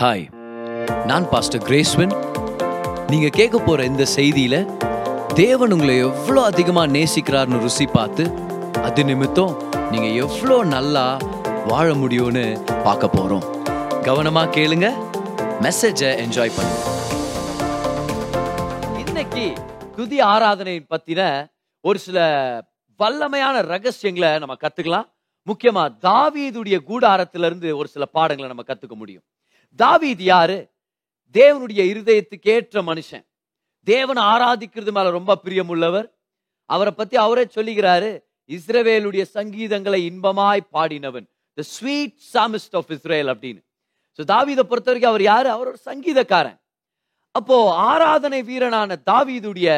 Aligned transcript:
Hi 0.00 0.24
நான் 1.06 1.26
pastor 1.30 1.62
கிரேஸ்வன் 1.66 2.10
நீங்க 3.10 3.28
கேட்க 3.36 3.58
போற 3.58 3.84
இந்த 3.84 4.04
செய்தியில 4.14 4.56
தேவன் 5.34 5.72
உங்களை 5.74 5.94
எவ்வளோ 6.08 6.40
அதிகமா 6.50 6.82
நேசிக்கிறார்னு 6.86 7.60
ருசி 7.62 7.86
பார்த்து 7.86 8.24
அது 8.86 9.02
நிமித்தம் 9.10 9.54
நீங்க 9.92 10.08
எவ்வளோ 10.24 10.56
நல்லா 10.74 11.04
வாழ 11.70 11.86
முடியும்னு 11.94 12.44
பார்க்க 12.86 13.08
போறோம். 13.16 13.46
கவனமா 14.08 14.42
கேளுங்க 14.56 14.90
மெசேஜை 15.66 16.10
என்ஜாய் 16.24 16.54
பண்ணுங்க. 16.56 16.82
இன்னைக்கு 19.02 19.46
துதி 19.96 20.20
ஆராதனை 20.32 20.76
பத்தின 20.94 21.20
ஒரு 21.80 22.00
சில 22.06 22.18
வல்லமையான 23.00 23.62
ரகசியங்களை 23.72 24.32
நம்ம 24.44 24.56
கத்துக்கலாம். 24.64 25.08
முக்கியமா 25.46 25.86
தாவீதுடைய 26.08 26.78
கூடாரத்திலிருந்து 26.90 27.70
ஒரு 27.80 27.88
சில 27.94 28.04
பாடங்களை 28.18 28.50
நம்ம 28.52 28.66
கத்துக்க 28.68 28.96
முடியும். 29.04 29.24
தாவீது 29.82 30.24
யாரு? 30.24 30.58
தேவனுடைய 31.34 31.82
இருதயத்துக்கு 31.92 32.48
ஏற்ற 32.56 32.82
மனுஷன். 32.82 33.24
தேவனை 33.86 34.22
ஆராதிக்கிறது 34.32 34.92
மேல 34.96 35.10
ரொம்ப 35.10 35.32
பிரியமுள்ளவர். 35.44 36.06
அவரை 36.70 36.92
பத்தி 36.92 37.16
அவரே 37.16 37.44
சொல்லுகிறாரு 37.56 38.10
இஸ்ரவேலுடைய 38.50 39.24
சங்கீதங்களை 39.34 40.00
இன்பமாய் 40.10 40.62
பாடினவன் 40.72 41.26
the 41.58 41.62
sweet 41.74 42.18
psalmist 42.34 42.76
of 42.80 42.90
Israel 42.96 43.30
அப்படின்னு. 43.32 43.60
ஸோ 44.18 44.22
தாவீதை 44.32 44.62
பொறுத்த 44.70 44.88
வரைக்கும் 44.90 45.12
அவர் 45.12 45.22
யாரு? 45.22 45.48
அவர் 45.50 45.68
ஒரு 45.68 45.80
சங்கீதக்காரன். 45.84 46.58
அப்போ 47.34 47.56
ஆராதனை 47.90 48.42
வீரனான 48.42 48.96
தாவீதுடைய 49.10 49.68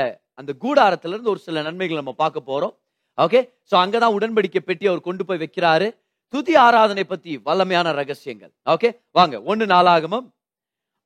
அந்த 0.41 0.53
கூடாரத்துல 0.65 1.15
இருந்து 1.15 1.31
ஒரு 1.31 1.41
சில 1.47 1.63
நன்மைகள் 1.63 2.01
நம்ம 2.01 2.13
பார்க்க 2.23 2.49
போறோம். 2.51 2.75
ஓகே 3.19 3.41
ஸோ 3.71 3.75
அங்கதான் 3.83 4.17
உடன்படிக்கை 4.19 4.61
பெட்டி 4.65 4.87
அவர் 4.87 5.07
கொண்டு 5.09 5.25
போய் 5.25 5.43
வைக்கிறாரு. 5.45 5.89
துதி 6.33 6.55
ஆராதனை 6.57 7.05
பத்தி 7.05 7.33
வல்லமையான 7.47 7.93
ரகசியங்கள். 7.99 8.53
ஓகே 8.73 8.89
வாங்க 9.11 9.43
ஒன்னு 9.51 9.67
நாளாகமம். 9.67 10.27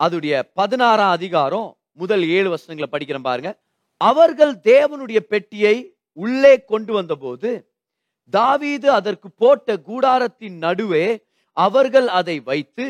அதுடைய 0.04 0.42
பதினாறாம் 0.54 1.10
அதிகாரம் 1.10 1.68
முதல் 1.92 2.24
ஏழு 2.36 2.48
வருஷங்களை 2.48 2.88
படிக்கிறேன் 2.92 3.28
பாருங்க. 3.28 3.50
அவர்கள் 3.96 4.54
தேவனுடைய 4.70 5.20
பெட்டியை 5.32 5.76
உள்ளே 6.12 6.54
கொண்டு 6.64 6.92
வந்தபோது 6.92 7.50
தாவீது 8.30 8.88
அதற்கு 8.90 9.28
போட்ட 9.30 9.76
கூடாரத்தின் 9.88 10.56
நடுவே 10.64 11.06
அவர்கள் 11.56 12.08
அதை 12.20 12.36
வைத்து 12.40 12.86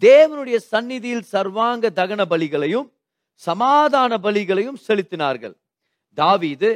தேவனுடைய 0.00 0.56
சந்நிதியில் 0.72 1.28
சர்வாங்க 1.32 1.90
தகன 2.00 2.22
பலிகளையும் 2.32 2.88
சமாதான 3.34 4.18
பலிகளையும் 4.26 4.80
செலுத்தினார்கள். 4.88 5.54
தாவீது 6.18 6.70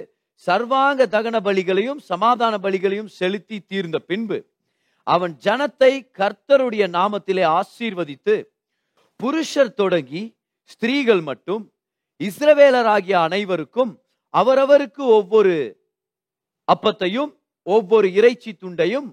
சர்வாங்க 0.46 1.06
தகன 1.16 1.36
பலிகளையும் 1.48 2.00
சமாதான 2.10 2.54
பலிகளையும் 2.58 3.10
செலுத்தி 3.18 3.58
தீர்ந்த 3.60 3.98
பின்பு 4.10 4.38
அவன் 5.08 5.38
ஜனத்தை 5.44 5.92
கர்த்தருடைய 6.18 6.84
நாமத்திலே 6.88 7.44
ஆசீர்வதித்து 7.48 8.44
புருஷர் 9.16 9.74
தொடங்கி 9.74 10.22
ஸ்திரீகள் 10.64 11.20
மட்டும் 11.20 11.72
இஸ்ரவேலராகிய 12.20 13.12
அனைவருக்கும் 13.12 14.02
அவரவருக்கு 14.34 15.02
ஒவ்வொரு 15.16 15.56
அப்பத்தையும் 16.72 17.32
ஒவ்வொரு 17.62 18.12
இறைச்சி 18.12 18.52
துண்டையும் 18.52 19.08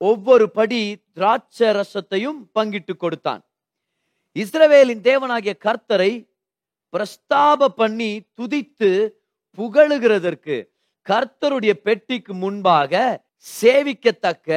ஒவ்வொரு 0.00 0.50
படி 0.50 0.80
திராட்ச 1.14 1.58
ரசத்தையும் 1.72 2.38
பங்கிட்டு 2.54 2.96
கொடுத்தான். 2.96 3.42
இஸ்ரவேலின் 4.36 5.02
தேவனாகிய 5.02 5.54
கர்த்தரை 5.64 6.12
பிரஸ்தாப 6.94 7.68
பண்ணி 7.68 8.26
துதித்து 8.40 8.90
புகழுகிறதற்கு 9.58 10.56
கர்த்தருடைய 11.06 11.72
பெட்டிக்கு 11.72 12.34
முன்பாக 12.34 12.92
சேவிக்கத்தக்க 13.46 14.50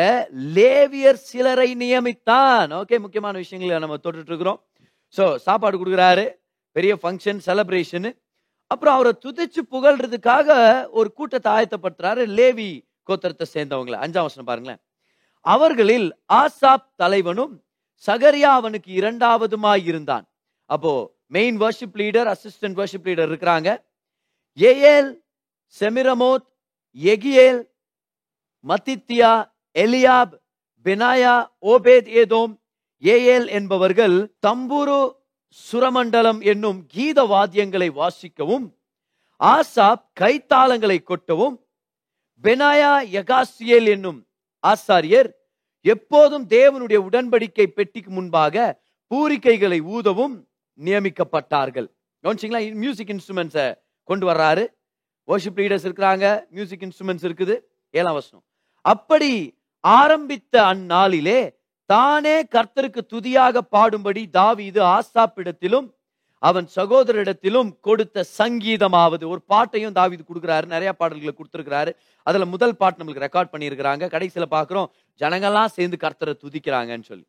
லேவியர் 0.55 1.19
சிலரை 1.29 1.69
நியமித்தான். 1.81 2.71
ஓகே 2.81 2.97
முக்கியமான 3.05 3.35
விஷயங்களை 3.43 3.79
நம்ம 3.83 3.97
தொட்டுட்டு 4.03 4.31
இருக்கிறோம் 4.33 4.59
ஸோ 5.15 5.23
சாப்பாடு 5.45 5.75
கொடுக்குறாரு. 5.81 6.25
பெரிய 6.75 6.93
ஃபங்க்ஷன் 7.01 7.41
செலப்ரேஷனு 7.47 8.11
அப்புறம் 8.71 8.95
அவரை 8.97 9.13
துதிச்சு 9.23 9.61
புகழ்றதுக்காக 9.73 10.49
ஒரு 10.99 11.09
கூட்டத்தை 11.17 11.49
ஆயத்தப்படுத்துறாரு 11.57 12.23
லேவி 12.37 12.69
கோத்திரத்தை 13.09 13.45
சேர்ந்தவங்கள. 13.55 13.95
அஞ்சாம் 14.05 14.25
வருஷம் 14.27 14.49
பாருங்களேன். 14.49 14.81
அவர்களில் 15.45 16.07
ஆசாப் 16.41 16.87
தலைவனும் 17.01 17.53
சகரியா 18.03 18.51
அவனுக்கு 18.59 18.91
இரண்டாவதுமாய் 18.99 19.83
இருந்தான். 19.91 20.25
அப்போ 20.69 20.91
main 21.35 21.57
worship 21.63 21.97
leader 22.01 22.29
assistant 22.33 22.77
worship 22.81 23.07
leader 23.09 23.29
இருக்கிறாங்க. 23.31 23.69
Jeiel 24.57 25.11
Shemiramoth 25.75 26.47
Jehiel 26.97 27.61
Mattithiah 28.67 29.51
Eliab 29.79 30.33
Benaiah 30.83 31.47
Obed 31.61 32.07
Edom 32.07 32.59
Jeiel 33.01 33.47
என்பவர்கள் 33.47 34.35
தம்புரு 34.47 35.15
சுரமண்டலம் 35.71 36.43
என்னும் 36.43 36.85
கீத 36.87 37.23
வாத்தியங்களை 37.23 37.89
வாசிக்கவும் 37.89 38.73
ஆசாப் 39.43 40.03
கைத்தாளங்களை 40.19 40.97
கொட்டவும் 41.03 41.55
பெனாயா 42.43 42.93
யகாசியல் 43.11 43.87
என்னும் 43.87 44.27
ஆசாரியர் 44.67 45.31
எப்போதும் 45.81 46.47
தேவனுடைய 46.47 46.97
உடன்படிக்கை 47.11 47.65
பெட்டிக்கு 47.65 48.11
முன்பாக 48.11 48.81
பூரிக்கைகளை 49.15 49.81
ஊதவும் 49.81 50.43
நியமிக்கப்பட்டார்கள். 50.79 51.87
கவனிச்சிங்களா? 52.23 52.73
மியூசிக் 52.73 53.09
இன்ஸ்ட்ருமெண்ட்ஸை 53.09 53.77
கொண்டு 54.03 54.29
வர்றாரு. 54.29 54.67
வர்ஷிப் 55.27 55.59
லீடர்ஸ் 55.59 55.87
இருக்கிறாங்க. 55.87 56.49
மியூசிக் 56.49 56.81
இன்ஸ்ட்ருமெண்ட்ஸ் 56.81 57.31
இருக்குது. 57.31 57.59
ஏழாம் 57.89 58.13
வசனம். 58.13 58.45
அப்படி 58.81 59.31
ஆரம்பித்த 59.79 60.63
அந்நாளிலே 60.63 61.39
தானே 61.85 62.43
கர்த்தருக்கு 62.43 63.01
துதியாக 63.13 63.61
பாடும்படி 63.71 64.29
தாவீது 64.29 64.81
ஆசாப்பிடத்திலும் 64.81 65.87
அவன் 66.39 66.67
சகோதரிடத்திலும் 66.75 67.69
கொடுத்த 67.81 68.23
சங்கீதமாவது 68.37 69.27
ஒரு 69.27 69.41
பாட்டையும் 69.41 69.93
தாவீது 69.93 70.23
கொடுக்குறாரு 70.27 70.65
நிறைய 70.65 70.93
பாடல்களை 70.93 71.33
கொடுத்துருக்கிறாரு. 71.35 71.91
அதுல 72.23 72.45
முதல் 72.45 72.77
பாட்டு 72.77 73.03
நம்மளுக்கு 73.03 73.25
ரெக்கார்ட் 73.25 73.51
பண்ணியிருக்கிறாங்க. 73.53 74.03
கடைசியில 74.15 74.47
பாக்குறோம் 74.55 74.87
ஜனங்கள்லாம் 75.21 75.73
சேர்ந்து 75.75 75.97
கர்த்தரை 76.01 76.33
துதிக்கிறாங்கன்னு 76.43 77.03
சொல்லி. 77.03 77.25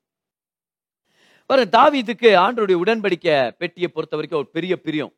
பாரு 1.47 1.69
தாவீதுக்கு 1.73 2.31
ஆண்டருடைய 2.45 2.79
உடன்படிக்கை 2.85 3.51
பெட்டியை 3.51 3.89
பொறுத்த 3.89 4.17
வரைக்கும் 4.17 4.41
ஒரு 4.41 4.49
பெரிய 4.49 4.81
பிரியம். 4.81 5.13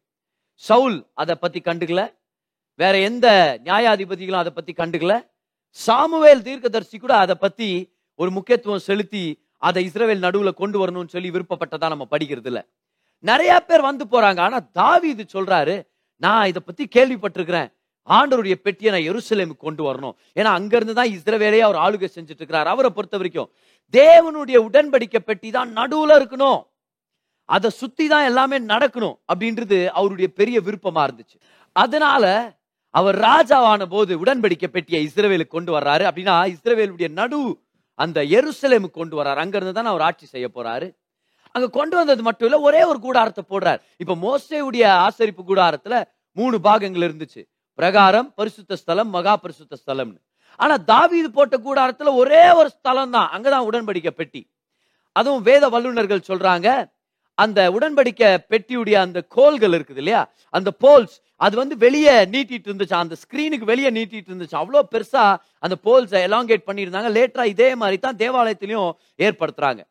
சவுல் 0.55 0.99
அதை 1.15 1.35
பத்தி 1.35 1.61
கண்டுக்கல 1.61 2.03
வேற 2.75 2.99
எந்த 2.99 3.59
நியாயாதிபதிகளும் 3.65 4.43
அதை 4.43 4.53
பத்தி 4.53 4.73
கண்டுக்கல. 4.73 5.15
சாமுவேல் 5.77 6.45
தீர்க்கதர்சி 6.47 6.97
கூட 6.99 7.15
அதை 7.25 7.35
பத்தி 7.45 7.69
ஒரு 8.19 8.31
முக்கியத்துவம் 8.37 8.87
செலுத்தி 8.89 9.25
அதை 9.69 9.81
இஸ்ரவேல் 9.89 10.25
நடுவில் 10.27 10.59
கொண்டு 10.61 10.77
வரணும்னு 10.81 11.15
சொல்லி 11.15 11.31
விருப்பப்பட்டதா 11.37 11.89
நம்ம 11.95 12.07
படிக்கிறது 12.15 12.51
இல்ல 12.51 12.61
நிறைய 13.25 13.53
பேர் 13.69 13.89
வந்து 13.89 14.05
போறாங்க. 14.15 14.41
ஆனா 14.47 14.89
இது 15.13 15.25
சொல்றாரு 15.37 15.77
நான் 16.25 16.49
இதை 16.51 16.61
பத்தி 16.67 16.85
கேள்விப்பட்டிருக்கிறேன். 16.97 17.69
ஆண்டருடைய 18.09 18.55
பெட்டியை 18.67 18.91
நான் 18.95 19.07
எருசலேமுக்கு 19.11 19.67
கொண்டு 19.69 19.83
வரணும். 19.89 20.15
ஏன்னா 20.39 20.51
அங்கிருந்து 20.59 20.95
தான் 20.99 21.13
இஸ்ரவேலையே 21.17 21.63
அவர் 21.69 21.79
ஆளுகை 21.85 22.09
செஞ்சுட்டு 22.17 22.43
இருக்கிறார் 22.43 22.71
அவரை 22.73 22.91
பொறுத்த 22.97 23.17
வரைக்கும் 23.21 23.51
தேவனுடைய 23.95 24.59
உடன்படிக்கை 24.69 25.21
பெட்டி 25.29 25.51
தான் 25.57 25.71
நடுவுல 25.79 26.19
இருக்கணும். 26.21 26.61
அதை 27.49 27.69
சுத்தி 27.81 28.05
தான் 28.13 28.27
எல்லாமே 28.31 28.59
நடக்கணும் 28.73 29.17
அப்படின்றது 29.31 29.79
அவருடைய 29.99 30.29
பெரிய 30.41 30.61
விருப்பமா 30.67 31.03
இருந்துச்சு. 31.07 31.37
அதனால 31.77 32.25
அவர் 32.99 33.17
ராஜாவான 33.29 33.83
போது 33.95 34.13
உடன்படிக்கை 34.25 34.69
பெட்டியை 34.75 35.01
இஸ்ரேவேலுக்கு 35.07 35.57
கொண்டு 35.57 35.73
வர்றாரு. 35.77 36.05
அப்படின்னா 36.11 36.35
இஸ்ரேவேலுடைய 36.55 37.09
நடு 37.21 37.41
அந்த 37.99 38.19
எருசலேமுக்கு 38.37 39.01
கொண்டு 39.01 39.17
வர்றாரு. 39.19 39.41
அங்கிருந்து 39.45 39.77
தான் 39.79 39.91
அவர் 39.93 40.05
ஆட்சி 40.09 40.27
செய்ய 40.35 40.47
போறாரு. 40.57 40.89
அங்க 41.55 41.67
கொண்டு 41.79 41.95
வந்தது 41.97 42.23
மட்டும் 42.27 42.47
இல்ல 42.49 42.59
ஒரே 42.69 42.83
ஒரு 42.91 42.99
கூடாரத்தை 43.07 43.43
போடுறார். 43.53 43.81
இப்ப 44.03 44.15
மோசையுடைய 44.27 44.85
ஆசரிப்பு 45.07 45.43
கூடாரத்துல 45.51 45.97
மூணு 46.37 46.57
பாகங்கள் 46.61 47.07
இருந்துச்சு. 47.09 47.43
பிரகாரம் 47.79 48.29
பரிசுத்த 48.39 48.77
ஸ்தலம் 48.81 49.11
மகா 49.17 49.35
பரிசுத்த 49.45 49.79
ஸ்தலம்னு. 49.83 50.21
ஆனா 50.61 50.75
தாவீது 50.91 51.29
போட்ட 51.37 51.57
கூடாரத்துல 51.67 52.11
ஒரே 52.23 52.43
ஒரு 52.59 52.69
ஸ்தலம் 52.77 53.15
தான் 53.17 53.31
அங்கதான் 53.37 53.67
உடன்படிக்கை 53.71 54.13
பெட்டி. 54.21 54.43
அதுவும் 55.13 55.45
வேத 55.49 55.65
வல்லுநர்கள் 55.75 56.29
சொல்றாங்க 56.29 56.69
அந்த 57.43 57.61
உடன்படிக்கை 57.77 58.29
பெட்டியுடைய 58.53 58.97
அந்த 59.07 59.19
கோல்கள் 59.37 59.75
இருக்குது 59.77 60.01
இல்லையா? 60.03 60.23
அந்த 60.59 60.71
போல்ஸ். 60.85 61.17
அது 61.45 61.55
வந்து 61.61 61.77
வெளியே 61.85 62.15
நீட்டிட்டு 62.35 62.69
இருந்துச்சு. 62.71 62.97
அந்த 63.05 63.15
ஸ்கிரீனுக்கு 63.23 63.67
வெளியே 63.73 63.91
நீட்டிட்டு 63.97 64.31
இருந்துச்சு. 64.33 64.57
அவ்வளோ 64.63 64.83
பெருசா 64.93 65.25
அந்த 65.65 65.77
போல்ஸை 65.87 66.21
எலாங்கேட் 66.29 66.69
பண்ணியிருந்தாங்க. 66.69 67.11
லேட்டரா 67.17 67.47
இதே 67.55 67.71
மாதிரி 67.81 67.99
தான் 68.07 68.21
தேவாலயத்திலையும் 68.23 68.93
ஏற்படுத்துறாங்க. 69.27 69.83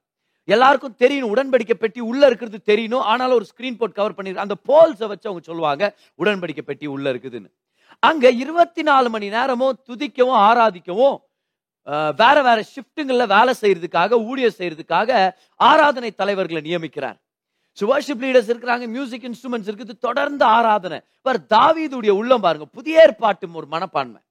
எல்லாருக்கும் 0.47 0.95
தெரியணும் 1.03 1.33
உடன்படிக்கை 1.33 1.75
பெட்டி 1.81 2.01
உள்ள 2.11 2.21
இருக்கிறது 2.29 2.57
தெரியணும் 2.71 3.03
ஆனாலும் 3.11 3.37
ஒரு 3.39 3.45
ஸ்கிரீன் 3.51 3.77
போட் 3.81 3.97
கவர் 3.99 4.15
பண்ணி 4.15 4.31
அந்த 4.45 4.55
போல்ஸை 4.69 5.07
வச்சு 5.11 5.29
அவங்க 5.29 5.43
சொல்லுவாங்க 5.49 5.83
உடன்படிக்கை 6.21 6.63
பெட்டி 6.69 6.87
உள்ள 6.95 7.05
இருக்குதுன்னு. 7.13 7.49
அங்க 8.09 8.25
இருபத்தி 8.43 8.81
நாலு 8.89 9.07
மணி 9.13 9.27
நேரமும் 9.35 9.77
துதிக்கவும் 9.89 10.39
ஆராதிக்கவும் 10.47 11.17
வேற 12.21 12.37
வேற 12.47 12.59
ஷிஃப்ட்டுங்களில் 12.73 13.31
வேலை 13.35 13.53
செய்யறதுக்காக 13.61 14.19
ஊழியர் 14.29 14.57
செய்யறதுக்காக 14.59 15.09
ஆராதனை 15.69 16.11
தலைவர்களை 16.21 16.61
நியமிக்கிறார். 16.67 17.17
வர்ஷிப் 17.81 18.23
லீடர்ஸ் 18.25 18.49
இருக்கிறாங்க 18.51 18.87
மியூசிக் 18.87 19.23
இன்ஸ்ட்ருமெண்ட்ஸ் 19.29 19.69
இருக்குது 19.71 19.93
தொடர்ந்து 19.99 20.45
ஆராதனை. 20.45 20.99
பார் 21.21 21.39
தாவீதுடைய 21.55 22.09
உள்ளம் 22.09 22.41
பாருங்க 22.41 22.65
புதிய 22.65 23.01
ஏற்பாட்டு 23.01 23.51
ஒரு 23.53 23.67
மனப்பான்மை. 23.67 24.21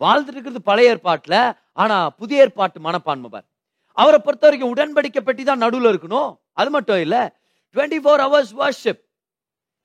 வாழ்ந்துட்டு 0.00 0.36
இருக்கிறது 0.36 0.62
பழைய 0.62 0.94
ஏற்பாட்டுல 0.94 1.56
ஆனா 1.72 2.10
புதிய 2.10 2.40
ஏற்பாட்டு 2.40 2.80
மனப்பான்மை 2.80 3.30
பார். 3.30 3.44
அவரை 3.92 4.18
பொறுத்த 4.18 4.46
வரைக்கும் 4.46 4.72
உடன்படிக்கை 4.74 5.20
பெட்டி 5.20 5.44
தான் 5.44 5.62
நடுவுல 5.62 5.92
இருக்கணும். 5.94 6.38
அது 6.52 6.70
மட்டும் 6.70 7.00
இல்ல 7.00 7.34
டுவெண்ட்டி 7.74 7.98
ஃபோர் 8.04 8.22
ஹவர்ஸ் 8.24 8.52
வர்ஷிப் 8.62 9.00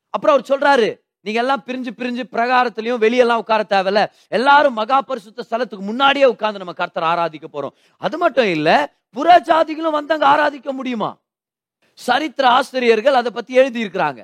அப்புறம் 0.09 0.35
அவர் 0.35 0.49
சொல்றாரு 0.51 0.99
நீங்க 1.21 1.39
எல்லாம் 1.39 1.63
பிரிஞ்சு 1.67 1.91
பிரிஞ்சு 1.97 2.23
பிரகாரத்திலையும் 2.31 3.01
வெளியெல்லாம் 3.05 3.37
உட்கார 3.37 3.63
தேவையில்ல. 3.69 4.05
எல்லாரும் 4.27 4.73
மகா 4.73 5.01
பரிசுத்த 5.01 5.45
ஸ்தலத்துக்கு 5.49 5.85
முன்னாடியே 5.91 6.25
உட்கார்ந்து 6.25 6.59
நம்ம 6.59 6.73
கர்த்தர் 6.73 7.03
ஆராதிக்க 7.03 7.47
போறோம். 7.53 7.73
அது 7.97 8.17
மட்டும் 8.17 8.45
இல்ல 8.45 8.97
புற 9.11 9.41
ஜாதிகளும் 9.45 9.91
வந்து 9.91 10.13
அங்க 10.13 10.27
ஆராதிக்க 10.27 10.71
முடியுமா? 10.71 11.17
சரித்திர 12.07 12.45
ஆசிரியர்கள் 12.57 13.19
அதை 13.21 13.31
பத்தி 13.37 13.53
எழுதி 13.61 13.79
இருக்கிறாங்க 13.85 14.21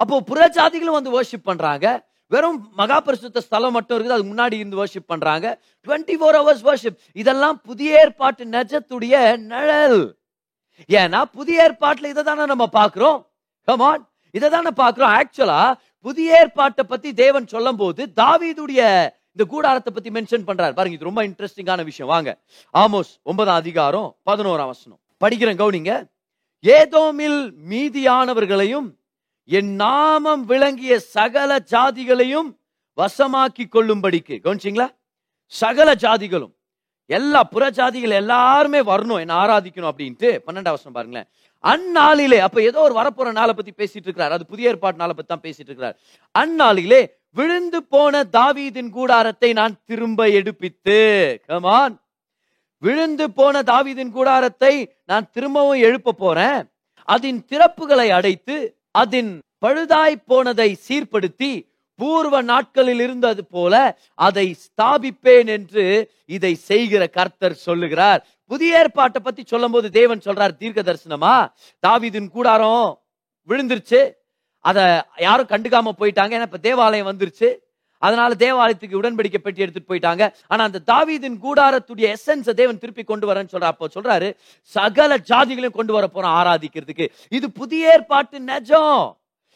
அப்போ 0.00 0.16
புற 0.30 0.48
ஜாதிகளும் 0.54 0.98
வந்து 0.98 1.12
வர்ஷிப் 1.16 1.48
பண்றாங்க. 1.50 1.86
வெறும் 2.32 2.58
மகாபரிசுத்த 2.78 3.40
ஸ்தலம் 3.46 3.74
மட்டும் 3.76 3.96
இருக்குது 3.96 4.14
அதுக்கு 4.16 4.32
முன்னாடி 4.32 4.56
இருந்து 4.60 4.78
வர்ஷிப் 4.84 5.10
பண்றாங்க. 5.12 5.46
டுவெண்ட்டி 5.86 6.14
ஃபோர் 6.20 6.38
ஹவர்ஸ் 6.38 6.64
வர்ஷிப் 6.68 6.98
இதெல்லாம் 7.12 7.58
புதிய 7.68 7.98
ஏற்பாட்டு 8.00 8.44
நெஜத்துடைய 8.54 9.14
நிழல். 9.50 10.00
ஏன்னா 10.98 11.20
புதிய 11.38 11.56
ஏற்பாட்டுல 11.66 12.06
இதை 12.12 12.22
தானே 12.28 12.44
நம்ம 12.52 12.66
பாக்குறோம் 12.78 13.18
கமான் 13.68 14.02
இதை 14.30 14.48
தானே 14.50 14.70
பாக்குறோம் 14.82 15.12
ஆக்சுவலா 15.18 15.62
புதிய 16.06 16.38
ஏற்பாட்டை 16.40 16.84
பத்தி 16.92 17.08
தேவன் 17.22 17.46
சொல்லும் 17.46 17.80
போது 17.82 18.02
தாவீதுடைய 18.20 18.80
இந்த 19.34 19.44
கூடாரத்தை 19.48 19.90
பத்தி 19.92 20.10
மென்ஷன் 20.10 20.46
பண்றாரு. 20.48 20.74
பாருங்க 20.78 20.96
இது 20.96 21.08
ரொம்ப 21.08 21.20
இன்ட்ரெஸ்டிங்கான 21.26 21.84
விஷயம். 21.84 22.12
வாங்க. 22.14 22.30
ஆமோஸ் 22.74 23.12
ஒன்பதாம் 23.22 23.60
அதிகாரம் 23.64 24.08
பதினோராம் 24.30 24.72
வசனம். 24.72 25.00
படிக்கிறேன் 25.24 25.60
கவுனிங்க. 25.62 25.92
ஏதோமில் 26.64 27.38
மீதியானவர்களையும் 27.70 28.88
என் 29.44 29.70
நாமம் 29.74 30.42
விளங்கிய 30.44 30.98
சகல 30.98 31.52
ஜாதிகளையும் 31.72 32.50
வசமாக்கி 32.98 33.64
கொள்ளும்படிக்கு 33.68 34.34
கவனிச்சிங்களா? 34.44 34.88
சகல 35.52 35.88
ஜாதிகளும் 35.94 36.52
எல்லா 37.06 37.40
புற 37.44 37.64
ஜாதிகள் 37.70 38.14
எல்லாருமே 38.20 38.80
வரணும் 38.80 39.22
என்ன 39.22 39.34
ஆராதிக்கணும் 39.34 39.90
அப்படின்ட்டு 39.92 40.28
பன்னெண்டாம் 40.46 40.74
வருஷம் 40.76 40.96
பாருங்களேன். 40.98 41.28
அந்நாளிலே 41.64 42.38
அப்ப 42.38 42.62
ஏதோ 42.62 42.78
ஒரு 42.80 42.94
வரப்போற 43.00 43.32
நாளை 43.32 43.54
பத்தி 43.54 43.72
பேசிட்டு 43.80 44.06
இருக்கிறார். 44.08 44.32
அது 44.32 44.46
புதிய 44.46 44.70
ஏற்பாட்டு 44.70 45.02
நாளை 45.02 45.14
பத்தி 45.14 45.30
தான் 45.34 45.44
பேசிட்டு 45.46 45.70
இருக்கிறார். 45.70 45.96
அந்நாளிலே 46.34 47.02
விழுந்து 47.36 47.82
போன 47.82 48.22
தாவீதின் 48.38 48.90
கூடாரத்தை 48.90 49.52
நான் 49.52 49.74
திரும்ப 49.84 50.28
எடுப்பித்து 50.38 50.98
கமான் 51.46 51.94
விழுந்து 52.82 53.26
போன 53.38 53.62
தாவீதின் 53.62 54.14
கூடாரத்தை 54.16 54.74
நான் 55.10 55.30
திரும்பவும் 55.34 55.82
எழுப்ப 55.88 56.16
போறேன். 56.22 56.60
அதன் 57.08 57.40
திறப்புகளை 57.50 58.08
அடைத்து 58.18 58.56
அதன் 59.02 59.30
பழுதாய் 59.64 60.16
போனதை 60.30 60.70
சீர்படுத்தி 60.86 61.52
பூர்வ 61.98 62.36
நாட்களில் 62.50 63.02
இருந்தது 63.06 63.42
போல 63.54 63.74
அதை 64.26 64.46
ஸ்தாபிப்பேன் 64.64 65.48
என்று 65.56 65.84
இதை 66.36 66.52
செய்கிற 66.68 67.02
கர்த்தர் 67.06 67.62
சொல்லுகிறார். 67.66 68.20
புதிய 68.50 68.78
ஏற்பாட்டை 68.78 69.20
பத்தி 69.24 69.42
சொல்லும் 69.46 69.74
போது 69.74 69.90
தேவன் 69.90 70.24
சொல்றார் 70.24 70.54
தீர்க்க 70.56 70.80
தரிசனமா? 70.82 71.34
தாவீதின் 71.86 72.28
கூடாரம் 72.36 72.86
விழுந்துருச்சு. 73.48 74.00
அதை 74.64 74.84
யாரும் 75.26 75.50
கண்டுக்காம 75.52 75.92
போயிட்டாங்க. 76.00 76.32
ஏன்னா 76.38 76.48
இப்ப 76.50 76.62
தேவாலயம் 76.68 77.10
வந்துருச்சு. 77.10 77.50
அதனால 78.06 78.30
தேவாலயத்துக்கு 78.44 79.00
உடன்படிக்கை 79.00 79.40
பெட்டி 79.44 79.64
எடுத்துட்டு 79.64 79.90
போயிட்டாங்க. 79.92 80.24
ஆனா 80.52 80.62
அந்த 80.68 80.82
தாவீதின் 80.92 81.38
கூடாரத்துடைய 81.46 82.06
எசன்ஸை 82.16 82.54
தேவன் 82.60 82.80
திருப்பி 82.82 83.04
கொண்டு 83.12 83.28
வரேன்னு 83.30 83.52
சொல்ற 83.54 83.68
அப்போ 83.72 83.88
சொல்றாரு 83.96 84.28
சகல 84.76 85.18
ஜாதிகளையும் 85.30 85.78
கொண்டு 85.78 85.94
வர 85.96 86.06
போறோம் 86.14 86.36
ஆராதிக்கிறதுக்கு. 86.40 87.06
இது 87.38 87.48
புதிய 87.60 87.92
ஏற்பாட்டு 87.94 88.38
நெஜம். 88.50 89.02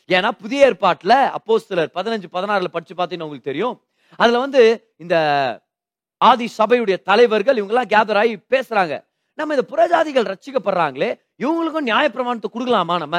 ஏன்னா 0.09 0.31
புதிய 0.43 0.67
ஏற்பாட்டுல 0.69 1.15
அப்போஸ்தலர் 1.37 1.95
பதினஞ்சு 1.99 2.29
பதினாறுல 2.37 2.71
படிச்சு 2.75 2.95
பார்த்தீங்கன்னா 2.95 3.29
உங்களுக்கு 3.29 3.51
தெரியும். 3.53 3.77
அதுல 4.23 4.41
வந்து 4.47 4.63
இந்த 5.05 5.17
ஆதி 6.21 6.47
சபையுடைய 6.59 6.97
தலைவர்கள் 7.11 7.59
இவங்க 7.61 7.75
எல்லாம் 7.75 7.93
கேதர் 7.95 8.19
ஆகி 8.21 8.35
பேசுறாங்க. 8.55 8.95
நம்ம 9.39 9.55
இந்த 9.57 9.65
புறஜாதிகள் 9.73 10.29
ரட்சிக்கப்படுறாங்களே 10.33 11.09
இவங்களுக்கும் 11.43 11.89
நியாயப்பிரமாணத்தை 11.89 12.49
கொடுக்கலாமா 12.53 12.95
நம்ம? 13.03 13.19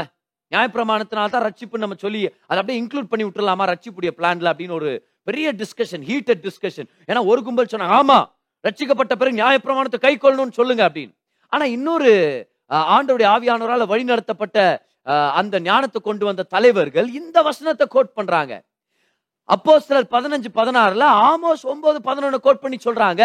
நியாயப்பிரமாணத்தினால 0.52 1.32
தான் 1.34 1.46
ரட்சிப்பு 1.48 1.82
நம்ம 1.84 1.96
சொல்லி 2.04 2.22
அதை 2.50 2.58
அப்படியே 2.60 2.80
இன்க்ளூட் 2.82 3.12
பண்ணி 3.12 3.26
விட்டுலாமா 3.26 3.66
ரட்சிப்புடைய 3.72 4.12
பிளான்ல 4.18 4.52
அப்படின்னு 4.52 4.78
ஒரு 4.78 4.92
பெரிய 5.30 5.48
டிஸ்கஷன் 5.62 6.04
ஹீட்டட் 6.10 6.42
டிஸ்கஷன் 6.48 6.90
ஏன்னா 7.10 7.22
ஒரு 7.32 7.42
கும்பல் 7.48 7.72
சொன்னாங்க 7.74 7.98
ஆமா 8.02 8.20
ரட்சிக்கப்பட்ட 8.68 9.14
பிறகு 9.20 9.40
நியாயப்பிரமாணத்தை 9.42 10.00
கை 10.06 10.14
கொள்ளணும்னு 10.22 10.58
சொல்லுங்க 10.60 10.84
அப்படின்னு. 10.88 11.14
ஆனா 11.54 11.66
இன்னொரு 11.76 12.12
ஆண்டோடைய 12.96 13.28
ஆவியானவரால் 13.36 13.92
வழிநடத்தப்பட்ட 13.92 14.58
அந்த 15.40 15.56
ஞானத்தை 15.68 16.00
கொண்டு 16.08 16.24
வந்த 16.30 16.46
தலைவர்கள் 16.56 17.08
இந்த 17.20 17.38
வசனத்தை 17.48 17.86
கோட் 17.94 18.18
பண்றாங்க. 18.20 18.54
அப்போ 19.56 19.74
சிலர் 19.86 20.08
பதினஞ்சு 20.16 20.50
பதினாறுல 20.60 21.06
ஆமோஸ் 21.30 21.64
ஒன்பது 21.74 22.00
பதினொன்னு 22.08 22.40
கோட் 22.48 22.64
பண்ணி 22.64 22.78
சொல்றாங்க. 22.86 23.24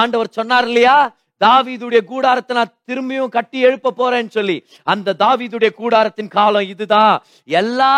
ஆண்டவர் 0.00 0.36
சொன்னார் 0.38 0.66
இல்லையா? 0.70 0.96
தாவீதுடைய 1.42 2.00
கூடாரத்தை 2.04 2.56
நான் 2.56 2.74
திரும்பியும் 2.88 3.28
கட்டி 3.28 3.58
எழுப்ப 3.60 3.92
போறேன்னு 3.98 4.30
சொல்லி 4.30 4.56
அந்த 4.86 5.14
தாவீதுடைய 5.18 5.70
கூடாரத்தின் 5.78 6.28
காலம் 6.28 6.68
இதுதான் 6.68 7.14
எல்லா 7.48 7.94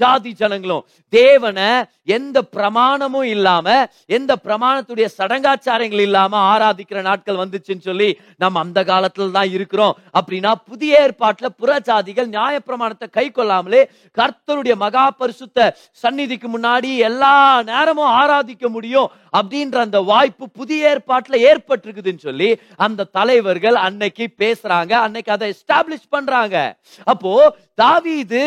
ஜாதி 0.00 0.32
ஜனங்களும் 0.32 0.84
தேவனை 1.12 1.68
எந்த 2.08 2.38
பிரமாணமும் 2.56 3.28
இல்லாம 3.28 3.66
எந்த 4.08 4.32
பிரமாணத்துடைய 4.44 5.06
சடங்காச்சாரங்கள் 5.18 6.00
இல்லாம 6.00 6.36
ஆராதிக்கிற 6.48 7.02
நாட்கள் 7.02 7.36
வந்துச்சுன்னு 7.36 7.80
சொல்லி 7.80 8.08
நம்ம 8.36 8.60
அந்த 8.60 8.80
காலத்துல 8.82 9.30
தான் 9.30 9.50
இருக்கிறோம். 9.50 9.96
அப்படின்னா 10.14 10.52
புதிய 10.66 11.00
ஏற்பாட்டுல 11.00 11.48
புற 11.56 11.78
ஜாதிகள் 11.86 12.28
நியாய 12.28 12.58
பிரமாணத்தை 12.58 13.08
கை 13.08 13.26
கொள்ளாமலே 13.30 13.82
கர்த்தருடைய 14.16 14.76
மகா 14.76 15.10
பரிசுத்த 15.10 15.68
சந்நிதிக்கு 16.04 16.48
முன்னாடி 16.48 16.96
எல்லா 17.00 17.34
நேரமும் 17.62 18.12
ஆராதிக்க 18.20 18.68
முடியும் 18.68 19.10
அப்படின்ற 19.32 19.78
அந்த 19.78 20.00
வாய்ப்பு 20.02 20.44
புதிய 20.50 20.90
ஏற்பாட்டுல 20.90 21.38
ஏற்பட்டிருக்குதுன்னு 21.48 22.18
சொல்லி 22.18 22.50
அந்த 22.86 23.08
தலைவர்கள் 23.18 23.76
அன்னைக்கு 23.86 24.24
பேசுறாங்க 24.42 24.92
அன்னைக்கு 25.04 25.30
அதை 25.36 25.46
எஸ்டாப்ளிஷ் 25.54 26.12
பண்றாங்க. 26.16 26.56
அப்போ 27.12 27.32
தாவீது 27.82 28.42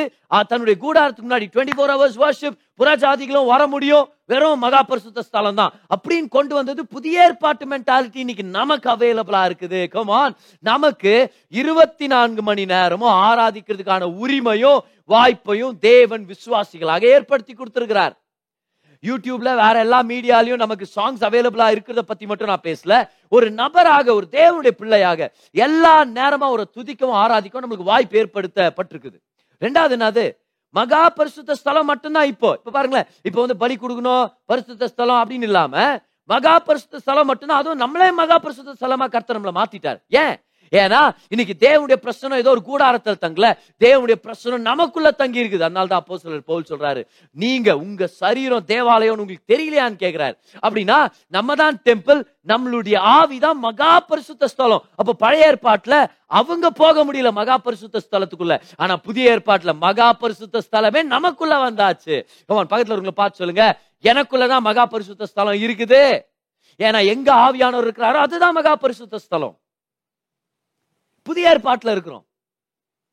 தன்னுடைய 0.49 0.75
கூடாரத்துக்கு 0.83 1.27
முன்னாடி 1.27 1.47
டுவெண்ட்டி 1.53 1.75
ஃபோர் 1.77 1.93
ஹவர்ஸ் 1.93 2.19
வர்ஷிப் 2.23 2.59
புறஜாதிகளும் 2.79 3.49
வர 3.53 3.61
முடியும் 3.73 4.05
வெறும் 4.31 4.61
மகா 4.63 4.81
பரிசுத்த 4.89 5.23
ஸ்தலம் 5.27 5.57
தான் 5.59 5.73
அப்படின்னு 5.95 6.29
கொண்டு 6.35 6.53
வந்தது 6.57 6.81
புதிய 6.95 7.25
ஏற்பாட்டு 7.25 7.65
மென்டாலிட்டி 7.73 8.19
இன்னைக்கு 8.23 8.45
நமக்கு 8.59 8.87
அவைலபிளா 8.93 9.41
இருக்குது. 9.49 9.81
கமான் 9.95 10.35
நமக்கு 10.69 11.13
இருபத்தி 11.61 12.07
நான்கு 12.13 12.43
மணி 12.49 12.65
நேரமும் 12.73 13.15
ஆராதிக்கிறதுக்கான 13.27 14.09
உரிமையும் 14.23 14.79
வாய்ப்பையும் 15.13 15.77
தேவன் 15.89 16.25
விசுவாசிகளாக 16.31 17.03
ஏற்படுத்தி 17.15 17.53
கொடுத்திருக்கிறார். 17.55 18.15
யூடியூப்ல 19.07 19.49
வேற 19.61 19.79
எல்லா 19.79 19.99
மீடியாலையும் 20.03 20.61
நமக்கு 20.63 20.85
சாங்ஸ் 20.95 21.23
அவைலபிளா 21.27 21.67
இருக்கிறத 21.73 22.01
பத்தி 22.01 22.25
மட்டும் 22.25 22.47
நான் 22.47 22.65
பேசல. 22.67 23.09
ஒரு 23.27 23.51
நபராக 23.51 24.13
ஒரு 24.13 24.27
தேவனுடைய 24.31 24.73
பிள்ளையாக 24.81 25.29
எல்லா 25.51 26.05
நேரமா 26.05 26.49
ஒரு 26.49 26.65
துதிக்கவும் 26.75 27.19
ஆராதிக்கவும் 27.23 27.65
நம்மளுக்கு 27.65 27.89
வாய்ப்பு 27.91 28.19
ஏற்படுத்தப்பட்டிருக்குது. 28.21 29.17
ரெண்டாவது 29.61 29.95
என்னது? 29.97 30.25
மகா 30.69 31.09
பரிசுத்த 31.09 31.55
ஸ்தலம் 31.55 31.85
மட்டும்தான் 31.85 32.27
இப்போ. 32.27 32.51
இப்ப 32.57 32.71
பாருங்களேன். 32.71 33.07
இப்போ 33.21 33.39
வந்து 33.39 33.57
பலி 33.57 33.75
கொடுக்கணும் 33.75 34.25
பரிசுத்த 34.45 34.87
ஸ்தலம் 34.87 35.21
அப்படின்னு 35.23 35.49
இல்லாம 35.51 35.75
மகா 36.29 36.59
பரிசுத்த 36.59 36.99
ஸ்தலம் 36.99 37.25
மட்டும்தான். 37.25 37.57
அதுவும் 37.57 37.77
நம்மளே 37.77 38.11
மகா 38.11 38.37
பரிசுத்த 38.39 38.75
ஸ்தலமா 38.81 39.09
கர்த்தர் 39.09 39.37
நம்மளை 39.37 39.55
மாத்திட்டார். 39.61 39.99
ஏன்? 40.07 40.35
ஏன்னா 40.71 40.99
இன்னைக்கு 41.33 41.55
தேவனுடைய 41.63 41.97
பிரச்சனை 42.03 42.37
ஏதோ 42.43 42.51
ஒரு 42.55 42.61
கூடாரத்தில் 42.69 43.21
தங்கல 43.23 43.47
தேவனுடைய 43.83 44.17
பிரச்சனை 44.25 44.57
நமக்குள்ள 44.69 45.09
தங்கி 45.21 45.41
இருக்குது. 45.41 45.65
அதனால 45.67 45.89
தான் 45.91 46.01
அப்போ 46.03 46.17
சிலர் 46.17 46.49
பவுல் 46.51 46.69
சொல்றாரு 46.71 47.01
நீங்க 47.43 47.77
உங்க 47.83 48.07
சரீரம் 48.21 48.67
தேவாலயம்னு 48.73 49.23
உங்களுக்கு 49.23 49.51
தெரியலையான்னு 49.53 50.01
கேட்கிறாரு 50.03 50.35
அப்படின்னா 50.65 50.99
நம்ம 51.37 51.55
தான் 51.63 51.79
டெம்பிள் 51.89 52.21
நம்மளுடைய 52.51 52.97
ஆவிதான் 53.17 53.59
மகா 53.67 53.91
பரிசுத்த 54.11 54.47
ஸ்தலம். 54.53 54.83
அப்ப 54.99 55.15
பழைய 55.23 55.49
ஏற்பாட்டுல 55.49 55.95
அவங்க 56.39 56.67
போக 56.81 57.03
முடியல 57.05 57.29
மகா 57.39 57.55
பரிசுத்த 57.57 58.01
ஸ்தலத்துக்குள்ள. 58.07 58.55
ஆனா 58.81 58.93
புதிய 59.07 59.33
ஏற்பாட்டுல 59.35 59.71
மகா 59.85 60.07
பரிசுத்த 60.23 60.61
ஸ்தலமே 60.67 61.01
நமக்குள்ள 61.15 61.55
வந்தாச்சு. 61.67 62.15
பக்கத்துல 62.49 62.97
உங்களை 62.99 63.15
பார்த்து 63.21 63.41
சொல்லுங்க. 63.41 63.65
எனக்குள்ளதான் 64.11 64.67
மகா 64.69 64.85
பரிசுத்த 64.93 65.25
ஸ்தலம் 65.31 65.61
இருக்குது. 65.65 66.03
ஏன்னா 66.79 66.99
எங்க 67.13 67.29
ஆவியானவர் 67.45 67.87
இருக்கிறாரோ 67.87 68.19
அதுதான் 68.25 68.57
மகா 68.59 68.75
பரிசுத்த 68.85 69.19
ஸ்தலம். 69.25 69.55
புதிய 71.23 71.53
ஏற்பாட்டுல 71.53 71.91
இருக்கிறோம். 71.91 72.25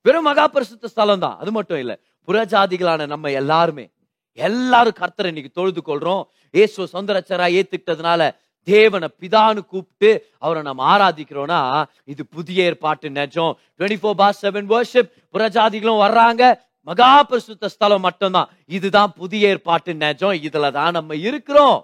வெறும் 0.05 0.23
மகா 0.23 0.49
பரிசுத்த 0.49 0.89
ஸ்தலம் 0.89 1.19
தான் 1.19 1.37
அது 1.39 1.53
மட்டும் 1.53 1.79
இல்ல. 1.79 2.01
புறஜாதிகளான 2.29 3.07
நம்ம 3.07 3.31
எல்லாருமே 3.31 3.91
எல்லாரும் 4.39 4.99
கர்த்தரை 5.01 5.27
இன்னைக்கு 5.27 5.51
தொழுது 5.55 5.81
கொள்றோம். 5.87 6.25
ஏசு 6.55 6.89
சொந்தரச்சரா 6.93 7.47
ஏத்துக்கிட்டதுனால 7.59 8.31
தேவனை 8.63 9.09
பிதான்னு 9.21 9.61
கூப்பிட்டு 9.67 10.11
அவரை 10.39 10.63
நம்ம 10.63 10.81
ஆராதிக்கிறோம்னா 10.97 11.85
இது 12.05 12.27
புதிய 12.27 12.65
ஏற்பாட்டு 12.65 13.09
நெஜம். 13.09 13.53
Twenty 13.79 13.99
four 14.03 14.19
by 14.23 14.39
seven 14.43 14.69
worship 14.75 15.11
புறஜாதிகளும் 15.35 16.03
வர்றாங்க. 16.05 16.43
மகாபரிசுத்த 16.87 17.67
ஸ்தலம் 17.67 18.01
மட்டும்தான். 18.01 18.49
இதுதான் 18.67 19.13
புதிய 19.13 19.49
ஏற்பாட்டு 19.49 19.93
நெஜம். 19.93 20.37
இதுல 20.49 20.73
தான் 20.73 20.93
நம்ம 20.93 21.15
இருக்கிறோம். 21.15 21.79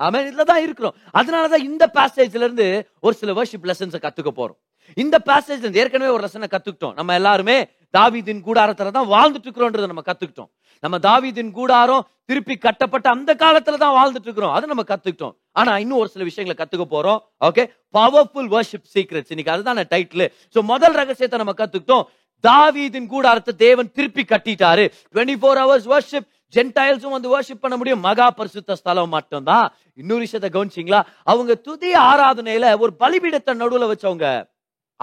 ஆமா 0.00 0.18
இதுல 0.28 0.42
தான் 0.42 0.62
இருக்கிறோம். 0.62 0.94
அதனாலதான் 1.14 1.66
இந்த 1.70 1.90
பேசேஜ்ல 1.94 2.44
இருந்து 2.46 2.90
ஒரு 3.00 3.14
சில 3.14 3.32
வர்ஷிப் 3.32 3.68
லெசன்ஸை 3.70 4.00
கத்துக்க 4.06 4.32
போறோம். 4.36 4.58
இந்த 5.02 5.16
பேசேஜ் 5.30 5.64
ஏற்கனவே 5.82 6.10
ஒரு 6.16 6.22
ரசனை 6.26 6.48
கத்துக்கிட்டோம். 6.54 6.94
நம்ம 6.98 7.14
எல்லாருமே 7.20 7.56
தாவீதின் 7.96 8.42
கூடாரத்துல 8.46 8.90
தான் 8.98 9.10
வாழ்ந்துட்டு 9.14 9.46
இருக்கிறோன்றதை 9.48 9.88
நம்ம 9.92 10.04
கத்துக்கிட்டோம். 10.10 10.50
நம்ம 10.82 10.96
தாவீதின் 11.06 11.50
கூடாரம் 11.58 12.06
திருப்பி 12.28 12.54
கட்டப்பட்ட 12.56 13.06
அந்த 13.16 13.30
காலத்துல 13.42 13.76
தான் 13.82 13.96
வாழ்ந்துட்டு 13.98 14.28
இருக்கிறோம் 14.28 14.54
அதை 14.56 14.66
நம்ம 14.72 14.84
கத்துக்கிட்டோம். 14.92 15.34
ஆனா 15.52 15.72
இன்னும் 15.82 15.98
ஒரு 15.98 16.08
சில 16.14 16.24
விஷயங்களை 16.30 16.56
கத்துக்க 16.60 16.86
போறோம். 16.94 17.20
ஓகே 17.48 17.64
பவர்ஃபுல் 17.96 18.48
வர்ஷிப் 18.54 18.88
சீக்ரெட்ஸ் 18.94 19.32
இன்னைக்கு 19.34 19.54
அதுதான் 19.54 19.80
டைட்டில் 19.94 20.26
சோ 20.54 20.62
முதல் 20.72 20.96
ரகசியத்தை 21.00 21.38
நம்ம 21.42 21.54
கத்துக்கிட்டோம். 21.60 22.06
தாவீதின் 22.44 23.06
கூடாரத்தை 23.12 23.52
தேவன் 23.66 23.92
திருப்பி 23.96 24.24
கட்டிட்டாரு. 24.32 24.84
24 25.14 25.38
ஃபோர் 25.42 25.60
ஹவர்ஸ் 25.62 25.86
வர்ஷிப் 25.92 26.26
ஜென்டைல்ஸும் 26.54 27.14
வந்து 27.14 27.28
வர்ஷிப் 27.34 27.62
பண்ண 27.62 27.76
முடியும். 27.76 28.04
மகா 28.08 28.26
பரிசுத்த 28.30 28.76
ஸ்தலம் 28.80 29.14
மட்டும்தான். 29.16 29.66
இன்னொரு 30.00 30.22
விஷயத்தை 30.26 30.50
கவனிச்சிங்களா? 30.56 31.00
அவங்க 31.30 31.54
துதி 31.54 31.90
ஆராதனையில 32.10 32.78
ஒரு 32.78 32.92
பலிபீடத்தை 33.00 33.54
நடுவுல 33.62 33.88
வச்சவங்க. 33.92 34.26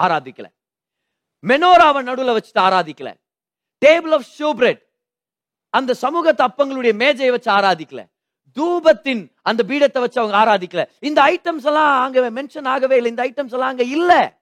ஆராதிக்கல. 0.02 0.44
மெனோராவை 1.46 2.02
நடுவுல 2.02 2.36
வச்சுட்டு 2.36 2.58
ஆராதிக்கல. 2.58 3.14
டேபிள் 3.86 4.12
ஆஃப் 4.12 4.26
ஷோ 4.38 4.78
அந்த 5.68 5.94
சமூக 5.94 6.32
தப்பங்களுடைய 6.32 6.92
மேஜையை 6.92 7.30
வச்சு 7.30 7.50
ஆராதிக்கல. 7.52 8.06
தூபத்தின் 8.54 9.32
அந்த 9.42 9.64
பீடத்தை 9.68 10.00
வச்சு 10.00 10.20
அவங்க 10.20 10.36
ஆராதிக்கல. 10.38 11.04
இந்த 11.04 11.22
ஐட்டம்ஸ் 11.22 11.64
எல்லாம் 11.64 12.02
அங்க 12.02 12.30
மென்ஷன் 12.30 12.64
ஆகவே 12.64 12.96
இல்லை. 12.96 13.10
இந்த 13.10 13.30
ஐட்டம்ஸ் 13.30 13.52
எல்லாம் 13.52 13.68
அங்க 13.68 13.82
இல்ல. 13.82 14.38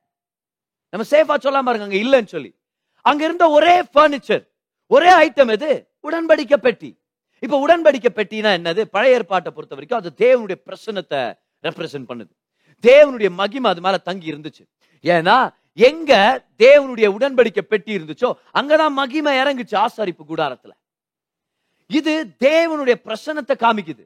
நம்ம 0.91 1.07
சேஃபா 1.11 1.41
சொல்லாம 1.41 1.63
பாருங்க 1.63 1.83
அங்க 1.83 1.97
இல்லைன்னு 1.97 2.27
சொல்லி. 2.27 2.59
அங்க 3.01 3.25
இருந்த 3.25 3.49
ஒரே 3.49 3.81
பர்னிச்சர் 3.81 4.49
ஒரே 4.87 5.29
ஐட்டம் 5.29 5.51
எது? 5.51 5.91
உடன்படிக்கை 6.03 6.57
பெட்டி. 6.57 7.01
இப்ப 7.39 7.67
உடன்படிக்கை 7.67 8.07
பெட்டினா 8.15 8.53
என்னது? 8.59 8.83
பழைய 8.83 9.17
ஏற்பாட்டை 9.17 9.53
பொறுத்த 9.53 9.75
வரைக்கும் 9.75 9.99
அது 9.99 10.13
தேவனுடைய 10.17 10.61
பிரசனத்தை 10.67 11.39
ரெப்ரசன்ட் 11.69 12.09
பண்ணுது. 12.09 12.31
தேவனுடைய 12.83 13.31
மகிமை 13.31 13.71
அது 13.71 13.81
மேல 13.81 13.99
தங்கி 13.99 14.33
இருந்துச்சு. 14.33 14.67
ஏன்னா 15.05 15.37
எங்க 15.89 16.13
தேவனுடைய 16.59 17.07
உடன்படிக்கை 17.17 17.61
பெட்டி 17.61 17.97
இருந்துச்சோ 17.97 18.31
அங்கதான் 18.59 18.97
மகிமை 19.01 19.33
இறங்குச்சு 19.39 19.77
ஆசாரிப்பு 19.85 20.23
கூடாரத்துல. 20.29 20.73
இது 21.87 22.13
தேவனுடைய 22.45 22.95
பிரசன்னத்தை 23.07 23.55
காமிக்குது. 23.65 24.05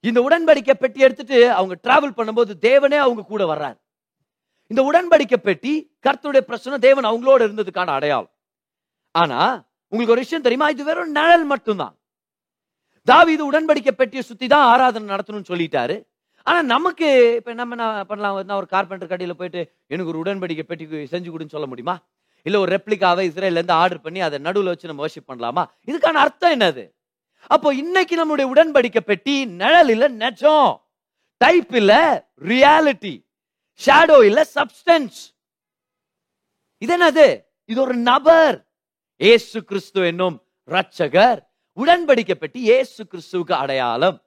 இந்த 0.00 0.18
உடன்படிக்கை 0.28 0.74
பெட்டி 0.74 1.00
எடுத்துட்டு 1.00 1.38
அவங்க 1.58 1.74
டிராவல் 1.82 2.16
பண்ணும்போது 2.18 2.52
தேவனே 2.68 2.98
அவங்க 3.06 3.22
கூட 3.32 3.44
வர்றாரு. 3.52 3.78
இந்த 4.66 4.80
உடன்படிக்கை 4.90 5.36
பெட்டி 5.36 5.72
கர்த்தருடைய 6.06 6.42
பிரசனம் 6.48 6.84
தேவன் 6.86 7.08
அவங்களோட 7.10 7.40
இருந்ததுக்கான 7.46 7.94
அடையாளம். 7.98 8.34
ஆனா 9.14 9.40
உங்களுக்கு 9.88 10.14
ஒரு 10.14 10.24
விஷயம் 10.24 10.44
தெரியுமா? 10.46 10.68
இது 10.74 10.84
வெறும் 10.84 11.14
நிழல் 11.18 11.46
மட்டும்தான். 11.52 11.94
இது 13.34 13.42
உடன்படிக்கை 13.50 13.90
பெட்டியை 13.90 14.22
சுத்தி 14.30 14.46
தான் 14.46 14.66
ஆராதனை 14.72 15.06
நடத்தணும்னு 15.14 15.50
சொல்லிட்டாரு. 15.52 15.96
ஆனால் 16.46 16.68
நமக்கு 16.74 17.08
இப்போ 17.38 17.52
நம்ம 17.60 17.74
என்ன 17.76 18.04
பண்ணலாம்? 18.10 18.36
நான் 18.48 18.60
ஒரு 18.62 18.68
கார்பெண்டர் 18.74 19.12
கடையில் 19.12 19.38
போயிட்டு 19.40 19.60
எனக்கு 19.92 20.10
ஒரு 20.12 20.20
உடன்படிக்கை 20.22 20.64
பெட்டி 20.68 20.84
செஞ்சு 21.14 21.28
கொடுன்னு 21.32 21.54
சொல்ல 21.56 21.68
முடியுமா? 21.72 21.96
இல்லை 22.46 22.58
ஒரு 22.64 22.70
ரெப்ளிகாவை 22.76 23.22
இஸ்ரேலேருந்து 23.30 23.78
ஆர்டர் 23.82 24.04
பண்ணி 24.04 24.20
அதை 24.26 24.36
நடுவில் 24.46 24.70
வச்சு 24.72 24.90
நம்ம 24.90 25.02
வர்ஷிப் 25.06 25.30
பண்ணலாமா? 25.30 25.64
இதுக்கான 25.90 26.20
அர்த்தம் 26.24 26.54
என்னது? 26.56 26.84
அப்போ 27.54 27.68
இன்னைக்கு 27.82 28.14
நம்மளுடைய 28.20 28.46
உடன்படிக்கை 28.52 29.02
பெட்டி 29.10 29.34
நிழல் 29.62 29.90
இல்லை 29.94 30.08
நெஜம். 30.22 30.70
டைப் 31.40 31.74
இல்லை 31.80 32.02
ரியாலிட்டி 32.52 33.14
ஷேடோ 33.80 34.16
இல்லை 34.28 34.44
சப்ஸ்டன்ஸ் 34.56 35.18
இது 36.82 36.92
என்னது? 36.96 37.26
இது 37.70 37.78
ஒரு 37.84 37.96
நபர். 38.10 38.56
ஏசு 39.20 39.58
கிறிஸ்து 39.68 40.00
என்னும் 40.10 40.36
ரட்சகர் 40.68 41.40
உடன்படிக்கை 41.76 42.36
பெட்டி 42.42 42.60
ஏசு 42.78 43.00
கிறிஸ்துவுக்கு 43.12 43.54
அடையாளம். 43.62 44.18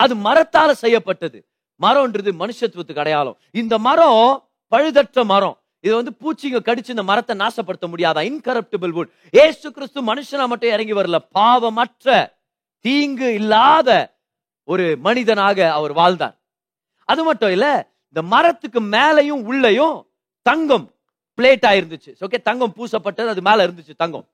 அது 0.00 0.14
மரத்தால 0.26 0.70
செய்யப்பட்டது. 0.82 1.38
மரம்ன்றது 1.80 2.30
மனுஷத்துவத்துக்கு 2.42 3.02
அடையாளம். 3.04 3.36
இந்த 3.60 3.74
மரம் 3.86 4.20
பழுதற்ற 4.72 5.24
மரம். 5.32 5.56
இது 5.84 5.94
வந்து 5.94 6.12
பூச்சிங்க 6.22 6.58
கடிச்சு 6.68 6.94
இந்த 6.94 7.04
மரத்தை 7.10 7.34
நாசப்படுத்த 7.42 7.86
முடியாதா? 7.92 8.20
இன்கரப்டபிள் 8.30 8.92
வுட் 8.96 9.10
ஏசு 9.42 9.66
கிறிஸ்து 9.76 10.00
மனுஷனா 10.10 10.46
மட்டும் 10.52 10.72
இறங்கி 10.74 10.94
வரல. 11.00 11.18
பாவமற்ற 11.38 12.16
தீங்கு 12.84 13.28
இல்லாத 13.40 13.90
ஒரு 14.68 14.86
மனிதனாக 15.06 15.58
அவர் 15.78 15.92
வாழ்ந்தார். 15.92 16.36
அது 17.08 17.22
மட்டும் 17.28 17.52
இல்ல 17.56 17.66
இந்த 18.10 18.22
மரத்துக்கு 18.34 18.80
மேலையும் 18.94 19.42
உள்ளேயும் 19.50 19.96
தங்கம் 20.46 20.86
பிளேட் 21.38 21.64
ஆயிருந்துச்சு 21.70 22.12
ஓகே 22.26 22.38
தங்கம் 22.48 22.74
பூசப்பட்டது 22.76 23.32
அது 23.34 23.42
மேல 23.48 23.66
இருந்துச்சு 23.66 23.94
தங்கம். 23.96 24.26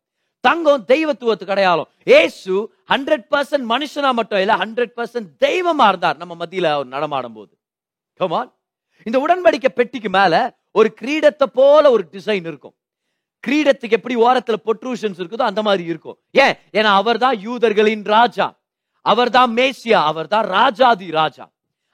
தங்கம் 0.46 0.84
தெய்வத்துவத்துக்கு 0.92 1.54
அடையாளம். 1.54 1.88
ஏசு 2.20 2.54
ஹண்ட்ரட் 2.92 3.26
பர்சன்ட் 3.32 3.66
மனுஷனா 3.72 4.10
மட்டும் 4.18 4.40
இல்ல 4.44 4.54
ஹண்ட்ரட் 4.62 4.94
பர்சன்ட் 4.98 5.30
தெய்வமா 5.46 5.86
இருந்தார். 5.92 6.18
நம்ம 6.22 6.32
மத்தியில 6.42 6.70
அவர் 6.76 6.94
நடமாடும் 6.94 7.36
போது 7.38 7.52
கமான் 8.20 8.50
இந்த 9.08 9.18
உடன்படிக்கை 9.26 9.70
பெட்டிக்கு 9.78 10.10
மேல 10.18 10.34
ஒரு 10.78 10.88
கிரீடத்தை 11.00 11.46
போல 11.58 11.84
ஒரு 11.94 12.04
டிசைன் 12.14 12.46
இருக்கும். 12.50 12.74
கிரீடத்துக்கு 13.44 13.96
எப்படி 13.98 14.14
ஓரத்துல 14.26 14.56
பொட்ரூஷன்ஸ் 14.68 15.18
இருக்குதோ 15.22 15.44
அந்த 15.50 15.62
மாதிரி 15.66 15.84
இருக்கும். 15.92 16.16
ஏன்? 16.42 16.54
ஏன்னா 16.78 16.90
அவர் 17.00 17.18
தான் 17.24 17.36
யூதர்களின் 17.46 18.04
ராஜா. 18.16 18.46
அவர் 19.12 19.30
தான் 19.36 19.50
மேசியா 19.58 20.00
அவர் 20.10 20.28
தான் 20.34 20.46
ராஜாதி 20.56 21.08
ராஜா. 21.20 21.44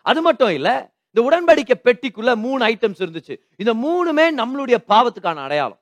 அது 0.06 0.20
மட்டும் 0.26 0.52
இல்ல 0.58 0.68
இந்த 1.12 1.20
உடன்படிக்கை 1.28 1.76
பெட்டிக்குள்ள 1.86 2.32
மூணு 2.44 2.60
ஐட்டம்ஸ் 2.66 3.00
இருந்துச்சு. 3.04 3.34
இந்த 3.62 3.72
மூணுமே 3.84 4.26
நம்மளுடைய 4.40 4.78
பாவத்துக்கான 4.92 5.42
அடையாளம். 5.46 5.80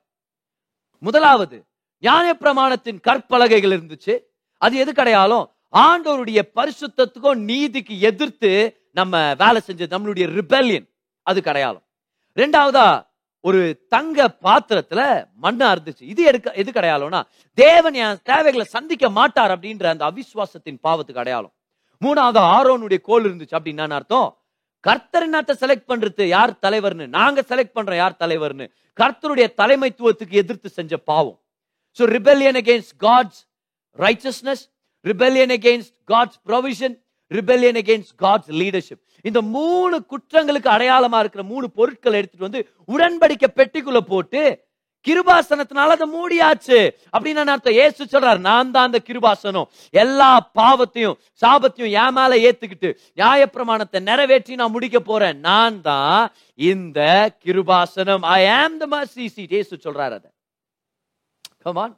முதலாவது 1.03 1.57
நியாயப்பிரமாணத்தின் 2.01 2.99
கற்பலகைகள் 3.07 3.75
இருந்துச்சு. 3.77 4.19
அது 4.57 4.77
எது 4.77 4.91
கிடையாலும் 4.91 5.45
ஆண்டோருடைய 5.77 6.41
பரிசுத்தத்துக்கும் 6.55 7.35
நீதிக்கு 7.35 7.99
எதிர்த்து 7.99 8.51
நம்ம 8.91 9.33
வேலை 9.37 9.61
செஞ்சது 9.67 9.93
நம்மளுடைய 9.95 10.25
ரிபெல்லியன். 10.39 10.87
அது 11.21 11.41
கிடையாலும் 11.41 11.85
ரெண்டாவதா 12.35 13.07
ஒரு 13.41 13.85
தங்க 13.87 14.37
பாத்திரத்துல 14.43 15.01
மண்ணா 15.41 15.75
இருந்துச்சு. 15.75 16.01
இது 16.01 16.23
எடுக்க 16.23 16.51
எது 16.51 16.71
கிடையாலும்னா 16.71 17.21
தேவன் 17.53 17.93
என் 17.93 18.17
தேவைகளை 18.23 18.65
சந்திக்க 18.65 19.09
மாட்டார் 19.09 19.59
அப்படின்ற 19.59 19.85
அந்த 19.85 20.11
அவிசுவாசத்தின் 20.11 20.79
பாவத்துக்கு 20.83 21.17
அடையாளம். 21.17 21.53
மூணாவது 22.05 22.41
ஆரோனுடைய 22.55 23.01
கோல் 23.01 23.25
இருந்துச்சு 23.25 23.55
அப்படின்னு 23.59 23.89
அர்த்தம்? 23.89 24.37
கர்த்தர் 24.79 25.29
என்னத்த 25.29 25.51
செலக்ட் 25.59 25.87
பண்றது? 25.87 26.23
யார் 26.23 26.51
தலைவர்னு? 26.51 27.07
நாங்க 27.07 27.43
செலக்ட் 27.47 27.75
பண்றோம் 27.75 27.95
யார் 27.95 28.15
தலைவர்னு? 28.19 28.67
கர்த்தருடைய 29.01 29.47
தலைமைத்துவத்துக்கு 29.57 30.31
எதிர்த்து 30.31 30.69
செஞ்ச 30.69 30.97
பாவம். 30.97 31.39
So 31.97 32.05
rebellion 32.15 32.59
against 32.63 32.91
God's 33.05 33.41
righteousness, 33.99 34.61
rebellion 35.05 35.53
against 35.59 35.91
God's 36.11 36.39
provision 36.49 36.95
rebellion 37.31 37.79
against 37.83 38.11
God's 38.23 38.49
leadership 38.61 39.03
இந்த 39.25 39.39
மூணு 39.57 39.95
குற்றங்களுக்கு 40.11 40.69
அடையாளமா 40.75 41.19
இருக்கிற 41.23 41.43
மூணு 41.53 41.67
பொருட்களை 41.77 42.17
எடுத்துட்டு 42.19 42.47
வந்து 42.47 42.61
உடன்படிக்கை 42.95 43.49
பெட்டிக்குள்ள 43.59 44.01
போட்டு 44.13 44.41
கிருபாசனத்தினால 45.07 45.95
அதை 45.95 46.07
மூடியாச்சு. 46.15 46.79
அப்படின்னு 47.13 47.39
நான் 47.39 47.51
அர்த்தம்? 47.53 47.77
ஏசு 47.83 48.07
சொல்றாரு 48.13 48.39
நான் 48.47 48.71
தான் 48.75 48.87
அந்த 48.87 48.99
கிருபாசனம். 49.09 49.67
எல்லா 50.03 50.31
பாவத்தையும் 50.59 51.15
சாபத்தையும் 51.41 51.93
என் 52.01 52.15
மேல 52.17 52.39
ஏத்துக்கிட்டு 52.47 52.89
நியாயப்பிரமாணத்தை 53.21 53.99
நிறைவேற்றி 54.09 54.59
நான் 54.61 54.75
முடிக்க 54.75 54.99
போறேன். 54.99 55.39
நான் 55.49 55.77
தான் 55.89 56.25
இந்த 56.71 56.99
கிருபாசனம். 57.45 58.25
ஐ 58.39 58.41
ஆம் 58.57 58.77
த 58.83 58.87
மர்சி 58.95 59.27
சீட் 59.35 59.55
ஏசு 59.61 59.73
சொல்றாரு 59.85 60.15
அதை. 60.19 60.29
கமான் 61.65 61.93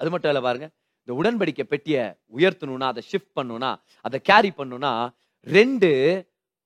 அது 0.00 0.10
மட்டும் 0.10 0.30
இல்லை 0.30 0.42
பாருங்க. 0.42 0.66
இந்த 1.04 1.12
உடன்படிக்கை 1.20 1.62
பெட்டியை 1.62 2.02
உயர்த்தணும்னா 2.36 2.88
அதை 2.92 3.02
ஷிஃப்ட் 3.10 3.34
பண்ணணும்னா 3.38 3.70
அதை 4.00 4.18
கேரி 4.20 4.50
பண்ணணும்னா 4.58 4.92
ரெண்டு 5.46 5.90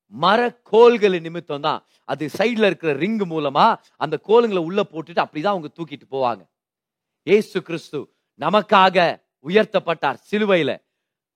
மர 0.06 0.40
கோல்கள் 0.72 1.16
நிமித்தம் 1.20 1.64
தான். 1.66 1.80
அது 2.04 2.24
சைடில் 2.38 2.66
இருக்கிற 2.70 2.92
ரிங் 3.02 3.18
மூலமா 3.30 3.66
அந்த 3.96 4.16
கோலுங்களை 4.28 4.62
உள்ள 4.68 4.80
போட்டுட்டு 4.92 5.22
அப்படிதான் 5.24 5.54
அவங்க 5.54 5.70
தூக்கிட்டு 5.78 6.06
போவாங்க. 6.10 6.42
ஏசு 7.22 7.62
கிறிஸ்து 7.62 8.00
நமக்காக 8.40 9.06
உயர்த்தப்பட்டார் 9.48 10.18
சிலுவையில. 10.30 10.70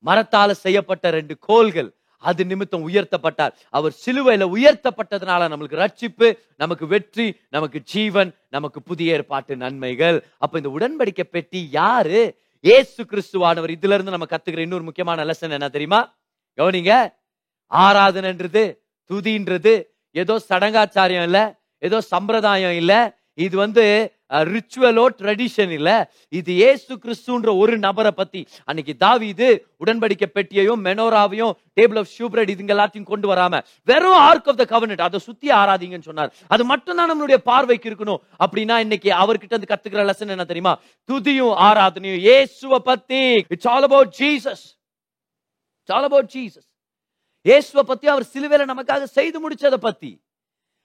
மரத்தால 0.05 0.51
செய்யப்பட்ட 0.65 1.09
ரெண்டு 1.17 1.35
கோல்கள் 1.39 1.89
அது 2.21 2.45
நிமித்தம் 2.45 2.85
உயர்த்தப்பட்டார். 2.89 3.53
அவர் 3.69 3.93
சிலுவையில 4.05 4.45
உயர்த்தப்பட்டதுனால 4.55 5.47
நம்மளுக்கு 5.53 5.81
ரட்சிப்பு 5.83 6.27
நமக்கு 6.55 6.87
வெற்றி 6.87 7.27
நமக்கு 7.49 7.79
ஜீவன் 7.83 8.31
நமக்கு 8.49 8.81
புதிய 8.81 9.13
ஏற்பாட்டு 9.13 9.55
நன்மைகள். 9.55 10.17
அப்ப 10.37 10.59
இந்த 10.61 10.71
உடன்படிக்கை 10.77 11.25
பெட்டி 11.31 11.61
யாரு? 11.71 12.21
ஏசு 12.63 13.01
கிறிஸ்துவானவர். 13.03 13.73
இதுல 13.77 13.95
இருந்து 13.97 14.15
நம்ம 14.15 14.27
கத்துக்கிற 14.29 14.59
இன்னொரு 14.59 14.83
முக்கியமான 14.83 15.25
லெசன் 15.25 15.55
என்ன 15.57 15.69
தெரியுமா? 15.69 16.01
கவனிங்க. 16.57 16.93
ஆராதனைன்றது 17.71 18.63
துதின்றது 19.09 19.73
ஏதோ 20.15 20.33
சடங்காச்சாரியம் 20.49 21.27
இல்ல 21.29 21.39
ஏதோ 21.81 21.97
சம்பிரதாயம் 22.01 22.75
இல்ல. 22.75 22.93
இது 23.33 23.55
வந்து 23.57 23.83
ரிச்சுவலோ 24.31 25.05
ட்ரெடிஷன் 25.17 25.69
இல்ல. 25.69 26.11
இது 26.29 26.57
ஏசு 26.57 26.95
கிறிஸ்துன்ற 26.95 27.57
ஒரு 27.57 27.77
நபரை 27.77 28.11
பத்தி. 28.11 28.47
அன்னைக்கு 28.65 29.27
இது 29.27 29.67
உடன்படிக்கை 29.85 30.27
பெட்டியையும் 30.33 30.83
மெனோராவையும் 30.85 31.53
டேபிள் 31.79 31.97
ஆஃப் 31.97 32.11
ஷூப்ரெட் 32.17 32.51
இதுங்க 32.53 32.73
எல்லாத்தையும் 32.75 33.03
கொண்டு 33.03 33.33
வராம 33.33 33.61
வெறும் 33.83 34.19
ஆர்க் 34.29 34.47
ஆஃப் 34.47 34.57
த 34.57 34.65
கவர்னட் 34.73 35.01
அதை 35.01 35.19
சுத்தி 35.19 35.47
ஆராதிங்கன்னு 35.47 36.09
சொன்னார். 36.09 36.33
அது 36.47 36.65
மட்டும்தான் 36.65 37.11
நம்மளுடைய 37.11 37.35
பார்வைக்கு 37.35 37.89
இருக்கணும். 37.89 38.21
அப்படின்னா 38.45 38.77
இன்னைக்கு 38.77 39.09
அவர்கிட்ட 39.09 39.53
இருந்து 39.53 39.71
கத்துக்கிற 39.73 40.09
லெசன் 40.09 40.35
என்ன 40.35 40.45
தெரியுமா? 40.45 40.79
துதியும் 41.11 41.55
ஆராதனையும். 41.67 42.21
ஏசுவை 42.35 42.79
பத்தி 42.91 43.45
it's 43.47 43.67
all 43.67 43.83
about 43.83 44.13
Jesus 44.19 44.65
it's 45.79 45.95
all 45.97 46.03
about 46.03 46.31
Jesus 46.33 46.67
இயேசுவை 47.41 47.83
பத்தி 47.83 48.07
அவர் 48.07 48.25
சிலுவையில 48.33 48.65
நமக்காக 48.71 49.03
செய்து 49.03 49.49
முடிச்சதை 49.49 49.73
பத்தி. 49.73 50.21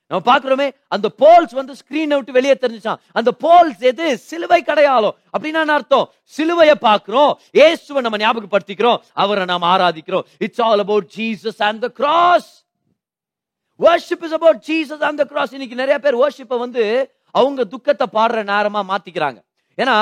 நம்ம 0.09 0.23
பாக்குறோமே 0.29 0.67
அந்த 0.89 1.09
போல்ஸ் 1.19 1.55
வந்து 1.55 1.75
ஸ்கிரீன் 1.81 2.15
விட்டு 2.15 2.33
வெளியே 2.33 2.55
தெரிஞ்சுச்சான் 2.61 3.01
அந்த 3.13 3.31
போல்ஸ் 3.45 3.81
எது? 3.81 4.19
சிலுவை 4.19 4.63
கடையாளம். 4.63 5.17
அப்படின்னா 5.39 5.63
அர்த்தம்? 5.77 6.11
சிலுவையை 6.37 6.77
பாக்குறோம் 6.81 7.33
ஏசுவை 7.53 8.01
நம்ம 8.07 8.17
ஞாபகப்படுத்திக்கிறோம். 8.17 9.01
அவரை 9.13 9.45
நாம் 9.45 9.63
ஆராதிக்கிறோம். 9.63 10.23
It's 10.39 10.61
all 10.61 10.79
about 10.79 11.09
Jesus 11.17 11.63
and 11.69 11.81
the 11.81 11.89
cross 11.89 12.51
worship 13.79 14.25
is 14.29 14.37
about 14.39 14.63
Jesus 14.69 15.05
and 15.09 15.19
the 15.23 15.25
cross 15.25 15.53
இன்னைக்கு 15.53 15.81
நிறைய 15.83 15.99
பேர் 15.99 16.17
வர்ஷிப்பை 16.17 16.59
வந்து 16.59 16.85
அவங்க 17.31 17.65
துக்கத்தை 17.65 18.07
பாடுற 18.13 18.45
நேரமா 18.53 18.83
மாத்திக்கிறாங்க. 18.93 19.39
ஏன்னா 19.77 19.97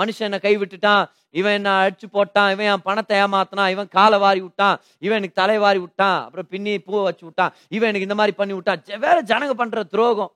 மனுஷன் 0.00 0.26
என்னை 0.28 0.40
கை 0.46 0.54
விட்டுட்டான் 0.60 1.04
இவன் 1.40 1.56
என்ன 1.58 1.70
அடிச்சு 1.82 2.06
போட்டான் 2.16 2.50
இவன் 2.54 2.68
என் 2.72 2.86
பணத்தை 2.88 3.16
ஏமாத்தினான் 3.24 3.70
இவன் 3.74 3.88
காலை 3.96 4.18
வாரி 4.24 4.40
விட்டான் 4.46 4.76
இவன் 5.06 5.18
எனக்கு 5.20 5.40
தலை 5.40 5.56
வாரி 5.64 5.80
விட்டான் 5.84 6.18
அப்புறம் 6.24 6.48
பின்னி 6.52 6.74
பூவை 6.88 7.02
வச்சு 7.08 7.24
விட்டான் 7.28 7.54
இவன் 7.76 7.90
எனக்கு 7.90 8.08
இந்த 8.08 8.18
மாதிரி 8.20 8.34
பண்ணி 8.40 8.54
விட்டான். 8.58 8.82
வேற 9.06 9.16
ஜனங்க 9.32 9.56
பண்ற 9.62 9.84
துரோகம். 9.94 10.32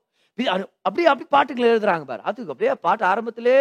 அப்படியே 0.86 1.08
அப்படி 1.12 1.26
பாட்டுகள் 1.34 1.72
எழுதுறாங்க 1.74 2.06
பாரு. 2.10 2.22
அதுக்கு 2.30 2.52
அப்படியே 2.54 2.72
பாட்டு 2.86 3.04
ஆரம்பத்திலே 3.12 3.58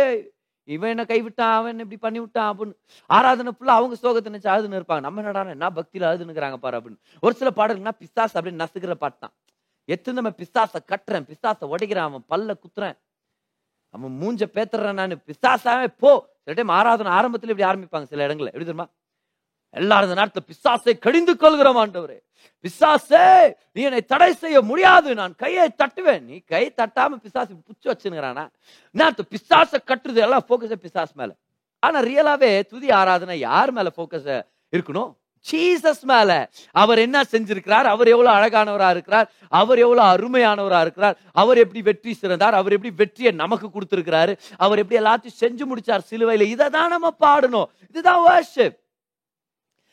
இவன் 0.76 0.92
என்ன 0.94 1.04
கைவிட்டான் 1.10 1.56
அவன் 1.58 1.72
என்ன 1.72 1.84
இப்படி 1.86 2.00
பண்ணி 2.06 2.20
விட்டான் 2.22 2.50
அப்படின்னு. 2.52 2.76
ஆராதனை 3.18 3.52
ஃபுல்லாக 3.56 3.80
அவங்க 3.80 3.96
சோகத்தை 4.04 4.30
நினைச்சு 4.32 4.50
அழுதுன்னு 4.54 4.80
இருப்பாங்க. 4.80 5.04
நம்ம 5.08 5.22
என்னடா 5.22 5.44
என்ன 5.56 5.70
பக்தியில் 5.80 6.08
அழுதுனுக்குறாங்க 6.10 6.58
பாரு 6.64 6.78
அப்படின்னு. 6.80 7.00
ஒரு 7.26 7.36
சில 7.42 7.52
பாடல்கள்னா 7.60 7.94
பிசாஸ் 8.04 8.36
அப்படின்னு 8.38 8.64
நசுக்கிற 8.64 8.96
பாட்டு 9.04 9.20
தான். 9.26 9.36
எத்தனை 9.94 10.16
நம்ம 10.20 10.32
பிசாசை 10.42 10.80
கட்டுறேன் 10.92 11.28
பிசாசை 11.32 11.66
உடைக்கிறான் 11.74 12.10
அவன் 12.10 12.26
பல்ல 12.34 12.56
குத்துறேன். 12.64 12.96
அவன் 13.96 14.18
மூஞ்ச 14.22 14.42
பேத்துறேன் 14.56 15.00
நான். 15.00 15.22
பிசாசாவே 15.30 15.88
போ. 15.98 16.12
சில 16.44 16.56
டைம் 16.56 16.74
ஆராதனை 16.80 17.12
ஆரம்பத்தில் 17.12 17.50
இப்படி 17.50 17.70
ஆரம்பிப்பாங்க 17.70 18.08
சில 18.08 18.28
இடங்கள்ல. 18.28 18.52
எப்படி 18.54 18.66
தெரியுமா? 18.66 18.88
எல்லாரும் 19.70 20.08
நேரத்தில் 20.08 20.48
பிசாசை 20.52 20.98
கடிந்து 20.98 21.38
கொள்கிறோம் 21.38 21.78
ஆண்டவரே. 21.78 22.20
பிசாசே 22.64 23.54
நீ 23.72 23.82
என்னை 23.82 24.02
தடை 24.02 24.34
செய்ய 24.34 24.62
முடியாது. 24.62 25.16
நான் 25.16 25.36
கையை 25.36 25.68
தட்டுவேன். 25.78 26.22
நீ 26.22 26.38
கை 26.38 26.74
தட்டாம 26.78 27.16
பிசாசு 27.24 27.54
புச்சு 27.54 27.88
வச்சுங்கிறானா 27.88 28.44
நான் 28.92 29.16
பிசாசை 29.32 29.78
கட்டுறது 29.86 30.22
எல்லாம் 30.28 30.46
போக்கஸ் 30.50 30.86
பிசாஸ் 30.86 31.14
மேல. 31.14 31.36
ஆனா 31.80 32.00
ரியலாவே 32.02 32.66
துதி 32.66 32.92
ஆராதனை 32.92 33.40
யார் 33.40 33.72
மேல 33.72 33.92
போக்கஸ் 33.98 34.46
இருக்கணும்? 34.76 35.12
ஜீசஸ் 35.52 36.02
மேல. 36.02 36.50
அவர் 36.72 36.98
என்ன 36.98 37.22
செஞ்சிருக்கிறார்? 37.22 37.84
அவர் 37.84 38.08
எவ்வளவு 38.08 38.38
அழகானவரா 38.38 38.90
இருக்கிறார்? 38.90 39.32
அவர் 39.50 39.78
எவ்வளவு 39.80 40.08
அருமையானவரா 40.08 40.82
இருக்கிறார்? 40.82 41.18
அவர் 41.32 41.58
எப்படி 41.58 41.82
வெற்றி 41.82 42.14
சிறந்தார்? 42.14 42.54
அவர் 42.54 42.72
எப்படி 42.72 42.94
வெற்றியை 42.96 43.32
நமக்கு 43.32 43.68
கொடுத்திருக்கிறாரு? 43.68 44.38
அவர் 44.58 44.80
எப்படி 44.80 45.04
எல்லாத்தையும் 45.04 45.44
செஞ்சு 45.44 45.72
முடிச்சார் 45.72 46.00
சிலுவையில? 46.10 46.42
இதை 46.42 46.70
தான் 46.70 46.90
நம்ம 46.90 47.16
பாடணும். 47.20 47.66
இதுதான் 47.90 48.26
worship. 48.26 48.78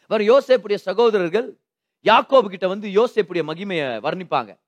அவர் 0.06 0.20
யோசேப்புடைய 0.20 0.74
சகோதரர்கள் 0.74 1.56
யாக்கோபு 2.04 2.46
கிட்ட 2.46 2.68
வந்து 2.68 2.88
யோசேப்புடைய 2.88 3.42
மகிமையை 3.46 4.00
வர்ணிப்பாங்க. 4.00 4.58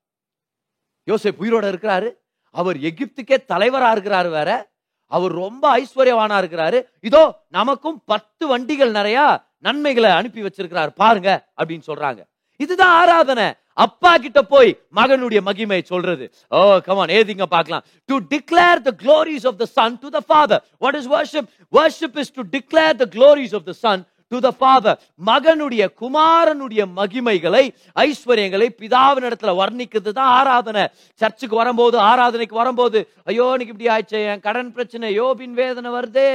யோசேப் 1.05 1.39
உயிரோட 1.39 1.69
இருக்கிறாரு. 1.71 2.13
அவர் 2.51 2.77
எகிப்துக்கே 2.77 3.37
தலைவரா 3.47 3.91
இருக்கிறாரு 3.95 4.29
வேற. 4.29 4.73
அவர் 5.07 5.31
ரொம்ப 5.31 5.63
ஐஸ்வர்யவானா 5.77 6.37
இருக்கிறாரு. 6.41 6.85
இதோ 7.01 7.23
நமக்கும் 7.49 8.01
பத்து 8.05 8.47
வண்டிகள் 8.47 8.91
நிறைய 8.91 9.43
நன்மைகளை 9.59 10.09
அனுப்பி 10.11 10.41
வச்சிருக்கிறார். 10.41 10.87
பாருங்க 10.87 11.47
அப்படின்னு 11.61 11.85
சொல்றாங்க. 11.91 12.21
இதுதான் 12.57 12.95
ஆராதனை. 13.01 13.53
அப்பா 13.73 14.17
கிட்ட 14.17 14.41
போய் 14.41 14.69
மகனுடைய 14.95 15.41
மகிமை 15.41 15.81
சொல்றது. 15.81 16.25
ஓ 16.49 16.77
கமான் 16.79 17.09
ஏதிங்க 17.09 17.43
பார்க்கலாம். 17.43 17.83
To 18.05 18.17
declare 18.29 18.81
the 18.87 18.91
glories 19.03 19.47
of 19.47 19.57
the 19.57 19.65
Son 19.65 19.97
to 20.01 20.09
the 20.09 20.19
Father 20.27 20.63
what 20.77 20.95
is 20.95 21.09
worship 21.09 21.49
worship 21.71 22.17
is 22.23 22.33
to 22.33 22.43
declare 22.51 22.95
the 22.95 23.07
glories 23.15 23.55
of 23.55 23.65
the 23.65 23.71
Son 23.71 24.03
to 24.31 24.37
the 24.45 24.49
Father 24.59 24.99
மகனுடைய 25.29 25.83
குமாரனுடைய 26.01 26.81
மகிமைகளை 26.99 27.63
ஐஸ்வர்யங்களை 28.05 28.67
பிதாவின் 28.81 29.27
இடத்துல 29.29 29.51
வர்ணிக்கிறது 29.61 30.11
தான் 30.19 30.31
ஆராதனை. 30.39 30.83
சர்ச்சுக்கு 31.21 31.55
வரும்போது 31.61 31.97
ஆராதனைக்கு 32.09 32.55
வரும்போது 32.61 32.99
ஐயோ 33.31 33.47
எனக்கு 33.55 33.73
இப்படி 33.73 33.89
ஆயிடுச்சு 33.95 34.21
என் 34.33 34.45
கடன் 34.47 34.71
பிரச்சனை 34.77 35.09
யோபின் 35.21 35.57
வேதனை 35.61 35.91
வருதே 35.97 36.29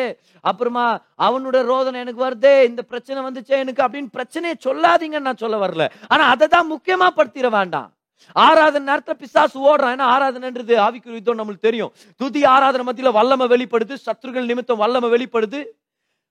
அப்புறமா 0.51 0.87
அவனுடைய 1.29 1.63
ரோதனை 1.73 2.01
எனக்கு 2.05 2.27
வருதே 2.27 2.55
இந்த 2.71 2.83
பிரச்சனை 2.91 3.21
வந்துச்சே 3.29 3.57
எனக்கு 3.65 3.85
அப்படின்னு 3.87 4.17
பிரச்சனையை 4.19 4.57
சொல்லாதீங்கன்னு 4.67 5.29
நான் 5.31 5.43
சொல்ல 5.45 5.59
வரல. 5.65 5.87
ஆனா 6.13 6.27
அதை 6.35 6.49
தான் 6.55 6.71
முக்கியமா 6.75 7.09
படுத்திட 7.19 7.51
வேண்டாம். 7.59 7.91
ஆராதனை 8.37 8.87
நேரத்தில் 8.89 9.21
பிசாசு 9.21 9.57
ஓடுறான். 9.69 9.93
ஏன்னா 9.95 10.09
ஆராதனைன்றது? 10.15 10.75
ஆவிக்குரிய 10.87 11.19
யுத்தம் 11.19 11.39
நம்மளுக்கு 11.41 11.69
தெரியும். 11.69 11.93
துதி 12.21 12.41
ஆராதனை 12.55 12.85
மத்தியில 12.89 13.13
வல்லமை 13.19 13.47
வெளிப்படுது 13.53 13.95
சத்துருகள் 14.07 14.51
நிமித்தம் 14.51 14.83
வல்லமை 14.83 15.09
வெளிப்படுது. 15.15 15.61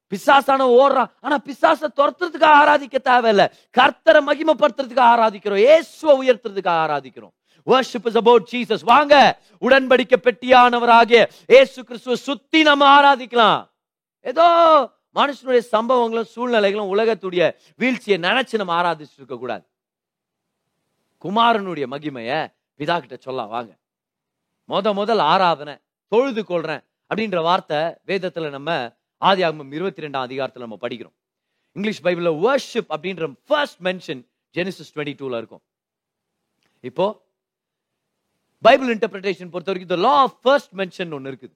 பிசாசான 0.10 0.66
ஓடுறான் 0.82 1.10
ஆனா 1.20 1.36
பிசாசை 1.46 1.88
துரத்துறதுக்காக 1.96 2.56
ஆராதிக்க 2.62 2.98
தேவையில்ல. 3.04 3.44
கர்த்தரை 3.78 4.22
மகிமைப்படுத்துறதுக்கு 4.30 5.04
ஆராதிக்கிறோம். 5.14 5.64
ஏசுவை 5.74 6.14
உயர்த்துறதுக்காக 6.22 6.80
ஆராதிக்கிறோம். 6.86 7.34
வர்ஷிப் 7.66 8.08
இஸ் 8.10 8.16
அபவுட் 8.16 8.48
ஜீசஸ் 8.52 8.84
வாங்க 8.84 9.40
உடன்படிக்க 9.62 10.16
பெட்டியானவராகிய 10.24 11.30
ஏசு 11.48 11.84
கிறிஸ்துவ 11.84 12.16
சுத்தி 12.16 12.62
நம்ம 12.64 12.84
ஆராதிக்கலாம். 12.96 13.68
ஏதோ 14.22 14.46
மனுஷனுடைய 15.16 15.62
சம்பவங்களும் 15.72 16.30
சூழ்நிலைகளும் 16.36 16.92
உலகத்துடைய 16.94 17.44
வீழ்ச்சியை 17.76 18.20
நினைச்சு 18.20 18.56
நம்ம 18.62 18.74
ஆராதிச்சுட்டு 18.82 19.20
இருக்க 19.22 19.38
கூடாது. 19.38 19.66
குமாரனுடைய 21.24 21.86
மகிமைய 21.92 22.48
பிதா 22.80 23.00
கிட்ட 23.00 23.16
சொல்ல 23.20 23.42
வாங்க. 23.44 23.72
முத 24.70 24.94
முதல் 24.94 25.20
ஆராதனை 25.20 25.76
தொழுது 26.08 26.42
கொள்றேன் 26.50 26.84
அப்படின்ற 27.12 27.42
வார்த்தை 27.42 27.78
வேதத்துல 28.08 28.50
நம்ம 28.50 28.98
ஆதி 29.28 29.42
ஆகமம் 29.48 29.72
இருபத்தி 29.78 30.02
ரெண்டாம் 30.04 30.26
அதிகாரத்தில் 30.28 30.64
நம்ம 30.66 30.78
படிக்கிறோம். 30.84 31.16
இங்கிலீஷ் 31.76 32.04
பைபிளில் 32.06 32.38
வர்ஷிப் 32.46 32.92
அப்படின்ற 32.96 33.26
ஃபர்ஸ்ட் 33.48 33.82
மென்ஷன் 33.88 34.22
ஜெனிசிஸ் 34.56 34.92
டுவெண்ட்டி 34.96 35.16
டூல 35.22 35.38
இருக்கும். 35.42 35.64
இப்போ 36.90 37.06
பைபிள் 38.68 38.92
இன்டர்பிரிட்டேஷன் 38.96 39.52
பொறுத்த 39.54 39.72
வரைக்கும் 39.72 39.94
the 39.96 40.02
law 40.08 40.18
of 40.26 40.32
first 40.48 40.70
mention 40.82 41.10
இருக்குது. 41.32 41.54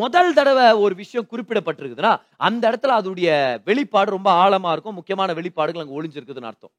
முதல் 0.00 0.34
தடவை 0.36 0.66
ஒரு 0.84 0.94
விஷயம் 1.00 1.26
குறிப்பிடப்பட்டிருக்குதுன்னா 1.30 2.12
அந்த 2.46 2.62
இடத்துல 2.70 2.92
அதோடைய 3.00 3.30
வெளிப்பாடு 3.68 4.10
ரொம்ப 4.16 4.28
ஆழமாக 4.42 4.72
இருக்கும். 4.74 4.96
முக்கியமான 4.98 5.32
வெளிப்பாடுகள் 5.38 5.82
அங்கே 5.84 5.96
ஒளிஞ்சிருக்குதுன்னு 5.98 6.50
அர்த்தம். 6.50 6.74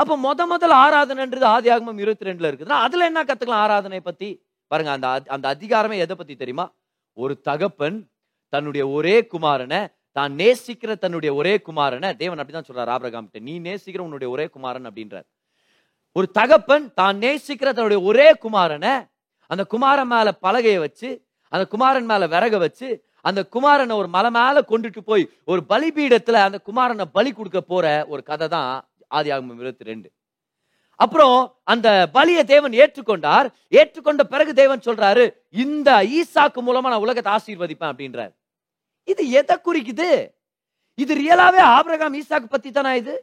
அப்போ 0.00 0.14
முத 0.24 0.46
முதல் 0.52 0.74
ஆராதனைன்றது 0.84 1.46
ஆதி 1.54 1.68
ஆகமம் 1.74 2.00
இருபத்தி 2.04 2.26
ரெண்டுல 2.28 2.48
இருக்குதுன்னா 2.50 2.78
அதுல 2.86 3.06
என்ன 3.10 3.20
கத்துக்கலாம் 3.28 3.64
ஆராதனை 3.66 4.00
பத்தி? 4.08 4.28
பாருங்க 4.70 4.90
அந்த 4.96 5.08
அந்த 5.36 5.46
அதிகாரமே 5.54 5.96
எதை 6.04 6.14
பத்தி 6.20 6.34
தெரியுமா? 6.42 6.66
ஒரு 7.22 7.34
தகப்பன் 7.48 7.98
தன்னுடைய 8.52 8.84
ஒரே 8.96 9.16
குமாரனை 9.32 9.80
தான் 10.16 10.32
நேசிக்கிற 10.40 10.92
தன்னுடைய 11.04 11.30
ஒரே 11.40 11.54
குமாரனை 11.66 12.10
தேவன் 12.22 12.40
அப்படிதான் 12.40 12.68
சொல்றாரு 12.68 12.92
ஆபிரகாம் 12.94 13.28
நீ 13.48 13.54
நேசிக்கிற 13.66 14.02
உன்னுடைய 14.06 14.28
ஒரே 14.34 14.46
குமாரன் 14.56 14.88
அப்படின்றார். 14.88 15.26
ஒரு 16.16 16.26
தகப்பன் 16.38 16.86
தான் 17.00 17.18
நேசிக்கிற 17.24 17.68
தன்னுடைய 17.72 18.00
ஒரே 18.10 18.28
குமாரனை 18.44 18.94
அந்த 19.50 19.62
குமாரன் 19.74 20.10
மேல 20.12 20.28
பலகையை 20.46 20.80
வச்சு 20.86 21.10
அந்த 21.52 21.64
குமாரன் 21.74 22.08
மேல 22.10 22.22
விறக 22.34 22.56
வச்சு 22.64 22.88
அந்த 23.28 23.40
குமாரனை 23.54 23.94
ஒரு 24.00 24.08
மலை 24.16 24.30
மேல 24.36 24.58
கொண்டுட்டு 24.70 25.00
போய் 25.10 25.24
ஒரு 25.52 25.60
பலிபீடத்துல 25.70 26.42
அந்த 26.48 26.58
குமாரனை 26.68 27.04
பலி 27.16 27.30
கொடுக்க 27.32 27.60
போற 27.60 27.86
ஒரு 28.12 28.22
கதை 28.30 28.46
தான் 28.54 28.70
ஆதியாகமம் 29.18 29.60
இருபத்தி 29.62 29.90
ரெண்டு. 29.90 30.08
அப்புறம் 31.00 31.36
அந்த 31.72 31.88
பலியை 32.16 32.42
தேவன் 32.52 32.74
ஏற்றுக்கொண்டார். 32.82 33.48
ஏற்றுக்கொண்ட 33.78 34.22
பிறகு 34.32 34.52
தேவன் 34.60 34.86
சொல்றாரு 34.86 35.24
இந்த 35.64 35.90
ஈசாக்கு 36.18 36.62
மூலமா 36.68 36.90
நான் 36.92 37.06
உலகத்தை 37.06 37.32
ஆசீர்வதிப்பேன் 37.36 37.92
அப்படின்றார். 37.92 38.32
இது 39.08 39.22
எதை 39.40 39.56
குறிக்குது? 39.58 40.10
இது 40.98 41.12
ரியலாவே 41.20 41.60
ஆபிரகாம் 41.74 42.16
ஈசாக்கு 42.20 42.48
பத்தி 42.48 42.70
தானா 42.70 42.92
இது? 42.94 43.14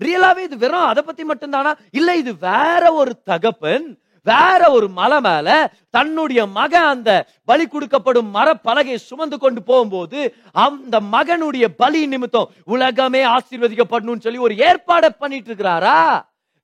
ரியலாவே 0.00 0.42
இது 0.42 0.56
வெறும் 0.58 0.88
அதை 0.88 1.02
பத்தி 1.04 1.22
மட்டும்தானா? 1.24 1.70
இல்ல 1.92 2.10
இது 2.16 2.32
வேற 2.42 2.82
ஒரு 3.00 3.12
தகப்பன் 3.30 3.86
வேற 4.26 4.60
ஒரு 4.76 4.86
மலை 4.90 5.18
மேல 5.20 5.48
தன்னுடைய 5.90 6.40
மகன் 6.54 6.88
அந்த 6.92 7.10
பலி 7.48 7.64
கொடுக்கப்படும் 7.66 8.30
மரப்பலகை 8.36 8.96
சுமந்து 9.00 9.36
கொண்டு 9.36 9.60
போகும்போது 9.62 10.20
அந்த 10.64 10.96
மகனுடைய 11.12 11.66
பலி 11.80 12.00
நிமித்தம் 12.06 12.50
உலகமே 12.66 13.22
ஆசீர்வதிக்கப்படணும்னு 13.34 14.24
சொல்லி 14.26 14.40
ஒரு 14.46 14.54
ஏற்பாடை 14.68 15.10
பண்ணிட்டு 15.14 15.50
இருக்கிறாரா 15.50 15.98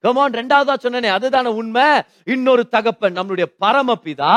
கமான் 0.05 0.37
ரெண்டாவதா 0.39 0.75
சொன்னனே 0.77 1.09
அதுதானே 1.09 1.51
உண்மை. 1.61 1.87
இன்னொரு 2.27 2.63
தகப்பன் 2.69 3.17
நம்மளுடைய 3.19 3.47
பரமபிதா 3.63 4.35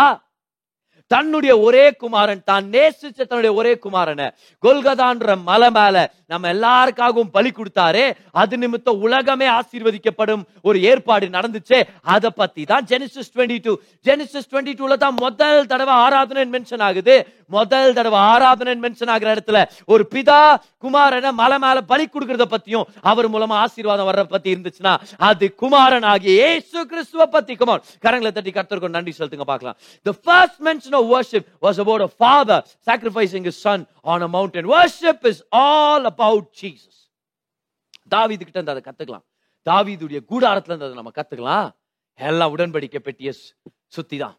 தன்னுடைய 1.14 1.54
ஒரே 1.66 1.86
குமாரன் 2.02 2.44
தான் 2.50 2.66
நேசிச்ச 2.76 3.20
தன்னுடைய 3.30 3.52
ஒரே 3.60 3.74
குமாரனை. 3.86 4.28
கொல்கதான்ற 4.64 5.36
மலை 5.50 5.70
மேல 5.78 5.96
நம்ம 6.32 6.48
எல்லாருக்காகவும் 6.56 7.32
பலி 7.36 7.52
கொடுத்தாரே 7.58 8.06
அது 8.42 8.58
நிமித்தம் 8.62 9.02
உலகமே 9.06 9.48
ஆசீர்வதிக்கப்படும் 9.58 10.44
ஒரு 10.68 10.78
ஏற்பாடு 10.92 11.26
நடந்துச்சே. 11.38 11.80
அதை 12.14 12.30
பத்தி 12.42 12.64
தான் 12.72 12.88
Genesis 12.92 13.32
twenty 13.34 13.58
two 13.66 13.74
Genesis 14.08 14.50
twenty 14.52 14.74
டூல 14.80 14.98
தான் 15.04 15.16
முதல் 15.26 15.70
தடவை 15.74 15.96
ஆராதனை 16.06 16.46
மென்ஷன் 16.56 16.86
ஆகுது. 16.88 17.18
முதல் 17.56 17.96
தடவை 17.98 18.20
ஆராதனை 18.34 18.76
மென்ஷன் 18.86 19.12
ஆகிற 19.16 19.30
இடத்துல 19.36 19.60
ஒரு 19.94 20.04
பிதா 20.14 20.40
குமாரனை 20.86 21.32
மலை 21.42 21.58
மேல 21.66 21.78
பலி 21.92 22.06
கொடுக்கறத 22.08 22.46
பத்தியும் 22.56 22.88
அவர் 23.12 23.28
மூலமா 23.36 23.56
ஆசீர்வாதம் 23.66 24.10
வர்ற 24.10 24.24
பத்தி 24.34 24.50
இருந்துச்சுன்னா 24.56 24.94
அது 25.30 25.46
குமாரன் 25.64 26.08
ஆகிய 26.14 26.34
ஏசு 26.50 26.78
கிறிஸ்துவ 26.92 27.26
பத்தி. 27.38 27.54
குமார் 27.62 27.84
கரங்களை 28.06 28.32
தட்டி 28.34 28.52
கர்த்தருக்கு 28.58 28.96
நன்றி 28.98 29.14
செலுத்துங்க 29.20 29.48
பார்க்கலாம். 29.54 29.78
The 30.08 30.16
first 30.24 30.62
mention 30.68 30.95
of 31.00 31.06
worship 31.16 31.46
was 31.62 31.78
about 31.84 32.02
a 32.02 32.12
father 32.24 32.60
sacrificing 32.90 33.44
his 33.50 33.58
son 33.64 33.88
on 34.04 34.22
a 34.22 34.28
mountain. 34.28 34.66
Worship 34.66 35.20
is 35.32 35.40
all 35.52 36.06
about 36.06 36.44
jesus. 36.62 36.96
தாவிது 38.16 38.46
கிட்ட 38.48 38.60
இருந்து 38.60 38.74
அதை 38.74 38.84
கத்துக்கலாம். 38.88 39.26
தாவிதுடைய 39.70 40.20
கூடாரத்துல 40.32 40.72
இருந்து 40.72 40.88
அதை 40.88 40.94
நம்ம 40.94 41.12
கத்துக்கலாம். 41.20 41.70
எல்லாம் 42.18 42.58
உடன்படிக்கை 42.58 43.00
பெட்டிய 43.00 43.34
சுத்தி 43.88 44.18
தான் 44.18 44.36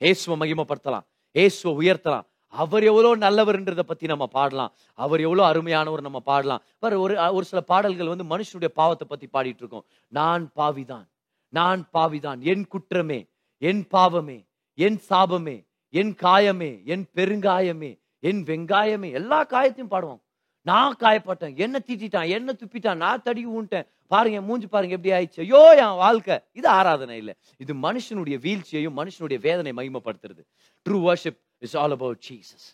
ஏசுவ 0.00 0.36
மகிமப்படுத்தலாம். 0.42 1.06
ஏசுவ 1.34 1.72
உயர்த்தலாம். 1.80 2.26
அவர் 2.46 2.84
எவ்வளோ 2.84 3.10
நல்லவர்ன்றதை 3.16 3.84
பத்தி 3.90 4.06
நம்ம 4.06 4.26
பாடலாம். 4.26 4.72
அவர் 4.94 5.20
எவ்வளோ 5.20 5.42
அருமையானவர் 5.52 6.00
நம்ம 6.00 6.20
பாடலாம். 6.20 6.62
பாரு 6.78 7.00
ஒரு 7.00 7.34
ஒரு 7.34 7.44
சில 7.44 7.60
பாடல்கள் 7.62 8.12
வந்து 8.14 8.24
மனுஷனுடைய 8.24 8.70
பாவத்தை 8.80 9.06
பத்தி 9.08 9.26
பாடிட்டு 9.32 9.62
இருக்கோம். 9.62 9.84
நான் 10.08 10.50
பாவிதான். 10.52 11.06
நான் 11.48 11.88
பாவிதான். 11.94 12.40
என் 12.40 12.66
குற்றமே 12.66 13.20
என் 13.58 13.86
பாவமே 13.88 14.38
என் 14.74 15.00
சாபமே. 15.10 15.56
என் 16.00 16.12
காயமே 16.24 16.72
என் 16.92 17.06
பெருங்காயமே 17.16 17.90
என் 18.28 18.42
வெங்காயமே 18.50 19.08
எல்லா 19.18 19.38
காயத்தையும் 19.44 19.92
பாடுவான். 19.94 20.22
நான் 20.66 20.96
காயப்பட்டேன் 21.00 21.54
என்ன 21.64 21.76
தீட்டிட்டான் 21.86 22.28
என்ன 22.36 22.52
துப்பிட்டான் 22.60 23.00
நான் 23.04 23.22
தடி 23.22 23.42
ஊன்ட்டேன். 23.46 23.86
பாருங்க 24.12 24.40
மூஞ்சி 24.48 24.66
பாருங்க 24.66 24.94
எப்படி 24.98 25.12
ஆயிடுச்சு. 25.16 25.42
ஐயோ 25.46 25.62
என் 25.84 25.98
வாழ்க்கை. 26.02 26.36
இது 26.52 26.68
ஆராதனை 26.68 27.16
இல்லை. 27.22 27.34
இது 27.58 27.72
மனுஷனுடைய 27.86 28.36
வீழ்ச்சியையும் 28.46 28.96
மனுஷனுடைய 29.00 29.38
வேதனை 29.46 29.72
மகிமப்படுத்துறது. 29.78 30.42
True 30.86 30.98
worship 31.08 31.40
is 31.58 31.76
all 31.82 31.94
about 31.98 32.20
Jesus 32.28 32.66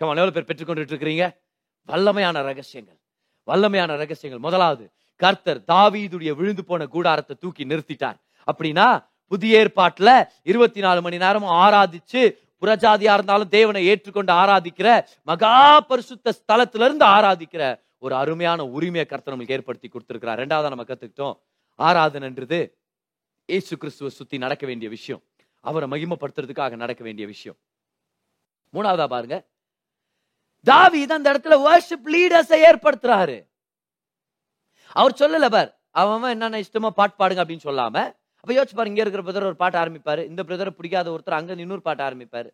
come on 0.00 0.20
எவ்வளவு 0.20 0.36
பேர் 0.36 0.48
பெற்றுக்கொண்டுட்டு 0.50 0.92
இருக்கிறீங்க 0.94 1.24
வல்லமையான 1.88 2.42
ரகசியங்கள். 2.50 2.98
வல்லமையான 3.48 3.96
ரகசியங்கள். 4.02 4.42
முதலாவது 4.46 4.84
கர்த்தர் 5.20 5.60
தாவீதுடைய 5.72 6.30
விழுந்து 6.40 6.64
போன 6.64 6.86
கூடாரத்தை 6.86 7.34
தூக்கி 7.40 7.64
நிறுத்திட்டார். 7.64 8.18
அப்படின்னா 8.52 8.86
புதிய 9.32 9.52
ஏற்பாட்டுல 9.62 10.10
இருபத்தி 10.42 10.80
நாலு 10.80 11.00
மணி 11.02 11.18
நேரமும் 11.24 11.54
ஆராதிச்சு 11.64 12.22
புறஜாதியா 12.62 13.14
இருந்தாலும் 13.14 13.48
தேவனை 13.48 13.86
ஏற்றுக்கொண்டு 13.86 14.32
ஆராதிக்கிற 14.32 15.06
மகா 15.22 15.80
பரிசுத்த 15.80 16.34
ஸ்தலத்துல 16.34 16.84
இருந்து 16.84 17.04
ஆராதிக்கிற 17.04 17.80
ஒரு 17.98 18.14
அருமையான 18.14 18.64
உரிமையை 18.64 19.06
கருத்தை 19.06 19.34
நம்மளுக்கு 19.34 19.50
ஏற்படுத்தி 19.50 19.88
கொடுத்துருக்கிறார். 19.88 20.38
ரெண்டாவது 20.38 20.68
நம்ம 20.68 20.82
கத்துக்கிட்டோம். 20.82 21.38
ஆராதனைன்றது 21.78 22.72
ஏசு 23.44 23.76
கிறிஸ்துவை 23.76 24.12
சுத்தி 24.12 24.38
நடக்க 24.38 24.66
வேண்டிய 24.66 24.90
விஷயம். 24.90 25.22
அவரை 25.60 25.88
மகிமப்படுத்துறதுக்காக 25.88 26.76
நடக்க 26.76 27.04
வேண்டிய 27.04 27.26
விஷயம். 27.26 27.58
மூணாவதா 28.72 29.06
பாருங்க. 29.06 29.48
தாவீது 30.62 31.14
அந்த 31.14 31.32
இடத்துல 31.32 31.56
வர்ஷிப் 31.68 32.12
லீடர்ஸை 32.12 32.62
ஏற்படுத்துறாரு. 32.72 33.50
அவர் 34.92 35.16
சொல்லல 35.18 35.50
பார். 35.50 35.80
அவன் 35.90 36.16
அவன் 36.16 36.30
என்னென்ன 36.30 36.60
இஷ்டமா 36.60 36.88
பாட்டு 36.88 37.26
பாடுங்க 37.26 37.44
அப்படின்னு 37.44 37.58
சொல்லாம 37.64 38.20
அப்போ 38.44 38.52
யோசிச்சு 38.54 38.76
பாருங்க 38.76 38.92
இங்கே 38.92 39.02
இருக்கிற 39.04 39.22
பிரதர் 39.26 39.48
ஒரு 39.48 39.58
பாட்டு 39.60 39.76
ஆரம்பிப்பார். 39.80 40.20
இந்த 40.30 40.42
பிரதரை 40.46 40.70
பிடிக்காத 40.78 41.08
ஒருத்தர் 41.14 41.36
அங்கேருந்து 41.36 41.64
இன்னொரு 41.66 41.82
பாட்டு 41.88 42.02
ஆரம்பிப்பாரு. 42.06 42.48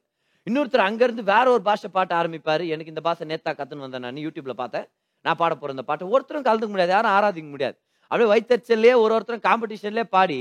இன்னொருத்தர் 0.46 0.83
அங்கேருந்து 0.87 1.22
வேற 1.31 1.46
ஒரு 1.55 1.62
பாஷை 1.68 1.88
பாட்டு 1.94 2.12
ஆரம்பிப்பார். 2.18 2.62
எனக்கு 2.74 2.92
இந்த 2.94 3.03
பாஷை 3.07 3.27
நேத்தா 3.31 3.53
கத்துன்னு 3.59 3.85
வந்தேன் 3.87 4.05
நான். 4.07 4.20
யூடியூப்ல 4.27 4.55
பார்த்தேன். 4.62 4.87
நான் 5.24 5.38
பாட 5.42 5.55
போறேன் 5.55 5.77
இந்த 5.77 5.87
பாட்டு. 5.90 6.11
ஒருத்தரும் 6.14 6.46
கலந்துக்க 6.48 6.72
முடியாது 6.74 6.94
யாரும் 6.96 7.14
ஆராதிக்க 7.16 7.48
முடியாது. 7.55 7.77
அப்படியே 8.11 8.29
வைத்தறிச்சல்லே 8.35 8.92
ஒரு 9.05 9.12
ஒருத்தரும் 9.16 9.44
காம்படிஷன்லயே 9.48 10.07
பாடி 10.16 10.38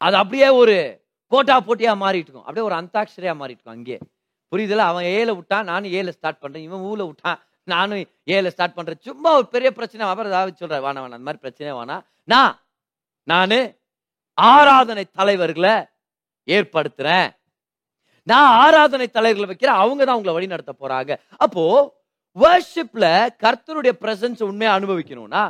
அது 0.00 0.16
அப்படியே 0.22 0.48
ஒரு 0.60 0.76
போட்டா 1.32 1.56
போட்டியாக 1.68 2.02
மாறிட்டு 2.04 2.28
இருக்கும். 2.28 2.46
அப்படியே 2.46 2.64
ஒரு 2.68 2.76
அந்தாட்சரியாக 2.80 3.36
மாறிட்டு 3.40 3.60
இருக்கும் 3.60 3.76
அங்கேயே. 3.76 3.98
புரியுதுல? 4.52 4.84
அவன் 4.92 5.06
ஏழை 5.16 5.32
விட்டான் 5.36 5.68
நானும் 5.72 5.92
ஏழை 5.98 6.10
ஸ்டார்ட் 6.16 6.42
பண்ணுறேன் 6.42 6.66
இவன் 6.68 6.82
ஊல 6.90 7.02
விட்டான் 7.10 7.38
நானும் 7.72 8.02
ஏழை 8.34 8.48
ஸ்டார்ட் 8.54 8.76
பண்ணுறேன் 8.78 9.06
சும்மா 9.08 9.30
ஒரு 9.38 9.46
பெரிய 9.54 9.68
பிரச்சனை 9.78 10.10
அப்புறம் 10.10 10.32
ஏதாவது 10.32 10.60
சொல்கிறேன் 10.62 10.84
வேணாம் 10.86 11.04
வேணாம் 11.04 11.18
அந்த 11.18 11.28
மாதிரி 11.28 11.44
பிரச்சனை 11.44 11.70
வேணாம் 11.80 12.04
நான் 12.32 12.52
நான் 13.28 13.56
ஆராதனை 14.38 15.04
தலைவர்களை 15.18 15.74
ஏற்படுத்துறேன். 16.48 17.28
நான் 18.22 18.50
ஆராதனை 18.64 19.06
தலைவர்களை 19.08 19.46
வைக்கிறேன் 19.50 19.80
அவங்க 19.82 20.04
தான் 20.04 20.16
உங்களை 20.18 20.34
வழி 20.34 20.46
நடத்த 20.46 20.72
போறாங்க. 20.82 21.12
அப்போ 21.44 21.64
வர்ஷிப்ல 22.36 23.04
கர்த்தருடைய 23.42 23.92
பிரசன்ஸ் 24.02 24.42
உண்மையா 24.42 24.70
அனுபவிக்கணும்னா 24.78 25.42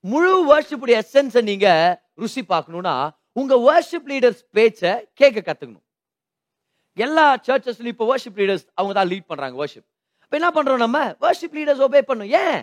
முழு 0.00 0.32
வர்ஷிப்புடைய 0.52 0.96
எசன்ஸை 1.02 1.42
நீங்க 1.42 1.68
ருசி 2.14 2.42
பார்க்கணும்னா 2.42 2.94
உங்க 3.40 3.54
வர்ஷிப் 3.68 4.08
லீடர்ஸ் 4.12 4.42
பேச்ச 4.56 4.80
கேட்க 5.14 5.38
கத்துக்கணும். 5.40 5.84
எல்லா 6.96 7.26
சர்ச்சஸ்லயும் 7.46 7.94
இப்போ 7.94 8.06
வர்ஷிப் 8.12 8.38
லீடர்ஸ் 8.40 8.64
அவங்க 8.74 8.94
தான் 8.98 9.10
லீட் 9.12 9.28
பண்றாங்க 9.30 9.56
வர்ஷிப் 9.64 9.86
இப்போ 10.24 10.36
என்ன 10.40 10.50
பண்றோம் 10.56 10.82
நம்ம? 10.84 10.98
வர்ஷிப் 11.24 11.56
லீடர்ஸ் 11.58 11.82
ஒபே 11.86 12.00
பண்ணும் 12.10 12.30
ஏன்? 12.42 12.60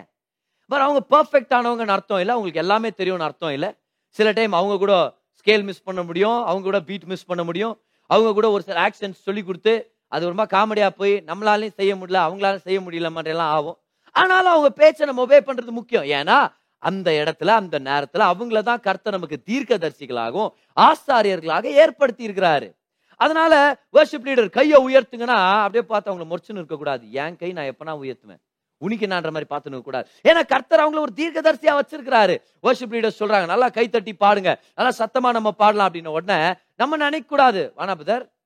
பட் 0.70 0.84
அவங்க 0.86 1.00
பர்ஃபெக்ட் 1.14 1.54
ஆனவங்கன்னு 1.58 1.94
அர்த்தம் 1.96 2.20
இல்லை. 2.22 2.34
அவங்களுக்கு 2.34 2.62
எல்லாமே 2.64 2.90
தெரியும்னு 3.00 3.26
அர்த்தம் 3.28 3.54
இல்லை. 3.56 3.70
சில 4.18 4.28
டைம் 4.32 4.52
அவங்க 4.52 4.76
கூட 4.84 4.94
ஸ்கேல் 5.38 5.64
மிஸ் 5.64 5.82
பண்ண 5.82 6.02
முடியும் 6.02 6.38
அவங்க 6.44 6.62
கூட 6.62 6.80
பீட் 6.80 7.04
மிஸ் 7.04 7.28
பண்ண 7.30 7.44
முடியும். 7.44 7.74
அவங்க 8.06 8.32
கூட 8.32 8.50
ஒரு 8.50 8.62
சில 8.62 8.78
ஆக்ஷன்ஸ் 8.86 9.24
சொல்லி 9.26 9.42
கொடுத்து 9.42 9.74
அது 10.08 10.26
ரொம்ப 10.26 10.44
காமெடியாக 10.44 10.92
போய் 11.00 11.12
நம்மளாலையும் 11.26 11.76
செய்ய 11.80 11.92
முடியல 11.94 12.18
அவங்களால 12.26 12.56
செய்ய 12.56 12.80
முடியல 12.80 13.10
மாதிரிலாம் 13.16 13.52
ஆகும். 13.56 13.78
ஆனாலும் 14.12 14.52
அவங்க 14.52 14.70
பேச்சை 14.70 15.06
நம்ம 15.06 15.24
ஒபே 15.26 15.40
பண்ணுறது 15.48 15.72
முக்கியம். 15.78 16.06
ஏன்னா 16.18 16.38
அந்த 16.78 17.10
இடத்துல 17.10 17.46
அந்த 17.46 17.78
நேரத்தில் 17.78 18.22
அவங்கள 18.22 18.60
தான் 18.62 18.80
கர்த்தர் 18.80 19.12
நமக்கு 19.12 19.38
தீர்க்கதரிசிகளாகவும் 19.50 20.50
ஆசாரியர்களாக 20.80 21.64
ஏற்படுத்தி 21.64 22.28
இருக்கிறாரு. 22.28 22.68
அதனால 23.16 23.54
வர்ஷிப் 23.92 24.26
லீடர் 24.28 24.50
கையை 24.50 24.78
உயர்த்துங்கன்னா 24.86 25.38
அப்படியே 25.64 25.84
பார்த்து 25.88 26.12
அவங்கள 26.12 26.26
முறைச்சுன்னு 26.32 26.60
இருக்கக்கூடாது. 26.62 27.12
என் 27.12 27.36
கை 27.36 27.52
நான் 27.52 27.70
எப்பனா 27.72 27.94
உயர்த்துவேன்? 28.04 28.40
உனிக்கு 28.84 29.06
நான்ற 29.06 29.30
மாதிரி 29.30 29.46
பார்த்துன்னு 29.50 29.82
கூடாது 29.82 30.08
ஏன்னா 30.28 30.46
கர்த்தர் 30.46 30.80
அவங்கள 30.80 30.98
ஒரு 30.98 31.12
தீர்க்கதரிசியா 31.16 31.80
வச்சிருக்கிறாரு. 31.80 32.38
வர்ஷிப் 32.62 32.94
லீடர் 32.94 33.18
சொல்றாங்க 33.18 33.46
நல்லா 33.46 33.68
கை 33.68 33.88
தட்டி 33.88 34.12
பாடுங்க. 34.12 34.60
நல்லா 34.74 34.92
சத்தமா 34.98 35.30
நம்ம 35.32 35.52
பாடலாம் 35.52 35.92
அப்படின்னு 35.92 36.06
உடனே 36.06 36.54
நம்ம 36.76 36.96
நினைக்க 36.96 37.28
கூடாது 37.28 37.72
ஆனா 37.76 37.94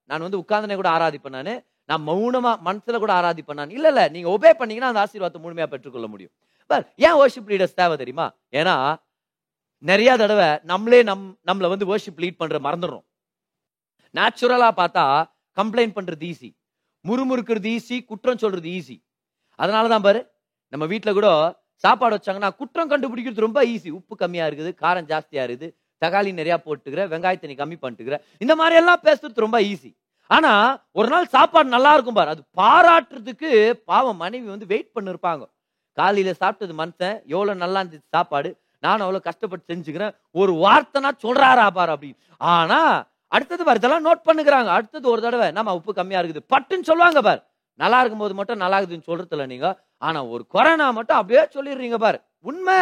நான் 0.04 0.20
வந்து 0.20 0.38
உட்கார்ந்தனே 0.38 0.74
கூட 0.74 0.88
ஆராதிப்பேன் 0.88 1.28
நானு. 1.28 1.64
நான் 1.84 2.06
மௌனமா 2.06 2.56
மனசுல 2.64 2.98
கூட 2.98 3.12
ஆராதிப்பேன் 3.12 3.52
நான். 3.52 3.70
இல்ல 3.70 3.88
இல்ல. 3.88 4.08
நீங்க 4.08 4.28
ஒபே 4.28 4.52
பண்ணீங்கன்னா 4.54 4.88
அந்த 4.88 5.00
ஆசீர்வாதத்தை 5.04 5.42
முழுமையா 5.42 5.66
பெற்றுக்கொள்ள 5.66 6.06
முடியும். 6.06 6.32
பட் 6.66 6.86
ஏன் 6.96 7.12
வர்ஷிப் 7.12 7.50
லீடர்ஸ் 7.52 7.74
தேவை 7.74 7.96
தெரியுமா? 7.96 8.32
ஏன்னா 8.52 8.96
நிறைய 9.78 10.16
தடவை 10.16 10.58
நம்மளே 10.62 11.02
நம் 11.02 11.38
நம்மளை 11.46 11.68
வந்து 11.68 11.96
வர்ஷிப் 11.96 12.16
லீட் 12.16 12.36
பண்ற 12.36 12.58
மறந்துடுறோம். 12.58 13.04
நேச்சுரலா 14.14 14.70
பார்த்தா 14.76 15.24
கம்ப்ளைண்ட் 15.56 15.96
பண்றது 15.98 16.32
ஈஸி 16.32 16.50
முறுமுறுக்கிறது 17.08 17.78
ஈஸி 17.78 18.04
குற்றம் 18.04 18.38
சொல்றது 18.38 18.68
ஈஸி 18.68 19.03
அதனால 19.62 19.88
தான் 19.94 20.04
பாரு 20.06 20.20
நம்ம 20.72 20.84
வீட்டில் 20.92 21.16
கூட 21.18 21.28
சாப்பாடு 21.84 22.16
வச்சாங்கன்னா 22.16 22.50
குற்றம் 22.60 22.90
கண்டுபிடிக்கிறது 22.92 23.46
ரொம்ப 23.46 23.60
ஈஸி 23.72 23.90
உப்பு 23.98 24.14
கம்மியாக 24.22 24.48
இருக்குது 24.50 24.70
காரம் 24.82 25.08
ஜாஸ்தியாக 25.12 25.46
இருக்குது 25.48 25.68
தக்காளி 26.02 26.30
நிறையா 26.40 26.56
போட்டுக்கிற 26.66 27.02
வெங்காயத்தை 27.12 27.48
நீ 27.50 27.56
கம்மி 27.60 27.76
பண்ணிட்டுக்கிற. 27.82 28.16
இந்த 28.44 28.54
மாதிரி 28.60 28.74
எல்லாம் 28.80 29.02
பேசுறது 29.06 29.44
ரொம்ப 29.46 29.58
ஈஸி 29.70 29.90
ஆனா 30.30 30.52
ஒரு 30.98 31.08
நாள் 31.12 31.32
சாப்பாடு 31.36 31.68
நல்லா 31.76 31.90
இருக்கும் 31.96 32.18
பாரு. 32.18 32.30
அது 32.34 32.42
பாராட்டுறதுக்கு 32.60 33.50
பாவம் 33.90 34.20
மனைவி 34.24 34.46
வந்து 34.54 34.66
வெயிட் 34.72 34.94
பண்ணிருப்பாங்க. 34.96 35.44
காலையில 35.98 36.30
சாப்பிட்டது 36.42 36.74
மனுஷன் 36.82 37.16
எவ்வளவு 37.34 37.62
நல்லா 37.64 37.80
இருந்துச்சு 37.80 38.14
சாப்பாடு 38.16 38.50
நானும் 38.86 39.04
அவ்வளவு 39.06 39.26
கஷ்டப்பட்டு 39.28 39.70
செஞ்சுக்கிறேன் 39.72 40.14
ஒரு 40.40 40.52
வார்த்தைனா 40.64 41.10
சொல்றாரா 41.24 41.66
பாரு 41.78 41.92
அப்படின்னு. 41.94 42.18
ஆனா 42.40 42.80
அடுத்தது 43.36 43.62
பாரு 43.66 43.80
இதெல்லாம் 43.80 44.06
நோட் 44.08 44.26
பண்ணுக்கிறாங்க 44.28 44.70
அடுத்தது 44.76 45.06
ஒரு 45.12 45.20
தடவை 45.26 45.46
நம்ம 45.58 45.74
உப்பு 45.78 45.92
கம்மியா 46.00 46.20
இருக்குது? 46.22 46.44
பட்டுன்னு 46.54 46.88
சொல்லுவாங்க 46.90 47.20
பாரு. 47.28 47.40
நல்லா 47.82 47.98
இருக்கும் 48.00 48.22
போது 48.24 48.34
மட்டும் 48.38 48.62
நல்லா 48.64 48.78
இருக்குதுன்னு 48.78 49.08
சொல்றதுல 49.10 49.46
நீங்க 49.52 49.68
ஆனா 50.06 50.20
ஒரு 50.34 50.42
கொரோனா 50.54 50.86
மட்டும் 50.98 51.18
அப்படியே 51.20 51.42
சொல்லிடுறீங்க 51.54 51.98
பாரு. 52.04 52.18
உண்மை. 52.50 52.80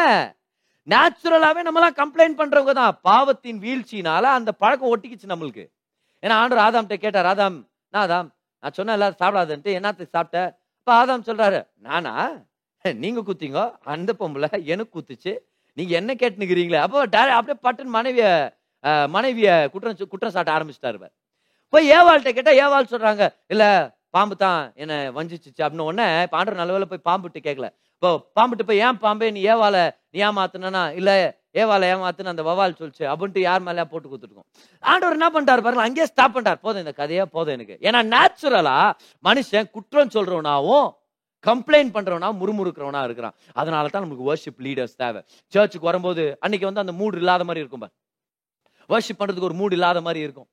நேச்சுரலாவே 0.93 1.61
நம்மளாம் 1.67 1.99
கம்ப்ளைண்ட் 2.01 2.39
பண்றவங்க 2.41 2.73
தான். 2.81 2.95
பாவத்தின் 3.09 3.61
வீழ்ச்சினால 3.65 4.25
அந்த 4.39 4.51
பழக்கம் 4.63 4.93
ஒட்டிக்கிச்சு 4.93 5.33
நம்மளுக்கு. 5.33 5.65
ஏன்னா 6.23 6.35
ஆண்டர் 6.43 6.65
ஆதாம்கிட்ட 6.67 6.99
கேட்டார் 7.05 7.29
ஆதாம் 7.33 7.59
நான் 7.95 8.03
ஆதாம்? 8.05 8.29
நான் 8.63 8.75
சொன்னேன் 8.79 8.97
எல்லாரும் 8.97 9.21
சாப்பிடாதுன்ட்டு 9.23 9.77
என்னத்துக்கு 9.79 10.17
சாப்பிட்ட? 10.17 10.41
அப்ப 10.79 10.93
ஆதாம் 11.01 11.27
சொல்றாரு 11.29 11.61
நானா? 11.87 12.15
நீங்க 13.05 13.21
குத்திங்க. 13.29 13.61
அந்த 13.95 14.11
பொம்பளை 14.21 14.49
எனக்கு 14.73 14.93
குத்துச்சு. 14.97 15.33
நீங்க 15.77 15.93
என்ன 16.01 16.13
கேட்டுனுக்கிறீங்களே? 16.21 16.81
அப்போ 16.87 17.07
டேரக்ட் 17.15 17.39
அப்படியே 17.39 17.59
பட்டன் 17.67 17.93
மனைவிய 17.97 18.29
மனைவிய 19.15 19.51
குற்றம் 19.73 19.99
குற்றம் 20.13 20.35
சாட்ட 20.37 20.51
ஆரம்பிச்சிட்டாரு 20.55 21.11
போய் 21.73 21.91
ஏவாள்கிட்ட 21.97 22.31
கேட்டா 22.37 22.53
ஏவாள் 22.63 22.93
சொல்றாங்க 22.93 23.25
இல்ல 23.53 23.65
பாம்பு 24.15 24.35
தான் 24.45 24.61
என்னை 24.83 24.97
வஞ்சிச்சிச்சு. 25.19 25.63
அப்படின்னு 25.65 25.89
உடனே 25.91 26.07
இப்ப 26.27 26.37
ஆண்டவர் 26.39 26.61
நல்லவேளை 26.63 26.87
போய் 26.93 27.07
பாம்புட்டு 27.09 27.41
கேட்கல. 27.47 27.69
இப்போ 27.97 28.11
பாம்புட்டு 28.39 28.65
போய் 28.69 28.83
ஏன் 28.87 28.99
பாம்பே 29.05 29.31
நீ 29.37 29.43
ஏவால 29.53 29.77
நீ 30.15 30.21
ஏமாத்தினா 30.29 30.83
இல்லை 31.01 31.15
ஏவால 31.61 31.89
ஏமாத்துன்னு 31.95 32.33
அந்த 32.33 32.45
வவால் 32.49 32.79
சொல்லிச்சு. 32.81 33.05
அப்படின்ட்டு 33.13 33.41
யார் 33.49 33.67
மேலேயா 33.69 33.87
போட்டு 33.93 34.09
கொடுத்துருக்கோம் 34.09 34.49
ஆண்டவர் 34.93 35.17
என்ன 35.19 35.29
பண்ணிட்டாரு 35.35 35.63
பாருங்க 35.67 35.85
அங்கேயே 35.89 36.07
ஸ்டாப் 36.11 36.35
பண்ணிட்டார் 36.35 36.65
போதும் 36.67 36.83
இந்த 36.85 36.95
கதையே 37.01 37.25
போதும் 37.37 37.55
எனக்கு. 37.57 37.77
ஏன்னா 37.89 38.01
நேச்சுரலா 38.15 38.79
மனுஷன் 39.29 39.71
குற்றம் 39.77 40.13
சொல்றவனாவும் 40.17 40.89
கம்ப்ளைண்ட் 41.45 41.93
பண்றவனா 41.95 42.29
முறுமுறுக்கிறவனா 42.41 43.01
இருக்கிறான். 43.07 43.35
அதனால 43.61 43.89
தான் 43.93 44.05
நமக்கு 44.05 44.27
வர்ஷிப் 44.31 44.61
லீடர்ஸ் 44.67 44.99
தேவை. 45.03 45.21
சர்ச்சுக்கு 45.55 45.91
வரும்போது 45.91 46.25
அன்னைக்கு 46.45 46.69
வந்து 46.69 46.83
அந்த 46.85 46.95
மூடு 47.01 47.17
இல்லாத 47.23 47.45
மாதிரி 47.49 47.63
இருக்கும் 47.65 47.85
பார். 47.85 47.95
வர்ஷிப் 48.93 49.21
பண்றதுக்கு 49.21 49.49
ஒரு 49.51 49.59
மூடு 49.61 49.75
இல்லாத 49.79 50.01
மாதிரி 50.09 50.21
இருக்கும். 50.27 50.49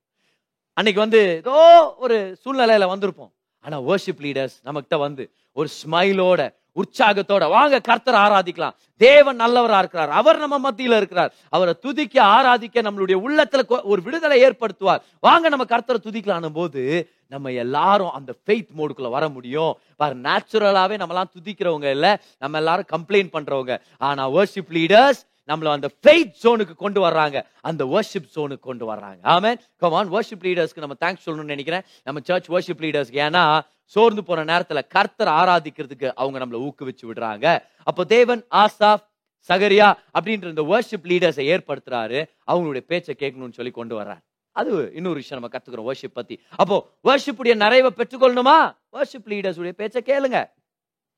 அன்னைக்கு 0.77 0.99
வந்து 1.05 1.21
ஏதோ 1.43 1.57
ஒரு 2.05 2.17
சூழ்நிலையில 2.43 2.87
வந்திருப்போம். 2.93 3.31
ஆனா 3.61 3.81
வர்ஷிப் 3.81 4.21
லீடர்ஸ் 4.21 4.55
நம்மகிட்ட 4.65 4.97
வந்து 4.97 5.31
ஒரு 5.53 5.69
ஸ்மைலோட 5.83 6.57
உற்சாகத்தோட 6.75 7.49
வாங்க 7.49 7.79
கர்த்தர் 7.79 8.15
ஆராதிக்கலாம். 8.15 8.71
தேவன் 8.97 9.39
நல்லவரா 9.39 9.77
இருக்கிறார். 9.77 10.09
அவர் 10.09 10.37
நம்ம 10.37 10.57
மத்தியில் 10.57 10.95
இருக்கிறார். 10.95 11.33
அவரை 11.49 11.73
துதிக்க 11.79 12.23
ஆராதிக்க 12.23 12.81
நம்மளுடைய 12.81 13.19
உள்ளத்துல 13.27 13.81
ஒரு 13.83 14.01
விடுதலை 14.01 14.43
ஏற்படுத்துவார். 14.43 15.01
வாங்க 15.19 15.49
நம்ம 15.49 15.65
கர்த்தரை 15.65 15.95
துதிக்கலாம்னும் 16.03 16.53
போது 16.53 17.09
நம்ம 17.27 17.51
எல்லாரும் 17.51 18.11
அந்த 18.11 18.33
ஃபெய்த் 18.45 18.67
மோடுக்குள்ள 18.77 19.09
வர 19.09 19.29
முடியும். 19.29 19.77
பாரு 19.95 20.15
நேச்சுரலாவே 20.15 20.97
நம்மலாம் 20.97 21.31
துதிக்கிறவங்க 21.39 21.89
இல்ல. 21.89 22.21
நம்ம 22.37 22.57
எல்லாரும் 22.57 22.85
கம்ப்ளைண்ட் 22.91 23.33
பண்றவங்க. 23.33 23.79
ஆனா 23.97 24.29
வர்ஷிப் 24.29 24.71
லீடர்ஸ் 24.71 25.27
நம்மள 25.49 25.71
அந்த 25.71 25.89
ஃபெய்த் 26.01 26.33
ஜோனுக்கு 26.43 26.73
கொண்டு 26.73 27.09
வர்றாங்க. 27.09 27.45
அந்த 27.61 27.85
வர்ஷிப் 27.85 28.29
ஜோனுக்கு 28.35 28.59
கொண்டு 28.59 28.93
வர்றாங்க. 28.93 29.17
ஆமே 29.23 29.55
கமான் 29.77 30.11
வர்ஷிப் 30.11 30.43
லீடர்ஸ்க்கு 30.43 30.77
நம்ம 30.77 30.95
தேங்க்ஸ் 30.99 31.23
சொல்லணும்னு 31.25 31.43
நினைக்கிறேன். 31.43 31.81
நம்ம 32.03 32.19
சர்ச் 32.23 32.49
வர்ஷிப் 32.49 32.81
லீடர்ஸ்க்கு 32.81 33.19
ஏன்னா 33.27 33.59
சோர்ந்து 33.85 34.23
போற 34.23 34.45
நேரத்துல 34.45 34.87
கர்த்தர் 34.87 35.27
ஆராதிக்கிறதுக்கு 35.27 36.11
அவங்க 36.15 36.45
நம்மள 36.45 36.69
ஊக்குவிச்சு 36.69 37.05
விடுறாங்க. 37.05 37.63
அப்போ 37.83 38.03
தேவன் 38.03 38.45
ஆசாப் 38.51 39.07
சகரியா 39.47 39.93
அப்படின்ற 40.19 40.47
இந்த 40.47 40.61
வர்ஷிப் 40.61 41.07
லீடர்ஸை 41.07 41.57
ஏற்படுத்துறாரு. 41.57 42.25
அவங்களுடைய 42.51 42.79
பேச்சை 42.79 43.15
கேட்கணும்னு 43.19 43.53
சொல்லி 43.53 43.71
கொண்டு 43.71 44.01
வர்றாரு. 44.01 44.19
அது 44.51 44.91
இன்னொரு 44.93 45.15
விஷயம் 45.15 45.43
நம்ம 45.43 45.49
கத்துக்கிறோம் 45.57 45.95
ஒர்ஷிப் 45.95 46.13
பத்தி. 46.13 46.41
அப்போ 46.55 46.89
worship 47.03 47.35
உடைய 47.37 47.57
நிறைவை 47.57 47.91
பெற்றுக்கொள்ளணுமா? 47.95 48.77
வர்ஷிப் 48.91 49.25
லீடர்ஸ் 49.25 49.57
உடைய 49.57 49.73
பேச்சை 49.73 50.01
கேளுங்க. 50.05 50.49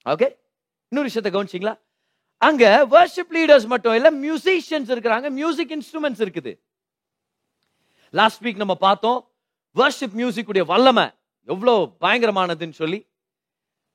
ஓகே 0.09 0.35
இன்னொரு 0.89 1.09
விஷயத்தை 1.11 1.31
கவனிச்சிங்களா? 1.31 1.79
அங்க 2.47 2.87
வர்ஷிப் 2.91 3.33
லீடர்ஸ் 3.33 3.65
மட்டும் 3.71 3.95
இல்ல 3.97 4.09
மியூசிஷியன்ஸ் 4.23 4.89
இருக்கிறாங்க 4.93 5.29
மியூசிக் 5.29 5.71
இன்ஸ்ட்ருமெண்ட்ஸ் 5.75 6.21
இருக்குது. 6.25 6.51
லாஸ்ட் 8.09 8.43
வீக் 8.43 8.61
நம்ம 8.61 8.75
பார்த்தோம் 8.75 9.19
வர்ஷிப் 9.75 10.15
மியூசிக் 10.19 10.47
உடைய 10.47 10.65
வல்லமை 10.71 11.03
எவ்வளவு 11.45 11.81
பயங்கரமானதுன்னு 12.01 12.77
சொல்லி. 12.79 12.99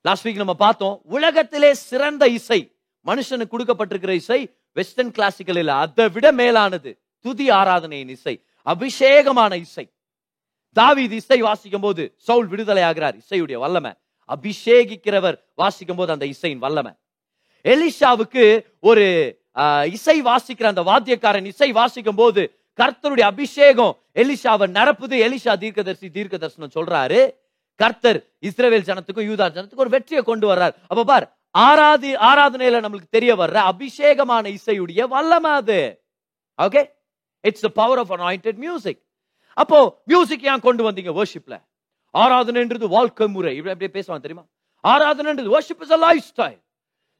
லாஸ்ட் 0.01 0.27
வீக் 0.27 0.41
நம்ம 0.41 0.53
பார்த்தோம் 0.53 1.01
உலகத்திலே 1.15 1.73
சிறந்த 1.73 2.27
இசை 2.27 2.59
மனுஷனுக்கு 3.05 3.51
கொடுக்கப்பட்டிருக்கிற 3.51 4.09
இசை 4.09 4.39
வெஸ்டர்ன் 4.71 5.11
கிளாசிக்கல் 5.11 5.59
இல்ல 5.63 5.73
அதை 5.83 6.05
விட 6.09 6.31
மேலானது 6.31 6.93
துதி 7.19 7.49
ஆராதனையின் 7.49 8.13
இசை 8.15 8.35
அபிஷேகமான 8.65 9.53
இசை. 9.65 9.85
தாவீது 10.77 11.15
இசை 11.15 11.39
வாசிக்கும் 11.41 11.85
போது 11.87 12.03
சவுல் 12.27 12.47
விடுதலை 12.47 12.83
ஆகிறார் 12.83 13.15
இசையுடைய 13.17 13.57
வல்லமை. 13.65 13.91
அபிஷேகிக்கிறவர் 14.35 15.37
வாசிக்கும் 15.55 15.99
போது 15.99 16.11
அந்த 16.11 16.25
இசையின் 16.25 16.63
வல்லமை. 16.65 16.93
எலிஷாவுக்கு 17.63 18.43
ஒரு 18.79 19.05
இசை 19.95 20.21
வாசிக்கிற 20.21 20.65
அந்த 20.73 20.83
வாத்தியக்காரன் 20.91 21.45
இசை 21.45 21.71
வாசிக்கும் 21.71 22.19
போது 22.21 22.41
கர்த்தருடைய 22.79 23.25
அபிஷேகம் 23.33 23.93
எலிஷாவை 24.21 24.65
நிரப்புது. 24.77 25.15
எலிஷா 25.27 25.53
தீர்க்கதரிசி 25.63 26.09
தீர்க்க 26.09 26.37
தரிசனம் 26.37 26.75
சொல்றாரு. 26.75 27.21
கர்த்தர் 27.75 28.19
இஸ்ரவேல் 28.47 28.85
ஜனத்துக்கும் 28.89 29.27
யூதா 29.29 29.47
ஜனத்துக்கும் 29.55 29.85
ஒரு 29.85 29.93
வெற்றியை 29.95 30.21
கொண்டு 30.23 30.45
வர்றார். 30.51 30.75
அப்ப 30.91 31.03
பார் 31.03 31.25
ஆராதி 31.51 32.11
ஆராதனையில 32.29 32.81
நம்மளுக்கு 32.85 33.15
தெரிய 33.17 33.31
வர்ற 33.35 33.57
அபிஷேகமான 33.71 34.45
இசையுடைய 34.57 35.07
வல்லமை 35.13 35.51
அது. 35.51 35.79
Okay 36.59 36.83
it's 37.43 37.65
the 37.65 37.69
power 37.81 37.99
of 38.03 38.13
anointed 38.17 38.59
music 38.65 39.01
அப்போ 39.53 39.79
மியூசிக் 40.05 40.45
ஏன் 40.51 40.63
கொண்டு 40.65 40.81
வந்தீங்க 40.87 41.11
worshipல? 41.19 41.55
ஆராதனைன்றது 42.13 42.87
வாழ்க்கை 42.87 43.27
முறை. 43.27 43.55
இப்படி 43.57 43.73
அப்படியே 43.73 43.93
பேசுவாங்க 43.97 44.21
தெரியுமா? 44.25 44.45
ஆராதனைன்றது 44.83 45.49
worship 45.55 45.79
is 45.85 45.91
a 45.91 45.99
lifestyle 46.31 46.59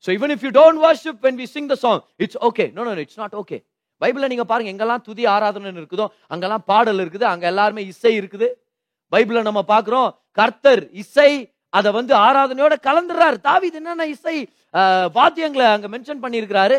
so 0.03 0.09
even 0.17 0.33
if 0.35 0.43
you 0.47 0.51
don't 0.59 0.81
worship 0.85 1.19
when 1.25 1.39
we 1.41 1.47
sing 1.55 1.69
the 1.73 1.77
song 1.85 2.01
it's 2.23 2.39
okay 2.49 2.65
no 2.75 2.83
no 2.87 2.93
it's 3.05 3.19
not 3.23 3.35
okay 3.41 3.57
பைபிள்ல 4.01 4.27
நீங்க 4.31 4.45
பாருங்க 4.49 4.69
எங்கெல்லாம் 4.73 5.03
துதி 5.07 5.23
ஆராதனை 5.35 5.69
இருக்குதோ 5.81 6.05
அங்கெல்லாம் 6.33 6.65
பாடல் 6.71 6.99
இருக்குது 7.03 7.25
அங்க 7.31 7.45
எல்லாருமே 7.51 7.83
இசை 7.91 8.11
இருக்குது. 8.19 8.47
பைபிளில் 9.11 9.47
நம்ம 9.49 9.61
பார்க்குறோம் 9.73 10.09
கர்த்தர் 10.39 10.83
இசை 11.03 11.31
அதை 11.73 11.89
வந்து 11.91 12.13
ஆராதனையோட 12.27 12.75
கலந்துடுறாரு 12.87 13.37
தாவித் 13.47 13.77
என்னென்ன 13.79 14.05
இசை 14.15 14.35
வாத்தியங்களை 15.17 15.67
அங்க 15.75 15.87
மென்ஷன் 15.95 16.21
பண்ணியிருக்கிறாரு? 16.23 16.77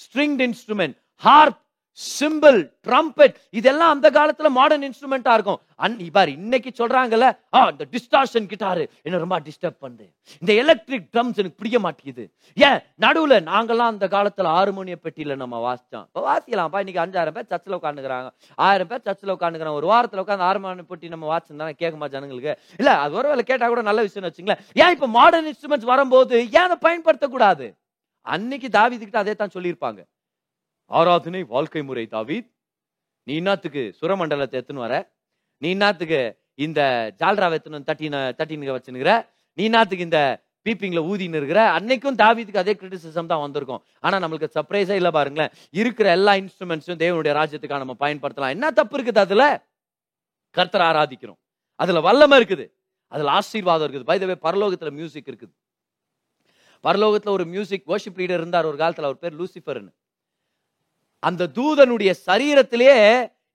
Stringed 0.00 0.42
instrument 0.46 0.96
harp 1.22 1.58
cymbal 1.98 2.58
trumpet 2.86 3.36
இதெல்லாம் 3.50 3.92
அந்த 3.94 4.10
காலத்துல 4.10 4.48
மாடர்ன் 4.48 4.84
இன்ஸ்ட்ருமெண்டா 4.88 5.32
இருக்கும். 5.36 5.60
அன் 5.84 5.96
பாரு 6.12 6.30
இன்னைக்கு 6.32 6.70
சொல்றாங்கல்ல 6.80 7.26
ஆ 7.54 7.68
இந்த 7.68 7.84
டிஸ்டார்ஷன் 7.94 8.46
கிட்டாரு 8.52 8.88
என்ன 9.02 9.18
ரொம்ப 9.18 9.40
டிஸ்டர்ப் 9.40 9.78
பண்ணுது. 9.84 10.06
இந்த 10.42 10.52
எலக்ட்ரிக் 10.52 11.08
ட்ரம்ஸ் 11.14 11.38
எனக்கு 11.42 11.58
பிடிக்க 11.60 11.78
மாட்டேங்குது. 11.78 12.24
ஏன்? 12.56 12.78
நடுவுல 13.04 13.40
நாங்கெல்லாம் 13.50 13.92
அந்த 13.94 14.06
காலத்துல 14.06 14.52
ஹார்மோனிய 14.56 14.96
பெட்டியில 15.04 15.36
நம்ம 15.36 15.58
வாசிச்சோம். 15.66 16.06
இப்போ 16.10 16.22
வாசிக்கலாம்ப்பா 16.30 16.82
இன்னைக்கு 16.84 17.02
அஞ்சாயிரம் 17.04 17.36
பேர் 17.38 17.50
சர்ச்சில் 17.52 17.78
உட்காந்துக்கிறாங்க 17.78 18.30
ஆயிரம் 18.58 18.90
பேர் 18.92 19.04
சர்ச்சில் 19.08 19.34
உட்காந்துக்கிறாங்க 19.36 19.80
ஒரு 19.82 19.90
வாரத்துல 19.94 20.24
உட்காந்து 20.24 20.46
ஹார்மோனிய 20.48 20.86
பெட்டி 20.92 21.08
நம்ம 21.08 21.28
வாசிச்சிருந்தா 21.32 21.68
கேட்குமா 21.82 22.08
ஜனங்களுக்கு? 22.16 22.54
இல்ல 22.78 22.98
அது 22.98 23.14
ஒருவேளை 23.14 23.44
கேட்டா 23.44 23.68
கூட 23.68 23.82
நல்ல 23.82 24.02
விஷயம்னு 24.06 24.30
வச்சுங்களேன். 24.30 24.62
ஏன் 24.74 24.94
இப்ப 24.96 25.06
மாடர்ன் 25.06 25.50
இன்ஸ்ட்ருமெண்ட்ஸ் 25.52 25.92
வரும்போது 25.92 26.38
ஏன் 26.58 26.66
அதை 26.68 26.78
பயன்படுத்தக்கூடாது? 26.88 27.68
அன்னைக்கு 28.26 28.68
தாவிதுக்கிட்ட 28.78 29.16
அதே 29.16 29.34
தான் 29.34 29.54
சொல்லியிருப்பாங்க. 29.54 30.00
ஆராதனை 30.90 31.42
வாழ்க்கை 31.42 31.82
முறை 31.82 32.08
தாவீத். 32.10 32.50
நீ 33.22 33.40
இன்னாத்துக்கு 33.40 33.92
சுரமண்டலத்தை 34.00 34.60
எத்துன்னு 34.60 34.82
வர. 34.84 35.12
நீ 35.58 35.74
இன்னாத்துக்கு 35.74 36.36
இந்த 36.54 37.12
ஜால்ராவை 37.18 37.56
எத்துன்னு 37.58 37.90
தட்டின 37.90 38.32
தட்டினுங்க 38.38 38.72
வச்சுனுங்கிற 38.76 39.26
நீ 39.54 39.68
இன்னாத்துக்கு 39.68 39.98
இந்த 39.98 40.44
பீப்பிங்ல 40.64 41.02
ஊதின்னு 41.10 41.34
இருக்கிற. 41.34 41.78
அன்னைக்கும் 41.78 42.14
தாவீதுக்கு 42.14 42.56
அதே 42.56 42.72
கிரிட்டிசிசம் 42.72 43.26
தான் 43.26 43.40
வந்திருக்கும். 43.40 43.82
ஆனா 44.00 44.18
நம்மளுக்கு 44.18 44.50
சர்ப்ரைஸே 44.54 44.90
இல்ல 44.90 45.10
பாருங்களேன். 45.10 45.50
இருக்கிற 45.70 46.10
எல்லா 46.10 46.32
இன்ஸ்ட்ருமெண்ட்ஸும் 46.32 47.00
தேவனுடைய 47.04 47.32
ராஜ்யத்துக்காக 47.40 47.84
நம்ம 47.84 47.96
பயன்படுத்தலாம். 48.00 48.48
என்ன 48.48 48.70
தப்பு 48.70 49.02
இருக்குது 49.02 49.18
அதுல? 49.18 49.66
கர்த்தரை 50.56 50.86
ஆராதிக்கிறோம். 50.90 51.38
அதுல 51.74 52.00
வல்லமை 52.00 52.42
இருக்குது. 52.42 52.72
அதுல 53.06 53.30
ஆசீர்வாதம் 53.30 53.92
இருக்குது. 53.92 54.04
பை 54.04 54.18
பரலோகத்துல 54.18 54.90
மியூசிக் 54.90 55.28
இருக்குது. 55.28 55.54
பரலோகத்துல 56.82 57.28
ஒரு 57.28 57.44
மியூசிக் 57.44 57.88
worship 57.88 58.16
லீடர் 58.16 58.40
இருந்தார். 58.40 58.64
ஒரு 58.64 58.76
காலத்துல 58.76 59.08
அவர் 59.08 59.18
பேர் 59.18 59.40
லூசிஃபர்னு. 59.40 59.92
அந்த 61.22 61.48
தூதனுடைய 61.58 62.10
சரீரத்திலேயே 62.28 62.98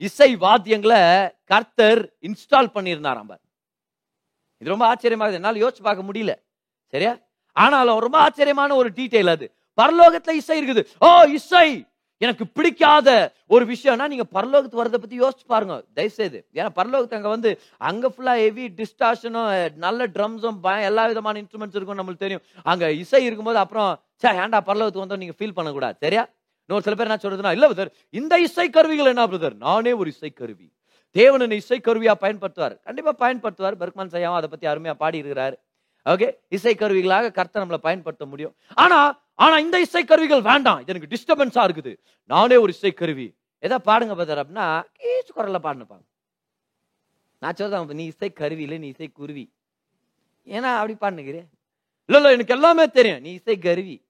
இசை 0.01 0.29
வாத்தியங்களை 0.37 1.01
கர்த்தர் 1.45 2.01
இன்ஸ்டால் 2.27 2.73
பண்ணியிருந்தாராம் 2.75 3.29
பார். 3.31 3.41
இது 4.61 4.73
ரொம்ப 4.73 4.85
ஆச்சரியமாக 4.87 5.39
என்னால் 5.39 5.61
யோசிச்சு 5.63 5.83
பார்க்க 5.83 6.09
முடியல. 6.09 6.33
சரியா? 6.93 7.13
ஆனாலும் 7.55 7.99
ரொம்ப 7.99 8.17
ஆச்சரியமான 8.17 8.75
ஒரு 8.75 8.89
டீட்டெயில் 8.97 9.31
அது. 9.35 9.45
பரலோகத்துல 9.77 10.33
இசை 10.41 10.55
இருக்குது. 10.61 10.81
ஓ 11.01 11.09
இசை! 11.37 11.67
எனக்கு 12.21 12.43
பிடிக்காத 12.57 13.09
ஒரு 13.49 13.63
விஷயம்னா 13.71 14.05
நீங்க 14.07 14.25
பரலோகத்து 14.35 14.79
வரதை 14.81 14.99
பத்தி 14.99 15.17
யோசிச்சு 15.19 15.45
பாருங்க. 15.47 15.75
தயவுசெய்து. 15.97 16.39
ஏன்னா 16.59 16.69
பரலோகத்து 16.77 17.17
அங்க 17.19 17.29
வந்து 17.35 17.49
அங்க 17.81 18.07
ஃபுல்லா 18.13 18.33
ஹெவி 18.43 18.65
டிஸ்டாஷனும் 18.79 19.49
நல்ல 19.85 20.07
ட்ரம்ஸும் 20.15 20.59
எல்லா 20.89 21.05
விதமான 21.11 21.41
இன்ஸ்ட்ருமெண்ட்ஸ் 21.41 21.77
இருக்கும் 21.79 21.99
நம்மளுக்கு 22.01 22.25
தெரியும். 22.25 22.43
அங்க 22.65 22.91
இசை 23.03 23.21
இருக்கும்போது 23.25 23.59
அப்புறம் 23.63 23.91
சே 24.23 24.29
ஏண்டா 24.43 24.61
பரலோகத்துக்கு 24.69 25.05
வந்தோம் 25.05 25.23
நீங்க 25.23 25.35
ஃபீல் 25.39 25.57
பண்ணக்கூடாது. 25.59 25.97
சரியா? 26.05 26.23
இன்னொரு 26.65 26.83
சில 26.83 26.95
பேர் 26.95 27.07
என்ன 27.07 27.19
சொல்றதுன்னா 27.23 27.51
இல்ல 27.51 27.69
பிரதர் 27.71 27.91
இந்த 28.09 28.39
இசை 28.39 28.69
கருவிகள் 28.69 29.05
என்ன 29.05 29.27
பிரதர் 29.27 29.55
நானே 29.55 29.93
ஒரு 29.93 30.09
இசை 30.09 30.29
கருவி 30.29 30.71
தேவன் 31.11 31.51
இசை 31.51 31.81
கருவியா 31.83 32.13
பயன்படுத்துவார். 32.23 32.81
கண்டிப்பா 32.81 33.11
பயன்படுத்துவார். 33.23 33.75
பெர்க்மான் 33.81 34.09
சையாவும் 34.13 34.39
அதை 34.39 34.49
பத்தி 34.49 34.67
அருமையா 34.67 34.93
பாடிருக்கிறாரு 35.03 35.53
ஓகே? 36.05 36.31
இசை 36.49 36.75
கருவிகளாக 36.79 37.31
கர்த்தர் 37.31 37.67
நம்மளை 37.67 37.77
பயன்படுத்த 37.77 38.25
முடியும். 38.25 38.55
ஆனா 38.73 39.23
ஆனா 39.33 39.59
இந்த 39.59 39.79
இசை 39.79 40.03
கருவிகள் 40.03 40.41
வேண்டாம். 40.41 40.79
இது 40.81 40.91
எனக்கு 40.93 41.11
டிஸ்டர்பன்ஸா 41.13 41.67
இருக்குது. 41.67 41.97
நானே 42.25 42.55
ஒரு 42.55 42.71
இசை 42.71 42.91
கருவி 42.91 43.35
எதா 43.61 43.77
பாடுங்க 43.85 44.13
பிரதர் 44.19 44.41
அப்படின்னா 44.41 44.83
கீச்சு 44.99 45.31
குரல்ல 45.35 45.59
பாடுனுப்பாங்க. 45.67 46.05
நான் 47.37 47.53
சொல்றேன் 47.53 47.87
நீ 47.87 48.05
இசை 48.05 48.29
கருவி 48.29 48.61
இல்லை 48.61 48.77
நீ 48.77 48.87
இசை 48.87 49.07
குருவி 49.07 49.51
ஏன்னா 50.45 50.71
அப்படி 50.79 50.95
பாடுனுக்கிறேன் 51.01 51.47
இல்ல 52.05 52.17
இல்ல 52.17 52.31
எனக்கு 52.31 52.53
எல்லாமே 52.53 52.87
தெரியும். 52.87 53.21
நீ 53.21 53.31
இசை 53.31 53.57
கருவி 53.57 54.04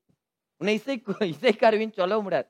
உன்னை 0.62 0.74
இசை 0.80 0.96
இசைக்கருவின்னு 1.34 2.00
சொல்ல 2.02 2.16
முடியாது 2.26 2.48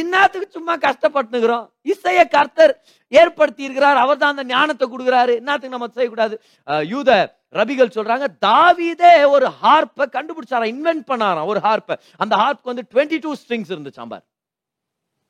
இன்னாத்துக்கு 0.00 0.48
சும்மா 0.56 0.74
கஷ்டப்பட்டுக்கிறோம் 0.84 1.64
இசைய 1.92 2.20
கர்த்தர் 2.34 2.72
ஏற்படுத்தி 3.12 3.62
இருக்கிறார் 3.66 3.98
அவர் 4.02 4.20
தான் 4.22 4.32
அந்த 4.34 4.44
ஞானத்தை 4.52 4.86
கொடுக்குறாரு. 4.92 5.32
என்னத்துக்கு 5.40 5.74
நம்ம 5.76 5.88
செய்யக்கூடாது. 5.96 6.34
யூத 6.92 7.10
ரபிகள் 7.58 7.94
சொல்றாங்க 7.96 8.26
தாவிதே 8.46 9.14
ஒரு 9.34 9.48
ஹார்ப்பை 9.62 10.04
கண்டுபிடிச்சாரா 10.16 10.66
இன்வென்ட் 10.74 11.04
பண்ணாராம் 11.10 11.50
ஒரு 11.52 11.60
ஹார்ப்பை. 11.66 11.96
அந்த 12.22 12.34
ஹார்ப்க்கு 12.42 12.72
வந்து 12.72 12.84
22 12.92 13.18
டூ 13.24 13.32
ஸ்ட்ரிங்ஸ் 13.42 13.72
இருந்துச்சாம் 13.74 14.12
பார் 14.12 14.24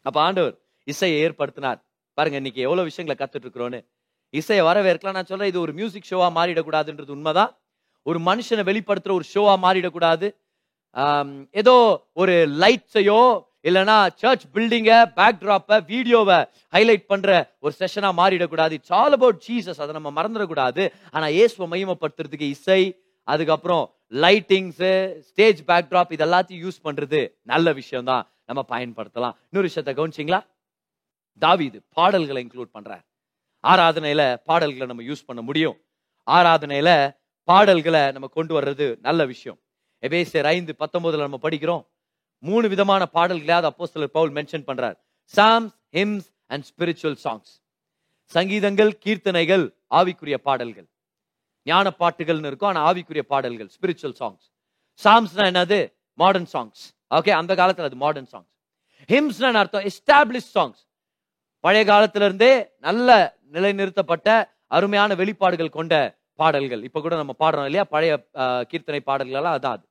அப்ப 0.07 0.19
ஆண்டவர் 0.27 0.55
இசையை 0.93 1.17
ஏற்படுத்தினார். 1.25 1.81
பாருங்க 2.19 2.39
இன்னைக்கு 2.43 2.63
எவ்வளவு 2.67 2.89
விஷயங்களை 2.91 3.17
கத்துட்டு 3.19 3.47
இருக்கிறோன்னு 3.47 3.81
இசையை 4.41 4.63
வரவேற்கலாம். 4.69 5.17
நான் 5.19 5.31
சொல்றேன் 5.33 5.51
இது 5.53 5.61
ஒரு 5.67 5.73
மியூசிக் 5.81 6.09
ஷோவா 6.13 6.29
மாறிடக்கூடாதுன்றது 6.39 7.13
உண்மைதான். 7.17 7.53
ஒரு 8.07 8.19
மனுஷனை 8.29 8.63
வெளிப்படுத்துற 8.71 9.13
ஒரு 9.19 9.27
ஷோவா 9.35 9.55
மாறிடக்கூடாது. 9.67 10.29
ஏதோ 11.63 11.75
ஒரு 12.23 12.35
லைட்ஸையோ 12.63 13.23
இல்லைன்னா 13.69 13.97
சர்ச் 14.21 14.45
பில்டிங்கை 14.55 14.99
பேக்ட்ராப்பை 15.19 15.77
வீடியோவை 15.91 16.39
ஹைலைட் 16.75 17.05
பண்ணுற 17.13 17.31
ஒரு 17.65 17.73
செஷனாக 17.81 18.19
மாறிடக்கூடாது. 18.21 18.73
இட்ஸ் 18.79 18.95
ஆல் 19.01 19.17
அபவுட் 19.19 19.39
ஜீசஸ் 19.47 19.81
அதை 19.85 19.93
நம்ம 19.99 20.11
மறந்துடக்கூடாது. 20.19 20.85
ஆனால் 21.15 21.35
இயேசுவை 21.39 21.69
மையமப்படுத்துறதுக்கு 21.75 22.49
இசை 22.57 22.81
அதுக்கப்புறம் 23.29 23.85
லைட்டிங்ஸு 24.25 24.93
ஸ்டேஜ் 25.29 25.61
பேக்ட்ராப் 25.71 26.13
இது 26.17 26.27
எல்லாத்தையும் 26.29 26.65
யூஸ் 26.67 26.85
பண்ணுறது 26.87 27.21
நல்ல 27.53 27.73
விஷயம் 27.81 28.09
தான் 28.11 28.25
நம்ம 28.51 28.61
பயன்படுத்தலாம். 28.75 29.35
இன்னொரு 29.49 29.69
விஷயத்தை 29.71 29.95
கவனிச்சிங்களா? 30.01 30.41
தாவிது 31.43 31.79
பாடல்களை 31.99 32.41
இன்க்ளூட் 32.45 32.75
பண்ணுறார் 32.77 33.05
ஆராதனையில் 33.65 34.27
பாடல்களை 34.49 34.87
நம்ம 34.91 35.05
யூஸ் 35.11 35.29
பண்ண 35.29 35.41
முடியும். 35.49 35.77
ஆராதனையில் 36.27 36.95
பாடல்களை 37.49 38.03
நம்ம 38.15 38.27
கொண்டு 38.39 38.53
வர்றது 38.59 38.87
நல்ல 39.07 39.21
விஷயம். 39.33 39.59
எபேசியர் 40.07 40.49
ஐந்து 40.55 40.73
பத்தொன்பதுல 40.83 41.27
நம்ம 41.27 41.39
படிக்கிறோம். 41.47 41.83
மூணு 42.43 42.67
விதமான 42.73 43.03
பாடல்களாவது 43.17 43.69
அப்போஸ்தலர் 43.71 44.15
பவுல் 44.17 44.33
மென்ஷன் 44.39 44.65
பண்றார். 44.69 44.97
Psalms 45.35 45.75
hymns 45.99 46.29
and 46.53 46.65
spiritual 46.71 47.19
songs 47.25 47.51
சங்கீதங்கள் 48.33 48.93
கீர்த்தனைகள் 49.05 49.65
ஆவிக்குரிய 49.99 50.37
பாடல்கள். 50.49 50.89
ஞான 51.67 51.87
பாட்டுகள்னு 52.01 52.49
இருக்கும் 52.51 52.71
ஆனால் 52.71 52.87
ஆவிக்குரிய 52.91 53.25
பாடல்கள் 53.33 53.69
ஸ்பிரிச்சுவல் 53.77 54.17
சாங்ஸ் 54.21 54.47
சாங்ஸ்னா 55.01 55.45
என்னது? 55.51 55.79
மாடர்ன் 56.19 56.51
சாங்ஸ் 56.55 56.83
ஓகே 57.19 57.33
அந்த 57.41 57.53
காலத்தில் 57.61 57.89
அது 57.89 57.99
மாடர்ன் 58.05 58.31
சாங்ஸ் 58.33 58.51
ஹிம்ஸ்னா 59.13 59.49
என்ன 59.51 59.61
அர்த்தம்? 59.65 59.87
எஸ்டாப்ளிஷ் 59.91 60.51
சாங்ஸ் 60.57 60.81
பழைய 61.65 61.85
காலத்துல 61.93 62.27
இருந்தே 62.29 62.53
நல்ல 62.87 63.09
நிலைநிறுத்தப்பட்ட 63.55 64.29
அருமையான 64.77 65.15
வெளிப்பாடுகள் 65.21 65.77
கொண்ட 65.79 65.95
பாடல்கள். 66.41 66.83
இப்ப 66.89 67.01
கூட 67.05 67.15
நம்ம 67.21 67.33
பாடுறோம் 67.43 67.67
இல்லையா? 67.69 67.85
பழைய 67.95 68.13
கீர்த்தனை 68.71 69.01
பாடல்கள் 69.09 69.39
எல்லாம் 69.41 69.57
அதான் 69.59 69.75
அது. 69.77 69.85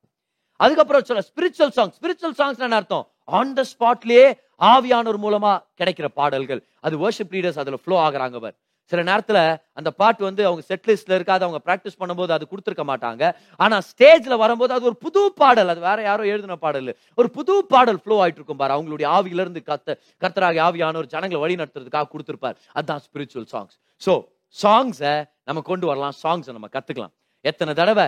அதுக்கப்புறம் 0.63 1.05
சொல்ல 1.09 1.23
ஸ்பிரிச்சுவல் 1.29 1.75
சாங் 1.77 1.93
ஸ்பிரிச்சுவல் 1.99 2.35
சாங்ஸ் 2.39 2.65
என்ன 2.65 2.79
அர்த்தம்? 2.81 3.05
ஆன் 3.37 3.53
த 3.59 3.63
ஸ்பாட்லயே 3.73 4.25
ஆவியானோர் 4.73 5.23
மூலமா 5.27 5.53
கிடைக்கிற 5.79 6.07
பாடல்கள். 6.19 6.61
அது 6.85 6.95
வர்ஷிப் 7.05 7.33
லீடர்ஸ் 7.35 7.61
அதுல 7.63 7.79
ஃப்ளோ 7.83 7.97
ஆகுறாங்க 8.07 8.37
அவர் 8.41 8.55
சில 8.91 9.01
நேரத்துல 9.09 9.39
அந்த 9.79 9.89
பாட்டு 9.99 10.21
வந்து 10.27 10.41
அவங்க 10.47 10.63
செட் 10.69 10.87
லிஸ்ட்ல 10.89 11.17
இருக்காது 11.17 11.45
அவங்க 11.45 11.59
பிராக்டிஸ் 11.67 11.97
பண்ணும்போது 11.99 12.31
அது 12.35 12.45
கொடுத்துருக்க 12.51 12.83
மாட்டாங்க. 12.89 13.23
ஆனா 13.63 13.75
ஸ்டேஜ்ல 13.89 14.37
வரும்போது 14.41 14.73
அது 14.77 14.87
ஒரு 14.89 14.97
புது 15.05 15.21
பாடல். 15.41 15.69
அது 15.73 15.81
வேற 15.85 15.99
யாரோ 16.07 16.23
எழுதின 16.33 16.57
பாடல். 16.65 16.91
ஒரு 17.19 17.29
புது 17.37 17.53
பாடல் 17.73 17.99
ஃப்ளோ 18.03 18.17
ஆயிட்டு 18.23 18.39
இருக்கும் 18.41 18.59
பாரு. 18.61 18.75
அவங்களுடைய 18.77 19.07
ஆவியில 19.17 19.45
இருந்து 19.45 19.61
கத்த 19.69 19.95
கர்த்தராக 20.23 20.61
ஆவியான 20.67 20.99
ஒரு 21.03 21.09
ஜனங்களை 21.13 21.41
வழி 21.43 21.55
நடத்துறதுக்காக 21.61 22.09
கொடுத்துருப்பார். 22.13 22.57
அதுதான் 22.77 23.03
ஸ்பிரிச்சுவல் 23.07 23.47
சாங்ஸ் 23.53 23.77
சோ 24.05 24.15
சாங்ஸை 24.63 25.15
நம்ம 25.49 25.63
கொண்டு 25.71 25.87
வரலாம். 25.91 26.17
சாங்ஸை 26.23 26.53
நம்ம 26.57 26.69
கத்துக்கலாம். 26.75 27.13
எத்தனை 27.51 27.73
தடவை? 27.81 28.07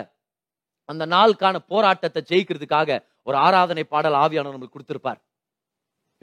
அந்த 0.85 1.05
நாளுக்கான 1.05 1.55
போராட்டத்தை 1.71 2.21
ஜெயிக்கிறதுக்காக 2.31 2.99
ஒரு 3.23 3.37
ஆராதனை 3.37 3.83
பாடல் 3.83 4.17
ஆவியானவர் 4.23 4.55
நம்மளுக்கு 4.55 4.77
கொடுத்துருப்பார். 4.77 5.19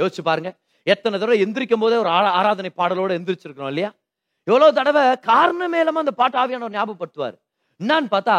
யோசிச்சு 0.01 0.23
பாருங்க. 0.29 0.51
எத்தனை 0.83 1.14
தடவை 1.18 1.38
எந்திரிக்கும் 1.44 1.83
போதே 1.85 1.96
ஒரு 2.05 2.11
ஆராதனை 2.38 2.70
பாடலோட 2.81 3.11
எந்திரிச்சிருக்கணும் 3.18 3.73
இல்லையா? 3.73 3.90
எவ்வளவு 4.44 4.77
தடவை 4.79 5.05
காரணமே 5.31 5.79
இல்லாம 5.79 6.03
அந்த 6.05 6.12
பாட்டு 6.20 6.38
ஆவியானவர் 6.42 6.77
ஞாபகப்படுத்துவார். 6.79 7.37
என்னன்னு 7.81 8.09
பார்த்தா 8.14 8.37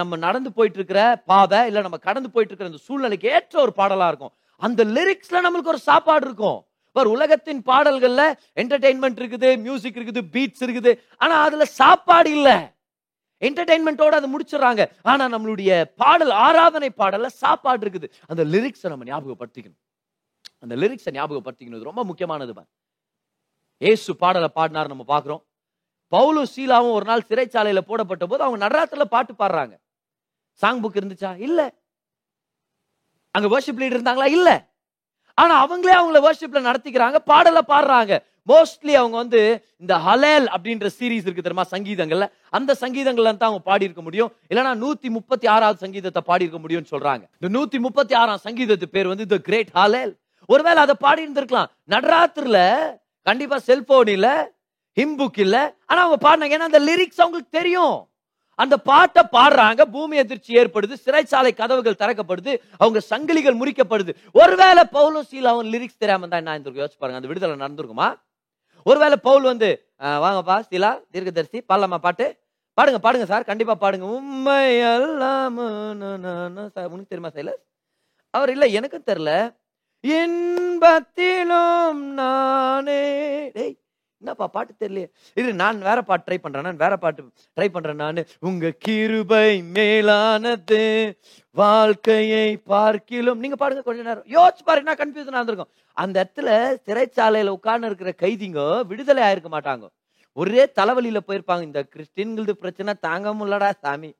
நம்ம 0.00 0.16
நடந்து 0.16 0.50
போயிட்டு 0.52 0.78
இருக்கிற 0.78 1.00
பாதை 1.30 1.58
இல்ல 1.66 1.80
நம்ம 1.86 1.98
கடந்து 2.06 2.28
போயிட்டு 2.30 2.52
இருக்கிற 2.52 2.70
அந்த 2.72 2.84
சூழ்நிலைக்கு 2.86 3.28
ஏற்ற 3.36 3.54
ஒரு 3.64 3.72
பாடலா 3.76 4.06
இருக்கும். 4.12 4.32
அந்த 4.56 4.84
லிரிக்ஸ்ல 4.96 5.42
நம்மளுக்கு 5.44 5.72
ஒரு 5.74 5.80
சாப்பாடு 5.88 6.24
இருக்கும். 6.28 6.58
பார் 6.92 7.06
உலகத்தின் 7.06 7.62
பாடல்கள்ல 7.70 8.22
என்டர்டெயின்மெண்ட் 8.60 9.20
இருக்குது 9.22 9.48
மியூசிக் 9.64 9.96
இருக்குது 10.00 10.22
பீட்ஸ் 10.34 10.64
இருக்குது. 10.64 10.92
ஆனா 11.16 11.36
அதுல 11.46 11.64
சாப்பாடு 11.80 12.30
இல்லை. 12.36 12.56
என்டர்டைன்மெண்ட்டோட 13.44 14.08
அதை 14.08 14.36
முடிச்சிடுறாங்க. 14.36 14.90
ஆனா 15.02 15.28
நம்மளுடைய 15.28 15.84
பாடல் 15.96 16.30
ஆராதனை 16.30 16.92
பாடல்ல 16.98 17.26
சாப்பாடு 17.26 17.88
இருக்குது. 17.88 18.10
அந்த 18.26 18.44
லிரிக்ஸை 18.44 18.88
நம்ம 18.88 19.04
ஞாபகப்படுத்திக்கணும். 19.04 19.80
அந்த 20.60 20.76
லிரிக்ஸை 20.76 21.10
ஞாபகப்படுத்திக்கணும். 21.10 21.82
ரொம்ப 21.82 22.04
முக்கியமானது 22.04 22.54
பார். 22.54 22.66
ஏசு 23.78 24.16
பாடலை 24.16 24.48
பாடினார் 24.48 24.88
நம்ம 24.88 25.04
பார்க்குறோம். 25.08 25.42
பவுலும் 26.12 26.46
சீலாவும் 26.56 26.92
ஒரு 26.92 27.04
நாள் 27.04 27.24
சிறைச்சாலையில 27.28 27.78
போடப்பட்ட 27.78 28.26
போது 28.26 28.42
அவங்க 28.42 28.68
நடராத்திரில 28.68 29.04
பாட்டு 29.04 29.32
பாடுறாங்க. 29.32 29.78
சாங் 30.52 30.82
புக் 30.82 30.96
இருந்துச்சா? 30.96 31.38
இல்ல. 31.38 31.74
அங்க 33.30 33.60
வர்ஷிப் 33.60 33.74
லீடர் 33.74 33.96
இருந்தாங்களா? 33.96 34.26
இல்ல. 34.26 34.72
ஆனா 35.34 35.54
அவங்களே 35.66 35.92
அவங்கள 35.92 36.30
வர்ஷிப்ல 36.30 36.60
நடத்திக்கிறாங்க 36.60 37.18
பாடல 37.26 37.58
பாடுறாங்க. 37.68 38.24
மோஸ்ட்லி 38.50 38.94
அவங்க 39.00 39.16
வந்து 39.22 39.40
இந்த 39.82 39.94
ஹலேல் 40.06 40.46
அப்படின்ற 40.54 40.88
சீரிஸ் 40.96 41.26
இருக்கு 41.26 41.44
தெரியுமா 41.46 41.66
சங்கீதங்கள்ல 41.74 42.26
அந்த 42.58 42.76
சங்கீதங்கள்ல 42.82 43.32
தான் 43.36 43.50
அவங்க 43.50 43.64
பாடி 43.70 43.86
இருக்க 43.88 44.02
முடியும். 44.08 44.30
இல்லனா 44.50 44.72
நூத்தி 44.84 45.10
முப்பத்தி 45.16 45.46
ஆறாவது 45.54 45.84
சங்கீதத்தை 45.84 46.22
பாடி 46.30 46.44
இருக்க 46.46 46.60
முடியும்னு 46.64 46.92
சொல்றாங்க. 46.94 47.24
இந்த 47.40 47.50
நூத்தி 47.56 47.80
முப்பத்தி 47.86 48.16
ஆறாம் 48.22 48.44
சங்கீதத்து 48.46 48.88
பேர் 48.96 49.12
வந்து 49.12 49.26
த 49.34 49.38
கிரேட் 49.48 49.72
ஹலேல் 49.80 50.12
ஒருவேளை 50.48 50.80
அதை 50.86 50.94
பாடி 51.04 51.24
இருந்திருக்கலாம் 51.24 51.70
நடராத்திரில 51.92 52.58
கண்டிப்பா 53.28 53.58
செல்போன் 53.68 54.10
இல்ல 54.16 54.28
ஹிம்புக் 54.96 55.38
இல்ல 55.44 55.56
ஆனா 55.90 56.00
அவங்க 56.04 56.18
பாடினாங்க. 56.26 56.56
ஏன்னா 56.56 56.70
அந்த 56.70 56.80
லிரிக்ஸ் 56.88 57.22
அவங்களுக்கு 57.22 57.58
தெரியும். 57.60 57.96
அந்த 58.62 58.76
பாட்டை 58.88 59.22
பாடுறாங்க 59.36 59.82
பூமி 59.94 60.16
அதிர்ச்சி 60.22 60.58
ஏற்படுது 60.60 60.94
சிறைச்சாலை 61.04 61.50
கதவுகள் 61.60 61.98
திறக்கப்படுது 62.02 62.52
அவங்க 62.82 63.00
சங்கிலிகள் 63.08 63.58
முறிக்கப்படுது. 63.60 64.12
ஒருவேளை 64.40 64.84
பவுலும் 64.96 65.26
சீலாவும் 65.30 65.70
லிரிக்ஸ் 65.74 66.02
தெரியாம 66.02 66.28
தான் 66.28 66.42
என்ன 66.42 66.54
இருந்திருக்கும் 66.54 66.84
யோசிச்சு 66.84 67.00
பாருங்க 67.02 67.20
அந்த 67.20 67.30
விடுதலை 67.32 67.56
நடந்திருக்குமா? 67.64 68.08
ஒருவேளை 68.86 69.16
பவுல் 69.26 69.50
வந்து 69.52 69.68
வாங்கப்பா 70.24 70.56
சீலா 70.70 70.90
தீர்க்கதரிசி 71.12 71.58
பாடலாமா 71.70 71.98
பாட்டு? 72.06 72.26
பாடுங்க 72.78 72.98
பாடுங்க 73.04 73.26
சார் 73.32 73.48
கண்டிப்பா 73.50 73.74
பாடுங்க. 73.82 74.06
உண்மை 74.16 74.56
எல்லாம் 74.92 75.58
உனக்கு 76.94 77.10
தெரியுமா 77.12 77.30
சைலஸ் 77.36 77.62
அவர் 78.34 78.50
இல்ல 78.54 78.64
எனக்கும் 78.78 79.08
தெரியல. 79.10 79.32
இன்பத்திலும் 80.04 82.02
நானே. 82.20 83.02
டேய் 83.56 83.74
என்னப்பா 84.24 84.46
பாட்டு 84.54 84.72
தெரியலையே? 84.82 85.08
இது 85.40 85.54
நான் 85.62 85.78
வேற 85.88 86.02
பாட்டு 86.02 86.24
ட்ரை 86.28 86.38
பண்றேன். 86.44 86.66
நான் 86.66 86.82
வேற 86.82 86.96
பாட்டு 86.96 87.30
ட்ரை 87.56 87.68
பண்றேன் 87.74 88.00
நான். 88.02 88.20
உங்க 88.40 88.70
கிருபை 88.84 89.62
மேலானது 89.76 90.82
வாழ்க்கையை 91.50 92.56
பார்க்கிலும். 92.72 93.42
நீங்க 93.42 93.56
பாடுங்க 93.62 93.82
கொஞ்ச 93.88 94.02
நேரம். 94.08 94.24
யோசிச்சு 94.36 94.64
பாருங்க 94.64 94.88
நான் 94.90 95.00
கன்ஃபியூஷன் 95.02 95.36
இருந்திருக்கும். 95.36 95.72
அந்த 95.92 96.16
இடத்துல 96.24 96.48
சிறைச்சாலையில 96.86 97.54
உட்கார்ந்து 97.58 97.90
இருக்கிற 97.90 98.12
கைதிங்க 98.24 98.86
விடுதலை 98.86 99.22
ஆயிருக்க 99.28 99.50
மாட்டாங்க. 99.56 99.86
ஒரே 100.32 100.62
தலைவலியில 100.80 101.18
போயிருப்பாங்க. 101.28 101.62
இந்த 101.62 101.80
கிறிஸ்டின்களது 101.92 102.54
பிரச்சனை 102.64 102.94
தாங்க 103.06 103.34
முடியலடா 103.34 103.70
சாமி. 103.82 104.10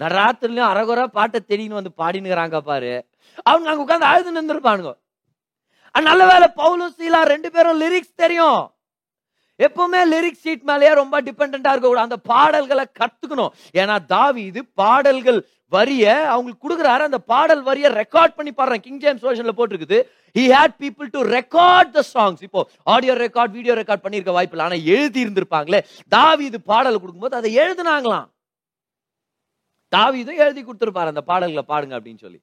நான் 0.00 0.16
ராத்திரிலையும் 0.20 0.70
அரகுற 0.72 1.06
பாட்டை 1.18 1.40
தேடின்னு 1.48 1.78
வந்து 1.80 1.98
பாடினுங்கிறாங்க 2.00 2.58
பாரு. 2.70 2.92
அவங்க 3.42 3.70
அங்க 3.70 3.82
உட்காந்து 3.84 4.10
அழுது 4.12 4.32
நின்றுருப்பானுங்க. 4.38 4.92
நல்ல 6.08 6.24
வேலை 6.32 6.48
பவுலும் 6.56 6.92
சீலா 6.98 7.20
ரெண்டு 7.30 7.48
பேரும் 7.54 7.80
லிரிக்ஸ் 7.80 8.18
தெரியும். 8.22 8.60
எப்பவுமே 9.66 10.00
லிரிக்ஸ் 10.14 10.44
ஷீட் 10.46 10.66
மேலேயே 10.70 10.94
ரொம்ப 11.02 11.20
டிபெண்டா 11.28 11.70
இருக்க 11.74 12.08
அந்த 12.08 12.18
பாடல்களை 12.32 12.84
கத்துக்கணும். 13.00 13.54
ஏன்னா 13.80 13.96
இது 14.48 14.60
பாடல்கள் 14.82 15.40
வரிய 15.76 16.04
அவங்களுக்கு 16.32 16.64
கொடுக்குறாரு 16.64 17.02
அந்த 17.06 17.18
பாடல் 17.32 17.62
வரிய 17.66 17.86
ரெக்கார்ட் 18.00 18.36
பண்ணி 18.36 18.52
பாடுறேன். 18.58 18.82
கிங் 18.84 19.00
ஜேம்ஸ் 19.02 19.24
வேர்ஷன்ல 19.26 19.52
போட்டிருக்குது. 19.58 19.98
He 20.36 20.44
had 20.54 20.76
people 20.84 21.08
to 21.16 21.22
record 21.36 21.90
the 21.96 22.02
songs 22.14 22.42
இப்போ 22.46 22.60
ஆடியோ 22.94 23.14
ரெக்கார்ட் 23.24 23.54
வீடியோ 23.58 23.74
ரெக்கார்ட் 23.80 24.04
பண்ணிருக்க 24.04 24.32
வாய்ப்பு 24.36 24.56
இல்லை 24.56 24.66
ஆனா 24.68 24.78
எழுதி 24.94 25.20
இருந்திருப்பாங்களே 25.24 25.80
தாவீது 26.16 26.60
பாடல் 26.70 27.00
கொடுக்கும்போது 27.02 27.38
அதை 27.40 27.50
எழுதுனாங்களாம். 27.64 28.28
தாவீதும் 29.92 30.40
எழுதி 30.44 30.62
கொடுத்துருப்பாரு 30.62 31.12
அந்த 31.14 31.24
பாடல்களை 31.32 31.64
பாடுங்க 31.72 31.94
அப்படின்னு 31.98 32.24
சொல்லி. 32.24 32.40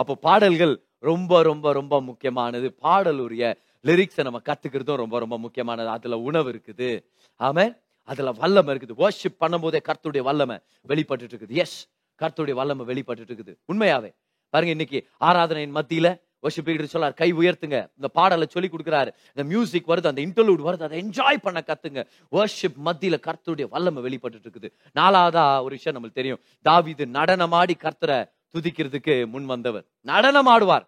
அப்போ 0.00 0.14
பாடல்கள் 0.28 0.74
ரொம்ப 1.08 1.42
ரொம்ப 1.48 1.72
ரொம்ப 1.80 1.94
முக்கியமானது. 2.10 2.68
பாடலுரிய 2.84 3.44
லிரிக்ஸை 3.86 4.22
நம்ம 4.22 4.40
கத்துக்கிறதும் 4.44 4.96
ரொம்ப 4.96 5.18
ரொம்ப 5.18 5.38
முக்கியமானது. 5.38 5.88
அதுல 5.88 6.18
உணவு 6.18 6.52
இருக்குது. 6.52 7.04
ஆமே 7.38 7.78
அதுல 8.02 8.30
வல்லமை 8.32 8.74
இருக்குது. 8.74 8.92
வர்ஷிப் 8.98 9.38
பண்ணும்போதே 9.40 9.78
கர்த்துடைய 9.88 10.20
வல்லமை 10.20 10.56
வெளிப்பட்டுட்டு 10.88 11.26
இருக்குது. 11.26 11.48
எஸ் 11.48 11.88
கர்த்துடைய 12.22 12.52
வல்லமை 12.52 12.84
வெளிப்பட்டுட்டு 12.86 13.34
இருக்குது. 13.34 13.56
உண்மையாவே. 13.72 14.14
பாருங்க 14.50 14.70
இன்னைக்கு 14.70 15.06
ஆராதனையின் 15.20 15.74
மத்தியில 15.74 16.20
வர்ஷிப் 16.42 16.84
சொல்லார் 16.84 17.14
கை 17.14 17.32
உயர்த்துங்க. 17.32 17.78
இந்த 17.96 18.08
பாடலை 18.12 18.46
சொல்லி 18.50 18.68
கொடுக்குறாரு. 18.68 19.10
இந்த 19.34 19.44
மியூசிக் 19.44 19.88
வருது 19.88 20.06
அந்த 20.06 20.22
இன்டர்லூட் 20.26 20.64
வருது 20.68 20.82
அதை 20.82 21.02
என்ஜாய் 21.02 21.36
பண்ண 21.42 21.62
கத்துங்க. 21.66 22.06
வர்ஷிப் 22.32 22.78
மத்தியில 22.84 23.18
கர்த்தருடைய 23.26 23.68
வல்லமை 23.68 24.02
வெளிப்பட்டுட்டு 24.02 24.46
இருக்குது. 24.46 24.70
நாலாவதா 24.94 25.62
ஒரு 25.62 25.74
விஷயம் 25.76 25.96
நம்மளுக்கு 25.98 26.12
தெரியும். 26.12 26.40
தாவிது 26.68 27.06
நடனமாடி 27.18 27.74
கர்த்தரை 27.78 28.30
துதிக்கிறதுக்கு 28.56 29.26
முன் 29.26 29.44
வந்தவர். 29.44 29.84
நடனம் 30.00 30.46
ஆடுவார் 30.46 30.86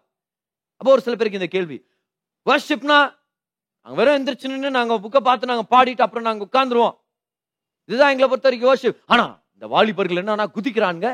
அப்போ 0.77 0.93
ஒரு 0.93 1.01
சில 1.01 1.15
பேருக்கு 1.15 1.39
இந்த 1.39 1.51
கேள்வி 1.51 1.85
வர்ஷிப்னா 2.45 2.99
அங்கே 3.85 3.97
வெறும் 3.99 4.15
எந்திரிச்சு 4.17 4.51
நின்று 4.51 4.69
நாங்க 4.77 4.95
புக்கை 5.03 5.21
பார்த்து 5.27 5.51
நாங்க 5.51 5.65
பாடிட்டு 5.73 6.05
அப்புறம் 6.05 6.27
நாங்க 6.29 6.45
உட்காந்துருவோம் 6.47 6.95
இதுதான் 7.89 8.11
எங்களை 8.13 8.27
பொறுத்த 8.29 8.47
வரைக்கும் 8.49 8.71
வர்ஷிப் 8.71 8.99
ஆனா 9.13 9.25
இந்த 9.53 9.67
வாலிபர்கள் 9.73 10.21
என்னன்னா 10.23 10.47
குதிக்கிறாங்க 10.57 11.05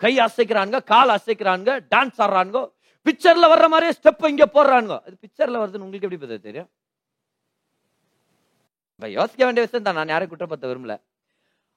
கை 0.00 0.12
அசைக்கிறாங்க 0.26 0.76
கால் 0.92 1.12
அசைக்கிறாங்க 1.16 1.68
டான்ஸ் 1.92 2.20
ஆடுறாங்க 2.24 2.60
பிக்சர்ல 3.06 3.46
வர்ற 3.52 3.66
மாதிரியே 3.72 3.94
ஸ்டெப் 3.98 4.28
இங்க 4.30 4.44
போடுறாங்க 4.56 4.92
அது 5.06 5.14
பிக்சர்ல 5.24 5.60
வருதுன்னு 5.62 5.86
உங்களுக்கு 5.86 6.06
எப்படி 6.08 6.20
பத்த 6.22 6.38
தெரியும்? 6.48 6.68
இப்ப 8.96 9.08
யோசிக்க 9.18 9.42
வேண்டிய 9.44 9.62
விஷயம் 9.64 9.86
தான் 9.86 9.98
நான் 9.98 10.12
யாரையும் 10.14 10.32
குற்றப்படுத்த 10.32 10.66
விரும்பல. 10.70 10.94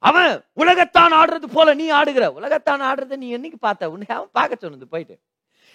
அவன் 0.04 0.32
உலகத்தான் 0.62 1.14
ஆடுறது 1.20 1.48
போல 1.56 1.74
நீ 1.80 1.86
ஆடுகிற. 2.00 2.26
உலகத்தான் 2.40 2.82
ஆடுறத 2.90 3.18
நீ 3.22 3.28
என்னைக்கு 3.38 3.60
பார்த்த? 3.60 3.90
உன்னை 3.94 4.08
அவன் 4.18 4.36
பார்க்க 4.40 4.64
சொன்னது 4.66 4.88
போயிட்டு. 4.94 5.16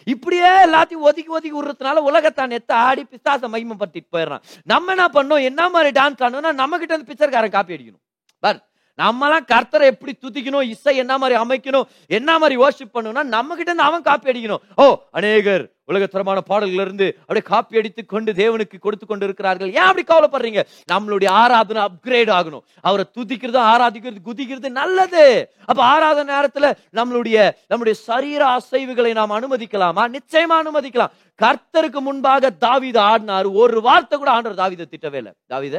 இப்படியே 0.05 0.51
எல்லாத்தையும் 0.67 1.07
ஒதுக்கி 1.09 1.29
ஒதுக்கி 1.29 1.63
விடுறதுனால 1.63 1.97
உலகத்தான் 1.97 2.51
எத்த 2.51 2.75
ஆடி 2.75 3.07
பிசாச 3.11 3.49
மகிமைப்படுத்திட்டு 3.49 4.13
போயிடுறான். 4.13 4.43
நம்ம 4.65 4.91
என்ன 4.91 5.09
பண்ணோம்? 5.15 5.43
என்ன 5.43 5.69
மாதிரி 5.69 6.01
டான்ஸ் 6.01 6.23
ஆடணும்னா 6.23 6.53
நம்ம 6.53 6.79
கிட்ட 6.79 6.95
இருந்து 6.95 7.13
பிக்சர்காரன் 7.13 7.51
காப்பி 7.51 7.75
அடிக்கணும். 7.75 8.03
பார் 8.39 8.69
நம்மலாம் 8.99 9.45
கர்த்தரை 9.53 9.87
எப்படி 9.93 10.19
துதிக்கணும்? 10.23 10.63
இசை 10.63 10.97
என்ன 10.97 11.19
மாதிரி 11.19 11.41
அமைக்கணும்? 11.43 11.87
என்ன 12.07 12.39
மாதிரி 12.39 12.61
worship 12.63 12.91
பண்ணணும்னா 12.95 13.23
நம்ம 13.23 13.55
கிட்ட 13.55 13.71
இருந்து 13.71 13.89
அவன் 13.89 14.03
காப்பி 14.03 14.31
அடிக்கணும். 14.33 14.59
ஓ 14.77 14.97
அநேகர் 15.11 15.71
உலகத்தரமான 15.91 16.39
பாடல்களிலிருந்து 16.51 17.07
அப்படியே 17.21 17.45
காப்பி 17.51 17.81
அடித்து 17.81 18.03
கொண்டு 18.13 18.31
தேவனுக்கு 18.41 18.77
கொடுத்து 18.87 19.07
கொண்டு 19.07 19.25
இருக்கிறார்கள் 19.29 19.71
ஏன் 19.79 19.89
அப்படி 19.89 20.05
கவலைப்படுறீங்க? 20.11 20.63
நம்மளுடைய 20.93 21.29
ஆராதனை 21.43 21.81
அப்கிரேட் 21.89 22.33
ஆகணும். 22.39 22.65
அவரை 22.89 23.05
துதிக்கிறது 23.19 23.61
ஆராதிக்கிறது 23.73 24.21
குதிக்கிறது 24.29 24.71
நல்லது. 24.81 25.25
அப்ப 25.71 25.81
ஆராதனை 25.95 26.29
நேரத்துல 26.35 26.67
நம்மளுடைய 26.99 27.39
நம்முடைய 27.73 27.97
சரீர 28.09 28.43
அசைவுகளை 28.57 29.13
நாம் 29.21 29.37
அனுமதிக்கலாமா? 29.39 30.05
நிச்சயமா 30.17 30.57
அனுமதிக்கலாம். 30.63 31.15
கர்த்தருக்கு 31.45 32.01
முன்பாக 32.09 32.53
தாவித 32.67 32.99
ஆடினாரு. 33.11 33.49
ஒரு 33.63 33.79
வார்த்தை 33.89 34.17
கூட 34.19 34.31
ஆண்டவர் 34.37 34.61
தாவித 34.63 34.89
திட்டவே 34.93 35.21
இல்லை. 35.23 35.33
தாவீத 35.53 35.77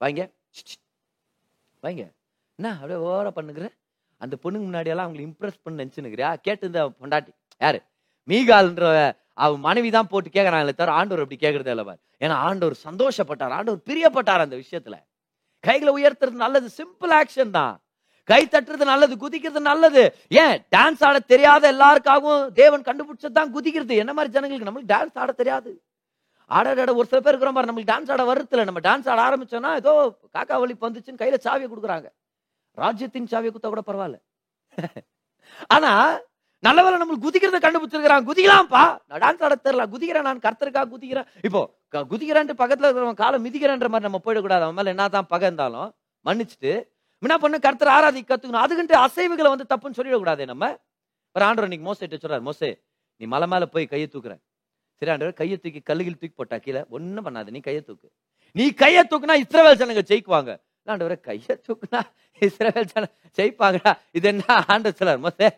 வாங்க. 0.00 0.22
வாங்க. 1.84 2.02
என்ன 2.58 2.70
அப்படியே 2.80 2.98
ஓவரா 3.08 3.30
பண்ணுங்கிற 3.36 3.66
அந்த 4.20 4.34
பொண்ணுக்கு 4.42 4.66
முன்னாடி 4.68 4.90
எல்லாம் 4.92 5.06
அவங்களை 5.06 5.22
இம்ப்ரெஸ் 5.28 5.62
பண்ண 5.62 5.76
நினைச்சுனுக்கிறியா 5.82 6.30
கேட்டு 6.46 6.66
இந்த 6.70 6.80
பொண்டாட்டி. 7.00 7.32
யாரு? 7.60 7.78
மீகால்ன்ற 8.28 8.88
அவன் 9.44 9.60
மனைவி 9.60 9.90
தான் 9.90 10.10
போட்டு 10.12 10.28
கேட்கறாங்களே 10.30 10.74
தவிர 10.74 10.92
ஆண்டவர் 10.92 11.22
அப்படி 11.24 11.38
கேட்கறதே 11.44 11.72
இல்லை 11.74 11.94
ஏன்னா 12.24 12.36
ஆண்டவர் 12.48 12.76
சந்தோஷப்பட்டார். 12.88 13.54
ஆண்டவர் 13.58 13.86
பிரியப்பட்டார் 13.88 14.44
அந்த 14.46 14.56
விஷயத்துல. 14.56 14.96
கைகளை 15.64 15.92
உயர்த்துறது 15.98 16.42
நல்லது 16.44 16.68
சிம்பிள் 16.78 17.12
ஆக்ஷன் 17.20 17.50
தான். 17.50 17.74
கை 18.28 18.42
தட்டுறது 18.46 18.84
நல்லது 18.84 19.14
குதிக்கிறது 19.16 19.60
நல்லது. 19.60 20.02
ஏன்? 20.42 20.56
டான்ஸ் 20.76 21.04
ஆட 21.08 21.18
தெரியாத 21.32 21.64
எல்லாருக்காகவும் 21.72 22.52
தேவன் 22.52 22.86
கண்டுபிடிச்சது 22.88 23.38
தான் 23.38 23.54
குதிக்கிறது. 23.54 23.94
என்ன 23.96 24.12
மாதிரி 24.12 24.34
ஜனங்களுக்கு? 24.34 24.68
நம்மளுக்கு 24.70 24.92
டான்ஸ் 24.94 25.18
ஆட 25.22 25.32
தெரியாது. 25.32 25.70
ஆடாட 26.50 26.92
ஒரு 27.00 27.06
சில 27.10 27.18
பேர் 27.20 27.32
இருக்கிற 27.32 27.50
மாதிரி 27.52 27.70
நம்மளுக்கு 27.70 27.92
டான்ஸ் 27.92 28.12
ஆட 28.14 28.22
வருத்துல. 28.30 28.64
நம்ம 28.64 28.80
டான்ஸ் 28.88 29.08
ஆட 29.12 29.20
ஆரம்பிச்சோம்னா 29.28 29.72
ஏதோ 29.82 29.92
காக்கா 30.36 30.56
வலி 30.60 30.74
வந்துச்சுன்னு 30.80 31.22
கையில 31.22 31.38
சாவியை 31.46 31.68
கொடுக்குறாங்க. 31.70 32.08
ராஜ்யத்தின் 32.78 33.30
சாவியை 33.32 33.50
கொடுத்தா 33.52 33.72
கூட 33.74 33.82
பரவாயில்ல. 33.86 34.18
ஆனா 35.76 35.92
நல்லவேளை 36.66 36.96
நம்மளுக்கு 37.00 37.26
குதிக்கிறத 37.26 37.58
கண்டுபிடிச்சிருக்கிறான். 37.64 38.24
குதிக்கலாம்ப்பா. 38.28 38.82
நடான் 39.12 39.38
டான்ஸ் 39.42 39.44
ஆட 39.46 39.86
குதிக்கிறேன் 39.92 40.26
நான் 40.28 40.42
கர்த்தருக்காக 40.46 40.86
குதிக்கிறேன். 40.94 41.28
இப்போ 41.48 41.60
குதிக்கிறான்ட்டு 42.12 42.56
பக்கத்தில் 42.60 42.86
இருக்கிறவன் 42.88 43.20
காலை 43.22 43.38
மிதிக்கிறேன்ற 43.46 43.88
மாதிரி 43.92 44.06
நம்ம 44.08 44.20
போயிடக்கூடாது. 44.26 44.64
அவன் 44.66 44.78
மேல 44.78 44.92
என்னதான் 44.94 45.28
பகை 45.32 45.46
இருந்தாலும் 45.48 45.88
மன்னிச்சுட்டு. 46.28 46.72
என்ன 47.22 47.36
பண்ணு 47.44 47.56
கர்த்தர் 47.66 47.92
ஆராதி 47.96 48.20
கத்துக்கணும். 48.28 48.62
அதுக்குன்ட்டு 48.64 48.96
அசைவுகளை 49.06 49.48
வந்து 49.54 49.66
தப்புன்னு 49.72 49.98
சொல்லிடக்கூடாதே 49.98 50.44
நம்ம. 50.52 50.68
ஒரு 51.36 51.44
ஆண்டவர் 51.48 51.68
இன்னைக்கு 51.68 51.88
மோசே 51.88 52.06
சொல்றாரு 52.12 52.44
மோசே 52.48 52.70
நீ 53.20 53.26
மலை 53.34 53.46
மேலே 53.52 53.66
போய் 53.74 53.86
கையை 53.92 54.08
தூக்குற. 54.12 54.34
சரி 55.00 55.10
ஆண்டவர் 55.14 55.38
கையை 55.40 55.56
தூக்கி 55.62 55.80
கல்லுகில் 55.90 56.18
தூக்கி 56.20 56.36
போட்டா 56.40 56.56
கீழே. 56.64 56.82
ஒன்றும் 56.96 57.26
பண்ணாத 57.26 57.50
நீ 57.56 57.60
கையை 57.68 57.82
தூக்கு. 57.88 58.08
நீ 58.58 58.64
கையை 58.82 59.02
தூக்குனா 59.10 59.36
இஸ்ரவேல் 59.42 59.80
ஜனங்க 59.80 60.02
ஜெயிக்குவாங்க. 60.10 60.52
ஆண்டவரை 60.90 61.16
கையை 61.28 61.54
தூக்குனா 61.66 62.00
இஸ்ரவேல் 62.46 62.88
ஜன 62.92 63.08
ஜெயிப்பாங்கடா. 63.38 63.92
இது 64.18 64.28
என்ன 64.32 64.44
ஆண்டு 64.74 64.92
சொல்லார் 65.00 65.24
மோசே 65.26 65.48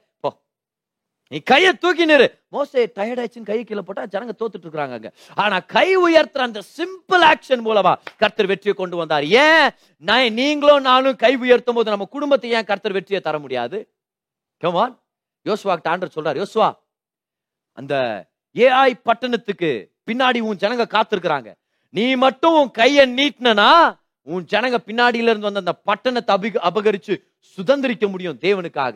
நீ 1.32 1.38
கையை 1.38 1.72
தூக்கி 1.74 2.04
நிறு. 2.04 2.38
மோசை 2.54 2.80
டயர்ட் 2.96 3.20
ஆயிடுச்சுன்னு 3.20 3.50
கை 3.50 3.64
கீழே 3.64 3.80
போட்டா 3.80 4.02
ஜனங்க 4.14 4.32
தோத்துட்டு 4.40 4.66
இருக்காங்க 4.68 4.94
அங்க. 4.98 5.12
ஆனா 5.34 5.58
கை 5.74 5.96
உயர்த்துற 5.96 6.40
அந்த 6.48 6.60
சிம்பிள் 6.76 7.22
ஆக்ஷன் 7.30 7.62
மூலமா 7.68 7.92
கர்த்தர் 8.16 8.46
வெற்றியை 8.46 8.74
கொண்டு 8.74 8.96
வந்தார். 8.96 9.24
ஏன்? 9.24 9.70
நான் 9.98 10.32
நீங்களும் 10.32 10.80
நானும் 10.80 11.16
கை 11.16 11.36
உயர்த்தும் 11.36 11.74
போது 11.74 11.90
நம்ம 11.90 12.04
குடும்பத்தை 12.04 12.50
ஏன் 12.50 12.64
கர்த்தர் 12.64 12.92
வெற்றியை 12.92 13.20
தர 13.20 13.38
முடியாது? 13.38 13.90
கமான் 14.56 15.00
யோசுவா 15.46 15.76
ஆண்டர் 15.92 16.14
சொல்றார் 16.16 16.40
யோசுவா 16.42 16.68
அந்த 17.74 17.94
ஏஐ 18.56 18.92
பட்டணத்துக்கு 19.02 19.70
பின்னாடி 20.10 20.40
உன் 20.40 20.56
ஜனங்க 20.56 20.86
காத்திருக்கிறாங்க. 20.96 21.52
நீ 21.90 22.16
மட்டும் 22.16 22.54
உன் 22.54 22.70
கையை 22.70 23.14
நீட்டினா 23.14 23.96
உன் 24.22 24.44
ஜனங்க 24.44 24.78
பின்னாடியில 24.86 25.32
இருந்து 25.32 25.50
வந்த 25.50 25.62
அந்த 25.64 25.74
பட்டணத்தை 25.88 26.34
அபிக 26.36 26.60
அபகரிச்சு 26.68 27.16
சுதந்திரிக்க 27.58 28.08
முடியும் 28.10 28.38
தேவனுக்காக. 28.38 28.94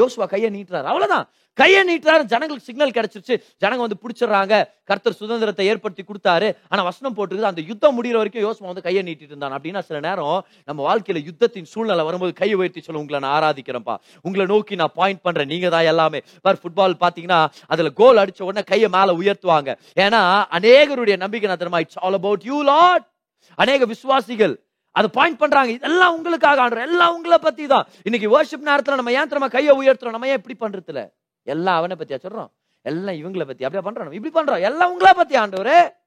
யோசுவா 0.00 0.26
கையை 0.26 0.50
நீட்டுறாரு. 0.50 0.88
அவ்வளவுதான். 0.92 1.30
கையை 1.54 1.82
நீட்டுறாரு. 1.82 2.22
ஜனங்களுக்கு 2.22 2.60
சிக்னல் 2.60 2.90
கிடைச்சிருச்சு. 2.90 3.42
ஜனங்க 3.64 3.76
வந்து 3.76 3.96
பிடிச்சிடுறாங்க. 4.02 4.64
கர்த்தர் 4.84 5.12
சுதந்திரத்தை 5.12 5.66
ஏற்படுத்தி 5.66 6.02
கொடுத்தாரு. 6.02 6.56
ஆனா 6.68 6.82
வசனம் 6.82 7.16
போட்டுருக்குது. 7.16 7.50
அந்த 7.50 7.60
யுத்தம் 7.60 8.04
முடிகிற 8.04 8.12
வரைக்கும் 8.12 8.44
யோசுவா 8.44 8.64
வந்து 8.64 8.82
கையை 8.82 9.02
நீட்டிட்டு 9.02 9.30
இருந்தான். 9.32 9.52
அப்படின்னா 9.52 9.80
சில 9.80 10.00
நேரம் 10.00 10.46
நம்ம 10.64 10.94
வாழ்க்கையில 10.94 11.28
யுத்தத்தின் 11.28 11.62
சூழ்நிலை 11.62 12.04
வரும்போது 12.04 12.32
கையை 12.32 12.56
உயர்த்தி 12.56 12.80
சொல்ல 12.80 13.00
உங்களை 13.00 13.28
நான் 13.28 13.42
ஆராதிக்கிறேன்ப்பா. 13.42 13.96
உங்களை 14.22 14.46
நோக்கி 14.46 14.74
நான் 14.74 14.92
பாயிண்ட் 14.94 15.20
பண்றேன். 15.20 15.46
நீங்க 15.46 15.68
தான் 15.68 15.84
எல்லாமே. 15.84 16.20
பார் 16.42 16.58
ஃபுட்பால் 16.62 16.94
பாத்தீங்கன்னா 17.00 17.46
அதுல 17.66 17.90
கோல் 17.90 18.16
அடிச்ச 18.16 18.42
உடனே 18.42 18.64
கையை 18.64 18.88
மேல 18.88 19.12
உயர்த்துவாங்க. 19.12 19.76
ஏன்னா 20.00 20.44
அநேகருடைய 20.50 21.16
நம்பிக்கை 21.16 21.48
நான் 21.48 21.62
தெரியுமா 21.62 21.78
it's 21.78 21.98
all 21.98 22.12
about 22.12 22.42
you 22.42 22.62
Lord 22.62 23.10
அநேக 23.54 23.84
விசுவாசிகள் 23.84 24.64
அது 24.92 25.10
பாயிண்ட் 25.10 25.38
பண்றாங்க. 25.38 25.72
இதெல்லாம் 25.72 26.14
உங்களுக்காக 26.14 26.68
ஆடுறோம் 26.68 26.82
எல்லாம் 26.82 27.14
உங்களை 27.14 27.38
பத்தி 27.38 27.66
தான். 27.66 27.86
இன்னைக்கு 28.02 28.42
வர்ஷிப் 28.42 28.68
நேரத்தில் 28.68 28.94
நம்ம 28.94 29.12
ஏன் 29.12 29.26
நம்ம 29.26 29.48
கையை 29.48 29.78
உயர்த்துறோம்? 29.78 30.10
நம்ம 30.10 30.28
ஏன் 30.28 30.42
இப்படி 30.42 30.56
பண்றதுல? 30.60 31.12
எல்லாம் 31.42 31.76
அவனை 31.76 31.96
பத்தியா 31.96 32.18
சொல்றோம்? 32.22 32.50
எல்லாம் 32.82 33.14
இவங்களை 33.14 33.46
பத்தி. 33.46 33.64
அப்படியே 33.64 33.90
பண்றோம் 33.90 33.98
நம்ம? 33.98 34.14
இப்படி 34.14 34.34
பண்றோம். 34.34 34.60
எல்லாம் 34.60 34.90
உங்களை 34.90 35.12
பத்தி 35.12 35.34
ஆண்டவர். 35.34 36.00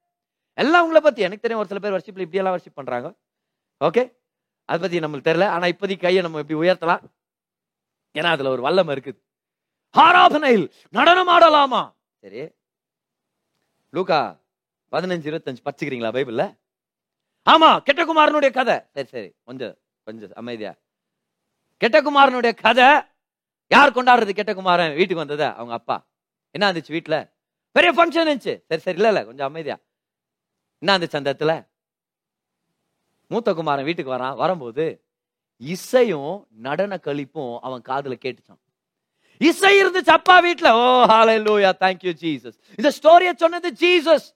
எல்லாம் 0.53 0.81
உங்களை 0.81 1.01
பத்தி. 1.01 1.21
எனக்கு 1.21 1.47
தெரியும் 1.47 1.67
ஒரு 1.67 1.67
சில 1.67 1.79
பேர் 1.79 1.99
வர்ஷிப்ல 1.99 2.19
இப்படி 2.19 2.37
எல்லாம் 2.37 2.57
வர்ஷிப் 2.57 2.73
பண்றாங்க. 2.73 3.13
ஓகே 3.85 4.11
அதை 4.65 4.79
பத்தி 4.81 4.99
நம்மளுக்கு 4.99 5.35
தெரியல. 5.35 5.45
ஆனா 5.45 5.67
இப்போதைக்கு 5.67 5.99
கையை 5.99 6.21
நம்ம 6.21 6.39
இப்படி 6.39 6.59
உயர்த்தலாம். 6.59 7.01
ஏன்னா 8.13 8.25
அதுல 8.25 8.49
ஒரு 8.49 8.69
வல்லம் 8.69 8.97
இருக்குது. 8.97 9.17
ஆராதனையில் 9.97 10.71
நடனம் 10.89 11.27
ஆடலாமா? 11.27 11.93
சரி. 12.19 12.41
லூகா 13.89 14.39
பதினஞ்சு 14.91 15.27
இருபத்தஞ்சு 15.31 15.57
பச்சுக்கிறீங்களா 15.65 16.11
பைபிள்ல 16.11 16.57
ஆமா 17.45 17.69
கெட்டகுமாரனுடைய 17.87 18.51
கதை. 18.51 18.75
சரி 18.93 19.07
சரி 19.07 19.29
கொஞ்சம் 19.43 19.75
கொஞ்சம் 20.07 20.31
அமைதியா. 20.41 20.71
கெட்டகுமாரனுடைய 21.81 22.53
கதை. 22.55 22.87
யார் 23.71 23.95
கொண்டாடுறது 23.95 24.33
கெட்டகுமாரன்? 24.39 24.93
வீட்டுக்கு 24.93 25.23
வந்ததா? 25.23 25.55
அவங்க 25.55 25.73
அப்பா. 25.73 25.97
என்ன 26.51 26.71
இருந்துச்சு 26.71 26.93
வீட்டுல 26.97 27.15
பெரிய 27.71 27.91
ஃபங்க்ஷன் 27.93 28.25
இருந்துச்சு. 28.25 28.53
சரி 28.69 28.81
சரி 28.81 28.97
இல்ல 28.97 29.07
இல்ல 29.07 29.25
கொஞ்சம் 29.25 29.47
அமைதியா. 29.47 29.77
என்ன 30.81 30.97
இருந்துச்சு 30.97 31.15
அந்த 31.15 31.33
இடத்துல? 31.33 31.53
மூத்த 33.31 33.53
குமாரன் 33.53 33.85
வீட்டுக்கு 33.85 34.15
வரான். 34.15 34.35
வரும்போது 34.35 34.85
இசையும் 35.61 36.47
நடன 36.67 36.97
கழிப்பும் 36.97 37.59
அவன் 37.59 37.81
காதுல 37.89 38.15
கேட்டுச்சான். 38.25 38.61
இசை 39.41 39.71
இருந்துச்சு 39.81 40.11
அப்பா 40.17 40.35
வீட்டுல 40.41 40.69
ஓ 40.81 40.83
ஹalleluya 41.11 41.45
லூயா 41.47 41.71
தேங்க்யூ 41.79 42.11
ஜீசஸ் 42.23 42.57
இந்த 42.77 42.89
ஸ்டோரிய 42.97 43.31
சொன்னது 43.35 43.69
ஜீசஸ் 43.71 44.27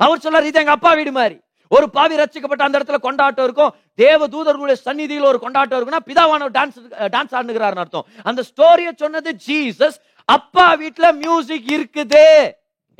அவர் 0.00 0.18
சொன்னார் 0.18 0.46
இது 0.46 0.60
எங்க 0.60 0.70
அப்பா 0.70 0.92
வீடு 0.94 1.12
மாதிரி. 1.12 1.38
ஒரு 1.74 1.86
பாவி 1.96 2.14
ரச்சிக்கப்பட்ட 2.20 2.62
அந்த 2.66 2.78
இடத்துல 2.78 2.98
கொண்டாட்டம் 3.06 3.44
இருக்கும். 3.44 3.74
தேவ 3.94 4.28
தூதர்களுடைய 4.34 4.76
சந்நிதியில் 4.86 5.28
ஒரு 5.30 5.38
கொண்டாட்டம் 5.38 5.78
இருக்குன்னா 5.80 6.00
பிதாவான 6.06 6.48
டான்ஸ் 6.56 6.78
டான்ஸ் 7.14 7.34
ஆடுகிறாருன்னு 7.40 7.82
அர்த்தம். 7.84 8.06
அந்த 8.22 8.42
ஸ்டோரிய 8.50 8.90
சொன்னது 9.02 9.30
ஜீசஸ் 9.46 9.98
அப்பா 10.24 10.66
வீட்டுல 10.82 11.12
மியூசிக் 11.24 11.68
இருக்குது. 11.76 12.24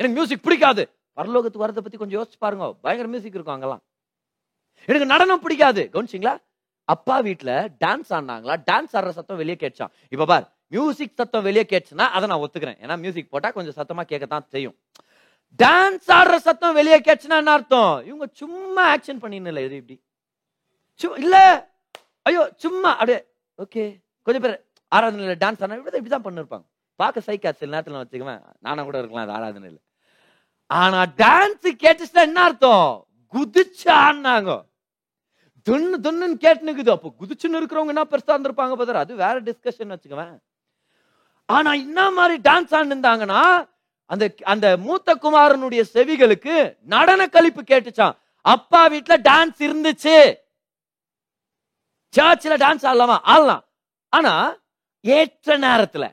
எனக்கு 0.01 0.17
மியூசிக் 0.19 0.43
பிடிக்காது. 0.43 0.83
பரலோகத்துக்கு 1.17 1.65
வரதை 1.65 1.83
பத்தி 1.85 1.99
கொஞ்சம் 2.03 2.21
யோசிச்சு 2.21 2.39
பாருங்க. 2.39 2.73
பயங்கர 2.81 3.09
மியூசிக் 3.09 3.35
இருக்கும் 3.35 3.55
அங்கெல்லாம். 3.55 3.83
எனக்கு 4.87 5.11
நடனம் 5.15 5.41
பிடிக்காது. 5.41 5.83
கவனிச்சிங்களா? 5.93 6.37
அப்பா 6.85 7.17
வீட்டுல 7.23 7.51
டான்ஸ் 7.85 8.11
ஆடினாங்களா? 8.17 8.55
டான்ஸ் 8.71 8.95
ஆடுற 8.99 9.11
சத்தம் 9.19 9.41
வெளியே 9.43 9.57
கேட்சான் 9.57 9.91
இப்ப 10.09 10.25
பார் 10.33 10.47
மியூசிக் 10.75 11.19
சத்தம் 11.21 11.43
வெளியே 11.43 11.67
கேட்டுச்சுன்னா 11.71 12.07
அதை 12.17 12.29
நான் 12.29 12.39
ஒத்துக்கிறேன். 12.39 12.79
ஏன்னா 12.85 12.97
மியூசிக் 12.99 13.31
போட்டா 13.31 13.51
கொஞ்சம் 13.51 13.77
சத்தமா 13.81 14.03
கேட்கத்தான் 14.13 14.47
செய்யும். 14.55 14.77
டான்ஸ் 15.59 16.09
ஆடுற 16.09 16.37
சத்தம் 16.37 16.73
வெளியே 16.73 17.01
கேச்சுன்னா 17.01 17.37
என்ன 17.37 17.53
அர்த்தம்? 17.53 18.05
இவங்க 18.05 18.29
சும்மா 18.33 18.97
ஆக்ஷன் 18.97 19.23
பண்ணின்னு 19.23 19.65
இது 19.65 19.77
இப்படி. 19.77 20.03
சு- 21.03 21.19
இல்ல. 21.19 21.69
ஐயோ 22.23 22.53
சும்மா. 22.57 22.93
அப்படியே 22.93 23.27
ஓகே 23.59 24.01
கொஞ்சம் 24.23 24.43
பேர் 24.43 24.65
ஆராதனையில 24.95 25.35
டான்ஸ் 25.41 25.63
ஆனா 25.63 25.75
இப்படி 25.75 26.01
இப்படிதான் 26.01 26.27
பண்ணிருப்பாங்க. 26.29 26.65
பார்க்க 26.97 27.33
சைக்கா 27.33 27.53
சில 27.53 27.83
நேரத்தில் 27.83 27.95
வச்சுக்குவேன். 27.95 28.43
நானா 28.61 28.83
கூட 28.83 28.99
இருக்கலாம் 28.99 29.29
அது 29.29 29.43
ஆராதனையில 29.43 29.77
ஆனா 30.67 31.03
டான்ஸ் 31.03 31.63
கேட்டுச்சுன்னா 31.63 32.21
என்ன 32.21 32.43
அர்த்தம்? 32.43 33.07
குதிச்சு 33.33 33.85
ஆடினாங்க. 33.85 34.69
துன்னு 35.71 35.95
துண்ணுன்னு 36.03 36.35
கேட்டுனுக்குது 36.41 36.91
அப்போ 36.91 37.15
குதிச்சுன்னு 37.21 37.53
இருக்கிறவங்க 37.53 37.87
என்ன 37.87 38.05
பெருசா 38.05 38.27
இருந்திருப்பாங்க 38.27 38.75
பதற 38.81 38.93
அது 38.93 39.15
வேற 39.15 39.43
டிஸ்கஷன் 39.43 39.97
வச்சுக்குவேன். 39.97 40.39
ஆனா 41.47 41.73
என்ன 41.73 42.11
மாதிரி 42.11 42.51
டான்ஸ் 42.51 42.75
ஆடிருந்தாங்கன்னா 42.75 43.69
அந்த 44.13 44.25
அந்த 44.53 44.67
மூத்த 44.87 45.15
குமாரனுடைய 45.15 45.83
செவிகளுக்கு 45.95 46.55
நடன 46.95 47.27
கழிப்பு 47.27 47.63
கேட்டுச்சான் 47.71 48.17
அப்பா 48.45 48.81
வீட்டுல 48.93 49.17
டான்ஸ் 49.29 49.61
இருந்துச்சு. 49.67 50.17
சர்ச்சில் 52.15 52.61
டான்ஸ் 52.63 52.87
ஆடலாமா? 52.91 53.17
ஆடலாம். 53.33 53.63
ஆனா 54.13 54.33
ஏற்ற 55.01 55.59
நேரத்துல 55.59 56.05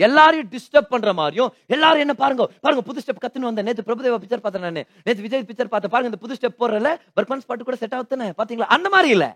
எல்லாரையும் 0.00 0.48
டிஸ்டர்ப் 0.52 0.90
பண்ற 0.92 1.12
மாதிரியும் 1.18 1.50
எல்லாரும் 1.66 2.02
என்ன 2.04 2.14
பாருங்க 2.22 2.44
பாருங்க 2.60 2.82
புது 2.88 3.02
ஸ்டெப் 3.04 3.22
கத்துன்னு 3.24 3.48
வந்தேன். 3.48 3.66
நேத்து 3.68 3.88
பிரபுதேவா 3.88 4.20
பிக்சர் 4.22 4.44
பார்த்தேன் 4.44 4.66
நான். 4.66 4.88
நேத்து 5.04 5.24
விஜய் 5.26 5.46
பிக்சர் 5.48 5.72
பார்த்தேன். 5.74 5.94
பாருங்க 5.94 6.10
இந்த 6.10 6.20
புது 6.24 6.36
ஸ்டெப் 6.40 6.60
போடுறல 6.62 6.90
பர்பன்ஸ் 7.16 7.48
பாட்டு 7.48 7.68
கூட 7.68 7.76
செட் 7.82 7.94
ஆகுதுன்னு 7.98 8.28
பாத்தீங்களா? 8.40 8.70
அந்த 8.76 8.88
மாதிரி 8.88 9.10
இல்ல. 9.16 9.26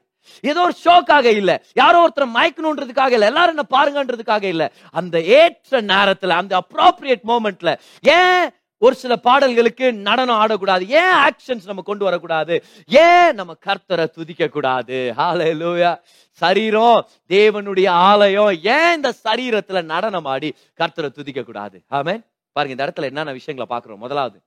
ஏதோ 0.44 0.60
ஒரு 0.62 0.74
ஷோக்காக 0.84 1.26
இல்ல. 1.40 1.50
யாரோ 1.74 1.98
ஒருத்தர் 2.04 2.34
மயக்கணுன்றதுக்காக 2.36 3.12
இல்ல. 3.16 3.30
எல்லாரும் 3.32 3.54
என்ன 3.56 3.66
பாருங்கன்றதுக்காக 3.76 4.46
இல்ல. 4.54 4.64
அந்த 4.92 5.16
ஏற்ற 5.38 5.80
நேரத்துல 5.92 6.36
அந்த 6.42 6.54
அப்ரோப்ரியேட் 6.62 7.26
மோமெண்ட்ல 7.30 7.72
ஏன் 8.18 8.46
ஒரு 8.82 8.94
சில 9.02 9.14
பாடல்களுக்கு 9.26 9.86
நடனம் 10.08 10.38
ஆடக்கூடாது? 10.40 10.84
ஏன் 10.98 11.14
ஆக்ஷன்ஸ் 11.26 11.68
நம்ம 11.68 11.82
கொண்டு 11.82 12.04
வரக்கூடாது? 12.04 12.54
ஏன் 12.98 13.30
நம்ம 13.34 13.52
கர்த்தரை 13.66 14.06
துதிக்க 14.16 14.48
கூடாது 14.48 14.98
சரீரம் 16.40 16.98
தேவனுடைய 17.30 17.88
ஆலயம் 18.08 18.52
ஏன் 18.74 18.92
இந்த 18.96 19.10
சரீரத்துல 19.24 19.82
நடனம் 19.92 20.28
ஆடி 20.32 20.50
கர்த்தரை 20.80 21.10
துதிக்க 21.10 21.42
கூடாது 21.42 21.78
ஆமே 21.90 22.14
பாருங்க 22.56 22.74
இந்த 22.74 22.86
இடத்துல 22.86 23.08
என்னென்ன 23.10 23.32
விஷயங்களை 23.32 23.68
பாக்குறோம் 23.70 24.02
முதலாவது 24.04 24.38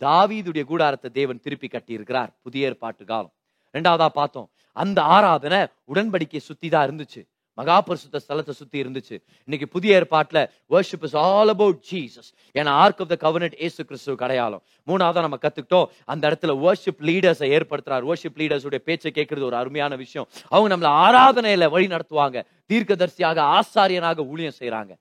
தாவீதுடைய 0.00 0.64
கூடாரத்தை 0.64 1.08
தேவன் 1.12 1.42
திருப்பி 1.44 1.68
கட்டி 1.68 1.92
இருக்கிறார் 1.92 2.30
புதிய 2.44 2.68
ஏற்பாட்டு 2.68 3.02
காலம். 3.04 3.32
ரெண்டாவதா 3.74 4.08
பார்த்தோம் 4.14 4.48
அந்த 4.78 5.02
ஆராதனை 5.02 5.66
உடன்படிக்கை 5.94 6.38
சுத்தி 6.38 6.68
தான் 6.68 6.90
இருந்துச்சு. 6.90 7.28
மகா 7.54 7.80
பரிசுத்த 7.80 8.20
ஸ்தலத்தை 8.28 8.50
சுத்தி 8.50 8.80
இருந்துச்சு. 8.80 9.22
இன்னைக்கு 9.44 9.68
புதிய 9.68 10.00
ஏற்பாட்டுல 10.00 10.50
worship 10.70 11.02
is 11.02 11.16
all 11.16 11.48
about 11.48 11.84
Jesus 11.90 12.30
ஏன்னா 12.54 12.68
ஆர்க் 12.68 13.00
ஆஃப் 13.00 13.08
த 13.08 13.30
கவர்னட் 13.30 13.54
ஏசு 13.54 13.84
கிறிஸ்துவ 13.84 14.24
அடையாளம். 14.24 14.62
மூணாவதா 14.86 15.20
நம்ம 15.20 15.36
கத்துக்கிட்டோம். 15.36 15.84
அந்த 16.04 16.28
இடத்துல 16.28 16.46
வர்ஷிப் 16.46 17.02
லீடர்ஸை 17.02 17.60
ஏற்படுத்துறார். 17.60 18.12
வர்ஷிப் 18.12 18.36
லீடர்ஸுடைய 18.36 18.76
பேச்சை 18.76 19.12
கேட்கறது 19.14 19.42
ஒரு 19.42 19.56
அருமையான 19.56 19.96
விஷயம். 19.96 20.28
அவங்க 20.48 20.76
நம்மள 20.76 20.92
ஆராதனையில 20.94 21.70
வழி 21.70 21.86
நடத்துவாங்க. 21.86 22.44
தீர்க்கதரிசியாக 22.68 23.60
ஆசாரியனாக 23.60 24.26
ஊழியம் 24.26 24.58
செய்கிறாங்க 24.58 24.96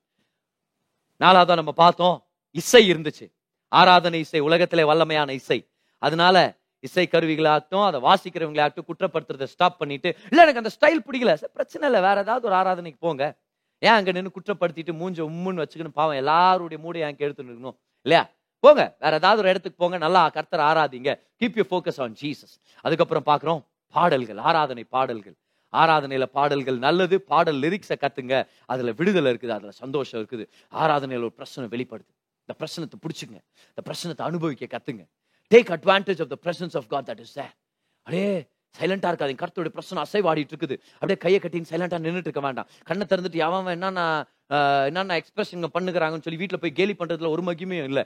நாலாவதா 1.23 1.55
நம்ம 1.55 1.71
பார்த்தோம் 1.71 2.25
இசை 2.51 2.91
இருந்துச்சு. 2.91 3.34
ஆராதனை 3.67 4.19
இசை 4.19 4.39
உலகத்திலே 4.39 4.84
வல்லமையான 4.84 5.30
இசை. 5.30 5.67
அதனால 5.97 6.57
இசை 6.86 7.05
கருவிகளாகட்டும் 7.11 7.86
அதை 7.89 7.99
வாசிக்கிறவங்களாகட்டும் 8.07 8.88
குற்றப்படுத்துறதை 8.89 9.47
ஸ்டாப் 9.53 9.78
பண்ணிட்டு 9.82 10.09
இல்லை 10.30 10.41
எனக்கு 10.45 10.61
அந்த 10.63 10.71
ஸ்டைல் 10.78 11.03
பிடிக்கல. 11.07 11.34
பிரச்சனை 11.57 11.86
இல்லை 11.89 12.01
வேற 12.07 12.17
ஏதாவது 12.25 12.47
ஒரு 12.49 12.57
ஆராதனைக்கு 12.61 12.99
போங்க. 13.07 13.25
ஏன் 13.88 13.95
அங்கே 13.97 14.11
நின்று 14.17 14.32
குற்றப்படுத்திட்டு 14.38 14.93
மூஞ்ச 15.01 15.19
உம்முன்னு 15.30 15.63
வச்சுக்கணும் 15.63 15.97
பாவம் 15.99 16.19
எல்லாருடைய 16.21 16.78
மூடை 16.84 17.01
எனக்கு 17.05 17.25
எடுத்துட்டு 17.25 17.51
இருக்கணும் 17.51 17.78
இல்லையா? 18.05 18.23
போங்க 18.63 18.84
வேற 19.03 19.13
ஏதாவது 19.21 19.41
ஒரு 19.43 19.49
இடத்துக்கு 19.53 19.82
போங்க 19.82 19.97
நல்லா 20.05 20.21
கர்த்தர் 20.38 20.63
ஆராதிங்க. 20.69 21.11
Keep 21.39 21.57
you 21.59 21.65
focus 21.71 21.99
on 22.05 22.15
Jesus 22.21 22.55
அதுக்கப்புறம் 22.86 23.28
பார்க்குறோம் 23.32 23.61
பாடல்கள் 23.95 24.39
ஆராதனை 24.49 24.84
பாடல்கள். 24.95 25.36
ஆராதனையில 25.73 26.25
பாடல்கள் 26.38 26.78
நல்லது 26.86 27.15
பாடல் 27.32 27.59
லிரிக்ஸை 27.63 27.97
கத்துங்க. 28.03 28.36
அதுல 28.71 28.91
விடுதலை 28.99 29.32
இருக்குது 29.34 29.55
அதுல 29.57 29.71
சந்தோஷம் 29.84 30.19
இருக்குது. 30.21 30.43
ஆராதனையில 30.82 31.28
ஒரு 31.30 31.36
பிரச்சனை 31.39 31.65
வெளிப்படுது. 31.73 32.11
இந்த 32.49 32.53
பிரச்சனத்தை 32.61 32.97
பிடிச்சுங்க 33.05 33.38
இந்த 33.71 33.82
பிரச்சனத்தை 33.88 34.25
அனுபவிக்க 34.30 34.67
கத்துங்க. 34.75 35.03
Take 35.53 35.71
advantage 35.77 36.21
of 36.23 36.31
the 36.33 36.37
presence 36.45 36.75
of 36.79 36.87
God 36.93 37.09
that 37.09 37.23
is 37.25 37.35
there 37.39 37.53
அப்படியே 38.05 38.29
சைலண்டா 38.75 39.09
இருக்காதீங்க. 39.11 39.41
கருத்துடைய 39.41 39.73
பிரச்சனை 39.75 39.99
அசைவாடிட்டு 40.05 40.53
இருக்குது. 40.53 40.75
அப்படியே 40.97 41.17
கையை 41.23 41.39
கட்டின்னு 41.43 41.69
சைலண்டாக 41.69 42.01
நின்றுட்டு 42.05 42.29
இருக்க 42.29 42.41
வேண்டாம். 42.47 42.67
கண்ணை 42.89 43.05
திறந்துட்டு 43.11 43.39
அவன் 43.45 43.61
அவன் 43.61 43.75
என்னன்னா 43.77 44.05
என்னென்ன 44.89 45.15
எக்ஸ்பிரஷன் 45.21 45.65
பண்ணுகிறாங்கன்னு 45.77 46.25
சொல்லி 46.25 46.41
வீட்டில் 46.41 46.61
போய் 46.63 46.77
கேலி 46.79 46.93
பண்ணுறதுல 46.99 47.31
ஒரு 47.35 47.43
மகிமையும் 47.49 47.87
இல்லை. 47.89 48.03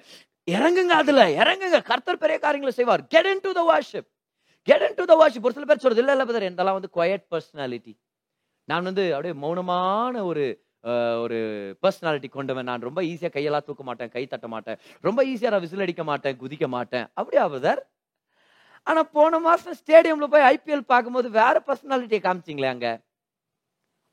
இறங்குங்க 0.47 0.95
அதில் 1.01 1.23
இறங்குங்க. 1.41 1.79
கர்த்தர் 1.89 2.21
பெரிய 2.23 2.37
காரியங்களை 2.45 2.73
செய்வார். 2.77 3.03
Get 3.15 3.29
into 3.47 3.51
the 3.59 3.63
worship 3.71 4.07
get 4.67 4.85
into 4.99 5.05
the 5.11 5.15
worship 5.21 5.45
ஒரு 5.47 5.55
சில 5.57 5.67
பேர் 5.69 5.83
சொல்றது 5.85 6.01
இல்லை 6.03 6.15
இல்ல 6.15 6.25
பதர் 6.29 6.47
இதெல்லாம் 6.49 6.77
வந்து 6.79 6.93
குவயட் 6.97 7.25
பர்சனாலிட்டி 7.33 7.93
நான் 8.69 8.87
வந்து 8.89 9.03
அப்படியே 9.15 9.35
மௌனமான 9.43 10.23
ஒரு 10.31 10.43
ஒரு 11.23 11.37
பர்சனாலிட்டி 11.83 12.29
கொண்டவன். 12.35 12.67
நான் 12.69 12.85
ரொம்ப 12.89 13.01
ஈஸியாக 13.11 13.33
கையெல்லாம் 13.37 13.65
தூக்க 13.69 13.83
மாட்டேன் 13.89 14.11
கை 14.15 14.23
தட்ட 14.33 14.47
மாட்டேன். 14.53 14.77
ரொம்ப 15.07 15.19
ஈஸியாக 15.31 15.53
நான் 15.53 15.65
விசில் 15.65 15.85
அடிக்க 15.85 16.03
மாட்டேன் 16.11 16.37
குதிக்க 16.43 16.67
மாட்டேன். 16.75 17.07
அப்படியா 17.19 17.45
பிரதர் 17.53 17.81
ஆனால் 18.87 19.09
போன 19.15 19.39
மாதம் 19.47 19.77
ஸ்டேடியமில் 19.81 20.31
போய் 20.33 20.47
ஐபிஎல் 20.53 20.89
பார்க்கும்போது 20.93 21.27
வேற 21.41 21.55
பர்சனாலிட்டியை 21.67 22.21
காமிச்சிங்களே 22.27 22.69
அங்கே. 22.75 22.93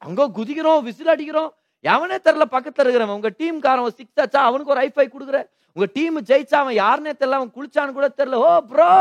அங்கே 0.06 0.24
குதிக்கிறோம் 0.38 0.82
விசில் 0.88 1.12
அடிக்கிறோம். 1.14 1.50
எவனே 1.84 2.16
தெரில 2.26 2.44
பக்கத்தில் 2.54 2.84
இருக்கிறவன். 2.84 3.18
உங்கள் 3.18 3.36
டீம் 3.40 3.58
காரன் 3.66 3.96
சிக்ஸ் 4.00 4.20
ஆச்சா? 4.22 4.40
அவனுக்கு 4.48 4.72
ஒரு 4.74 4.82
ஐஃபை 4.86 5.06
கொடுக்குற. 5.14 5.38
உங்கள் 5.76 5.92
டீம் 5.96 6.16
ஜெயிச்சா 6.30 6.58
அவன் 6.62 6.76
யாருன்னே 6.82 7.12
தெரில 7.20 7.38
அவன் 7.38 7.52
குளிச்சான்னு 7.56 7.96
கூட 7.98 8.06
தெரில 8.20 8.38
oh 8.46 8.52
bro 8.72 8.92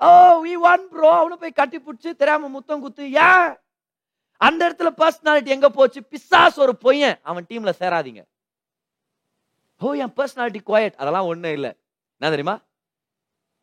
O 0.00 0.10
we 0.44 0.54
one 0.72 0.84
bro 0.94 1.10
அவனு 1.20 1.36
போய் 1.42 1.58
கட்டி 1.60 1.78
பிடிச்சி 1.86 2.10
தெரியாமல் 2.20 2.54
முத்தம் 2.56 2.82
குத்து 2.84 3.04
ஏன்? 3.28 3.48
அந்த 4.46 4.62
இடத்துல 4.68 4.90
பர்சனாலிட்டி 5.00 5.50
எங்க 5.54 5.68
போச்சு? 5.70 6.00
பிசாஸ் 6.12 6.58
ஒரு 6.64 6.72
பொய்யன். 6.84 7.18
அவன் 7.22 7.46
டீம்ல 7.48 7.72
சேராதீங்க. 7.80 8.22
ஓ 9.78 9.92
என் 10.02 10.14
பர்சனாலிட்டி 10.16 10.60
குவாய்ட் 10.66 11.00
அதெல்லாம் 11.02 11.28
ஒண்ணும் 11.32 11.54
இல்லை. 11.58 11.70
என்ன 12.18 12.34
தெரியுமா? 12.34 12.56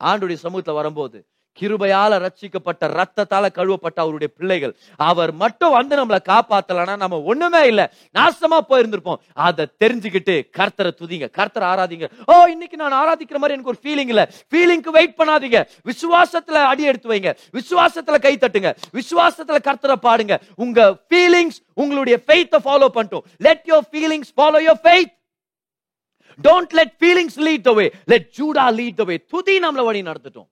ஆண்டுடைய 0.03 0.37
சமூகத்தில் 0.45 0.79
வரும்போது 0.79 1.19
கிருபையால 1.61 2.19
ரட்சிக்கப்பட்ட 2.25 2.87
ரத்தத்தால 2.87 3.49
கழுவப்பட்ட 3.53 3.95
அவருடைய 3.95 4.33
பிள்ளைகள். 4.37 4.75
அவர் 4.95 5.33
மட்டும் 5.33 5.71
வந்து 5.71 6.05
நம்மளை 6.05 6.17
காப்பாத்தலன்னா 6.29 6.97
நம்ம 6.97 7.21
ஒண்ணுமே 7.21 7.67
இல்ல. 7.67 7.93
நாசமா 8.13 8.59
போயிருந்திருப்போம். 8.69 9.19
அதை 9.33 9.67
தெரிஞ்சுக்கிட்டு 9.83 10.35
கர்த்தரை 10.57 10.91
துதிங்க. 11.01 11.27
கர்த்தரை 11.37 11.67
ஆராதிங்க. 11.73 12.09
ஓ 12.27 12.45
இன்னைக்கு 12.45 12.77
நான் 12.77 12.91
ஆராதிக்கிற 12.91 13.37
மாதிரி 13.37 13.57
எனக்கு 13.57 13.73
ஒரு 13.73 13.79
ஃபீலிங் 13.83 14.07
இல்ல. 14.07 14.29
ஃபீலிங்க்கு 14.51 14.89
வெயிட் 14.89 15.17
பண்ணாதீங்க. 15.17 15.67
விசுவாசத்துல 15.85 16.63
அடி 16.71 16.83
எடுத்து 16.83 17.13
வைங்க. 17.13 17.37
விசுவாசத்துல 17.53 18.19
கை 18.19 18.37
தட்டுங்க. 18.37 18.75
விசுவாசத்துல 18.93 19.59
கர்த்தரை 19.63 19.95
பாடுங்க. 20.01 20.37
உங்க 20.55 20.97
ஃபீலிங்ஸ் 21.09 21.59
உங்களுடைய 21.73 22.19
ஃபெய்த்தை 22.27 22.59
ஃபாலோ 22.65 22.87
பண்ணிட்டோம். 22.93 23.25
Let 23.37 23.65
your 23.65 23.87
feelings 23.91 24.31
follow 24.37 24.61
your 24.67 24.81
faith 24.83 25.17
don't 26.47 26.69
let 26.69 26.93
feelings 26.99 27.37
lead 27.37 27.61
the 27.61 27.71
way 27.71 27.91
let 28.05 28.27
Judah 28.37 28.65
lead 28.79 28.93
the 28.93 29.03
way 29.03 29.17
துதி 29.27 29.59
நம்மளை 29.59 29.83
வழி 29.83 30.01
நடத்துட்டோம். 30.01 30.47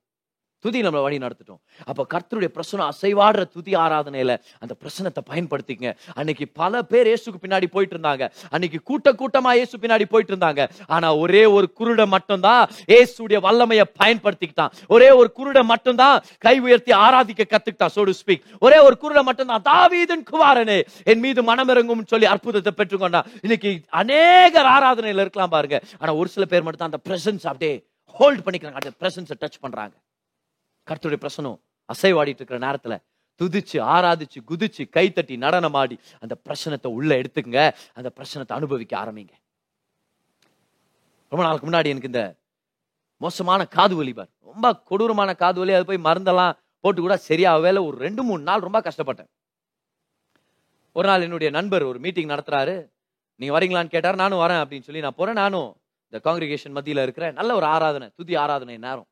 துதி 0.67 0.81
நம்மளை 0.87 1.03
வழி 1.07 1.19
நடத்திட்டோம். 1.25 1.61
அப்போ 1.89 2.05
கர்த்தருடைய 2.13 2.51
பிரசனம் 2.57 2.87
அசைவாடுற 2.91 3.43
துதி 3.55 3.73
ஆராதனையில 3.85 4.31
அந்த 4.63 4.73
பிரசனத்தை 4.81 5.23
பயன்படுத்திக்கங்க. 5.31 5.91
அன்னைக்கு 6.19 6.47
பல 6.61 6.83
பேர் 6.91 7.09
இயேசுக்கு 7.11 7.43
பின்னாடி 7.43 7.69
போயிட்டு 7.75 7.95
இருந்தாங்க 7.97 8.23
அன்னைக்கு 8.53 8.79
கூட்ட 8.89 9.15
கூட்டமா 9.21 9.51
இயேசு 9.59 9.75
பின்னாடி 9.83 10.05
போயிட்டு 10.13 10.33
இருந்தாங்க 10.33 10.63
ஆனா 10.95 11.07
ஒரே 11.23 11.43
ஒரு 11.57 11.67
குருட 11.79 12.01
மட்டும்தான் 12.15 12.63
இயேசுடைய 12.91 13.39
வல்லமையை 13.47 13.85
பயன்படுத்திக்கிட்டான். 14.01 14.73
ஒரே 14.95 15.09
ஒரு 15.19 15.29
குருட 15.39 15.59
மட்டும்தான் 15.71 16.17
கை 16.45 16.55
உயர்த்தி 16.65 16.93
ஆராதிக்க 17.05 17.45
கத்துக்கிட்டான் 17.53 17.93
சோடு 17.95 18.13
ஸ்பீக் 18.19 18.45
ஒரே 18.65 18.79
ஒரு 18.87 18.95
குருட 19.03 19.21
மட்டும்தான் 19.29 19.65
தாவீதன் 19.69 20.25
குவாரனே 20.31 20.79
என் 21.11 21.23
மீது 21.25 21.43
மனமிறங்கும் 21.49 22.05
சொல்லி 22.13 22.27
அற்புதத்தை 22.33 22.73
பெற்றுக்கொண்டான். 22.79 23.29
இன்னைக்கு 23.45 23.71
அநேகர் 24.01 24.69
ஆராதனையில் 24.75 25.23
இருக்கலாம் 25.25 25.53
பாருங்க. 25.55 25.79
ஆனா 26.01 26.13
ஒரு 26.21 26.29
சில 26.35 26.45
பேர் 26.51 26.65
மட்டும் 26.65 26.83
தான் 26.83 26.91
அந்த 26.93 27.01
பிரசன்ஸ் 27.07 27.47
அப்படியே 27.51 27.73
ஹோல்ட் 28.19 28.43
பண்ணிக்கிறாங்க. 28.45 28.79
அந்த 28.81 28.93
பிரசன்ஸை 29.01 29.37
டச் 29.43 29.63
பண்றாங்க. 29.65 29.95
கர்த்தருடைய 30.87 31.25
பிரசனம் 31.25 31.59
அசைவாடிட்டு 31.93 32.41
இருக்கிற 32.41 32.59
நேரத்துல 32.67 32.97
துதிச்சு 33.41 33.77
ஆராதிச்சு 33.95 34.39
குதிச்சு 34.47 34.83
கைத்தட்டி 34.97 35.35
நடனமாடி 35.45 35.97
அந்த 36.19 36.37
பிரச்சனத்தை 36.45 36.87
உள்ள 36.87 37.15
எடுத்துக்கங்க. 37.15 37.73
அந்த 37.93 38.11
பிரச்சனத்தை 38.15 38.53
அனுபவிக்க 38.59 38.97
ஆரம்பிங்க. 38.97 39.33
ரொம்ப 41.29 41.45
நாளுக்கு 41.45 41.67
முன்னாடி 41.67 41.85
எனக்கு 41.85 42.11
இந்த 42.13 42.35
மோசமான 43.17 43.65
காது 43.65 43.95
வலி 43.95 44.13
பார். 44.13 44.29
ரொம்ப 44.39 44.75
கொடூரமான 44.75 45.33
காது 45.33 45.59
வலி. 45.59 45.73
அது 45.73 45.85
போய் 45.85 45.97
மருந்தெல்லாம் 45.97 46.53
போட்டு 46.79 47.01
கூட 47.01 47.19
சரியாகவே 47.27 47.85
ஒரு 47.85 47.97
ரெண்டு 47.97 48.23
மூணு 48.23 48.43
நாள் 48.43 48.59
ரொம்ப 48.59 48.81
கஷ்டப்பட்டேன். 48.81 49.29
ஒரு 50.93 51.07
நாள் 51.07 51.21
என்னுடைய 51.21 51.49
நண்பர் 51.51 51.83
ஒரு 51.83 51.99
மீட்டிங் 51.99 52.27
நடத்துறாரு. 52.27 52.89
நீங்க 53.35 53.59
வரீங்களான்னு 53.59 53.87
கேட்டார். 53.87 54.15
நானும் 54.15 54.39
வரேன் 54.39 54.61
அப்படின்னு 54.61 54.81
சொல்லி 54.81 55.01
நான் 55.01 55.15
போறேன். 55.15 55.33
நானும் 55.33 55.75
இந்த 56.03 56.19
காங்கிரிகேஷன் 56.29 56.75
மத்தியில 56.75 57.01
இருக்கிறேன். 57.01 57.33
நல்ல 57.33 57.55
ஒரு 57.55 57.65
ஆராதனை 57.65 58.09
துதி 58.15 58.35
ஆராதனை 58.35 58.77
நேரம். 58.77 59.07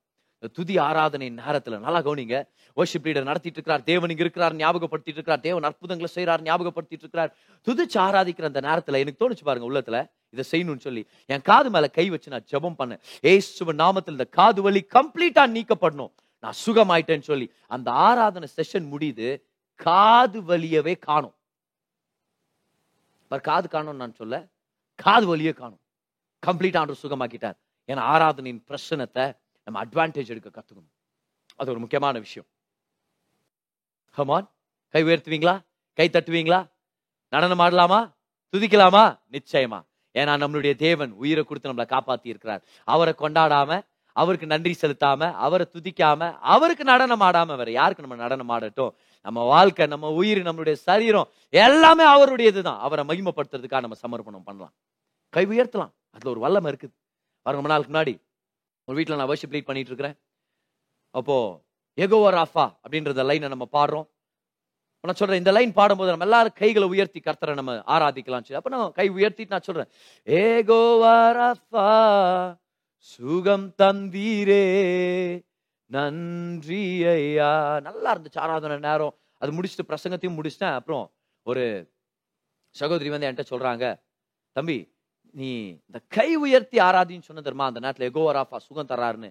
இந்த 0.45 0.53
துதி 0.57 0.75
ஆராதனை 0.77 1.27
நேரத்தில் 1.37 1.75
நல்லா 1.85 1.99
கவனிங்க. 2.07 2.35
வர்ஷிப் 2.77 3.05
லீடர் 3.07 3.27
நடத்திட்டு 3.29 3.57
இருக்கிறார் 3.59 3.83
தேவன் 3.83 4.11
இங்க 4.13 4.23
இருக்கிறார் 4.25 4.55
ஞாபகப்படுத்திட்டு 4.55 5.17
இருக்கிறார் 5.19 5.41
தேவன் 5.45 5.65
அற்புதங்களை 5.69 6.09
செய்றார் 6.15 6.41
ஞாபகப்படுத்திட்டு 6.47 7.03
இருக்கிறார். 7.05 7.31
துதிச்சு 7.67 7.97
ஆராதிக்கிற 8.05 8.45
அந்த 8.51 8.61
நேரத்தில் 8.67 8.99
எனக்கு 9.03 9.21
தோணுச்சு 9.21 9.45
பாருங்க 9.47 9.67
உள்ளத்துல 9.69 9.99
இதை 10.33 10.43
செய்யணும்னு 10.51 10.83
சொல்லி 10.87 11.03
என் 11.25 11.45
காது 11.49 11.69
மேல 11.75 11.87
கை 11.97 12.05
வச்சு 12.13 12.33
நான் 12.33 12.45
ஜெபம் 12.51 12.77
பண்ணேன். 12.81 13.01
ஏசுவ 13.31 13.73
நாமத்தில் 13.83 14.15
இந்த 14.17 14.27
காது 14.37 14.61
வலி 14.65 14.81
கம்ப்ளீட்டா 14.97 15.45
நீக்கப்படணும். 15.55 16.11
நான் 16.43 16.59
சுகமாயிட்டேன்னு 16.65 17.27
சொல்லி 17.31 17.47
அந்த 17.77 17.87
ஆராதனை 18.07 18.49
செஷன் 18.57 18.87
முடியுது 18.93 19.29
காது 19.79 20.41
வலியவே 20.51 20.95
காணும். 21.07 21.35
பார் 23.31 23.45
காது 23.49 23.69
காணும் 23.77 24.01
நான் 24.03 24.15
சொல்ல 24.21 24.43
காது 24.95 25.25
வலியே 25.31 25.53
காணும். 25.53 25.81
கம்ப்ளீட் 26.47 26.77
ஆண்டு 26.77 27.01
சுகமாக்கிட்டார். 27.03 27.57
ஏன்னா 27.89 28.03
ஆராதனையின் 28.13 28.63
பிரச்சனத்தை 28.69 29.25
நம்ம 29.66 29.84
அட்வான்டேஜ் 29.86 30.28
எடுக்க 30.28 30.49
கற்றுக்கணும் 30.49 30.91
அது 31.55 31.70
ஒரு 31.70 31.80
முக்கியமான 31.80 32.20
விஷயம். 32.20 32.47
ஹமான் 34.18 34.47
கை 34.89 35.03
உயர்த்துவீங்களா? 35.03 35.61
கை 35.93 36.09
தட்டுவீங்களா? 36.13 36.72
நடனம் 37.30 37.59
ஆடலாமா? 37.59 38.13
துதிக்கலாமா? 38.51 39.20
நிச்சயமா. 39.32 39.86
ஏன்னா 40.13 40.34
நம்மளுடைய 40.41 40.76
தேவன் 40.76 41.11
உயிரை 41.11 41.43
கொடுத்து 41.43 41.74
நம்மளை 41.74 41.97
காப்பாத்தி 41.97 42.28
இருக்கிறார் 42.28 42.63
அவரை 42.84 43.13
கொண்டாடாம 43.18 43.82
அவருக்கு 44.13 44.47
நன்றி 44.47 44.76
செலுத்தாம 44.82 45.34
அவரை 45.34 45.68
துதிக்காம 45.74 46.38
அவருக்கு 46.39 46.84
நடனம் 46.84 47.22
ஆடாம 47.22 47.57
வேற 47.57 47.72
யாருக்கு 47.72 48.07
நம்ம 48.07 48.24
நடனம் 48.24 48.49
ஆடட்டும்? 48.49 48.91
நம்ம 49.22 49.43
வாழ்க்கை 49.43 49.88
நம்ம 49.88 50.09
உயிர் 50.09 50.38
நம்மளுடைய 50.38 50.74
சரீரம் 50.74 51.28
எல்லாமே 51.49 52.03
அவருடையதுதான். 52.03 52.78
அவரை 52.78 53.05
மகிமைப்படுத்துறதுக்காக 53.05 53.80
நம்ம 53.80 53.95
சமர்ப்பணம் 53.95 54.43
பண்ணலாம். 54.43 54.74
கை 55.30 55.45
உயர்த்தலாம். 55.45 55.91
அதுல 56.09 56.30
ஒரு 56.30 56.39
வல்லமை 56.39 56.72
இருக்குது. 56.72 56.93
வர 57.43 57.61
ரொம்ப 57.61 57.70
நாளுக்கு 57.70 57.93
முன்னாடி 57.93 58.24
ஒரு 58.88 58.95
வீட்டில் 58.97 59.19
நான் 59.19 59.31
வர்ஷிப் 59.31 59.53
லீட் 59.55 59.69
பண்ணிட்டு 59.69 59.91
இருக்கிறேன் 59.91 60.17
அப்போது 61.19 61.59
எகோவா 62.03 62.29
ராஃபா 62.38 62.65
அப்படின்றத 62.83 63.23
லைனை 63.29 63.47
நம்ம 63.53 63.67
பாடுறோம். 63.77 64.07
நான் 65.03 65.17
சொல்கிறேன் 65.19 65.41
இந்த 65.41 65.51
லைன் 65.55 65.73
பாடும்போது 65.79 66.11
நம்ம 66.11 66.25
எல்லாரும் 66.27 66.55
கைகளை 66.59 66.86
உயர்த்தி 66.93 67.19
கர்த்தரை 67.25 67.53
நம்ம 67.59 67.73
ஆராதிக்கலாம். 67.95 68.45
சொல்லி 68.45 68.59
அப்போ 68.59 68.71
நான் 68.73 68.95
கை 68.99 69.07
உயர்த்திட்டு 69.17 69.53
நான் 69.55 69.67
சொல்கிறேன் 69.67 69.89
ஏகோவா 70.27 71.17
ராஃபா 71.39 71.88
சுகம் 73.11 73.67
தந்தீரே 73.81 74.63
நன்றி 75.95 76.83
ஐயா 77.11 77.51
நல்லா 77.88 78.09
இருந்துச்சு 78.15 78.39
ஆராதனை 78.45 78.77
நேரம். 78.88 79.13
அது 79.41 79.51
முடிச்சுட்டு 79.55 79.89
பிரசங்கத்தையும் 79.89 80.38
முடிச்சிட்டேன். 80.38 80.77
அப்புறம் 80.79 81.05
ஒரு 81.43 81.63
சகோதரி 82.75 83.09
வந்து 83.13 83.27
என்கிட்ட 83.27 83.45
சொல்கிறாங்க 83.53 83.86
தம்பி 84.55 84.77
நீ 85.36 85.47
இந்த 85.88 85.99
கை 86.07 86.36
உயர்த்தி 86.36 86.77
ஆராதின்னு 86.77 87.27
சொன்ன 87.27 87.41
தெரியுமா? 87.41 87.65
அந்த 87.65 87.79
நேரத்தில் 87.79 88.11
எகோவராஃபா 88.11 88.57
சுகம் 88.57 88.89
தர்றாருன்னு 88.91 89.29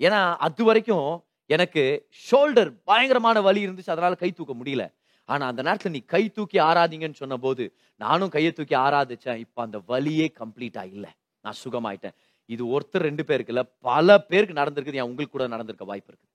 ஏன்னா 0.00 0.20
அது 0.36 0.64
வரைக்கும் 0.64 1.24
எனக்கு 1.50 1.82
ஷோல்டர் 2.24 2.70
பயங்கரமான 2.84 3.40
வலி 3.40 3.66
இருந்துச்சு 3.66 3.92
அதனால 3.94 4.14
கை 4.14 4.30
தூக்க 4.32 4.54
முடியல. 4.54 4.84
ஆனா 5.28 5.46
அந்த 5.46 5.62
நேரத்துல 5.62 5.88
நீ 5.88 6.00
கை 6.14 6.22
தூக்கி 6.30 6.58
ஆராதிங்கன்னு 6.58 7.20
சொன்ன 7.22 7.36
போது 7.36 7.64
நானும் 7.96 8.28
கையை 8.28 8.52
தூக்கி 8.52 8.76
ஆராதிச்சேன். 8.76 9.36
இப்ப 9.36 9.62
அந்த 9.62 9.78
வலியே 9.88 10.26
கம்ப்ளீட்டா 10.40 10.84
இல்லை. 10.94 11.10
நான் 11.44 11.60
சுகமாயிட்டேன். 11.64 12.16
இது 12.48 12.62
ஒருத்தர் 12.66 13.04
ரெண்டு 13.08 13.24
பேருக்கு 13.24 13.52
இல்ல 13.52 13.64
பல 13.64 14.18
பேருக்கு 14.30 14.60
நடந்திருக்குது. 14.60 15.00
என் 15.00 15.10
உங்களுக்கு 15.10 15.36
கூட 15.38 15.46
நடந்திருக்க 15.46 15.84
வாய்ப்பு 15.84 16.12
இருக்கு 16.12 16.28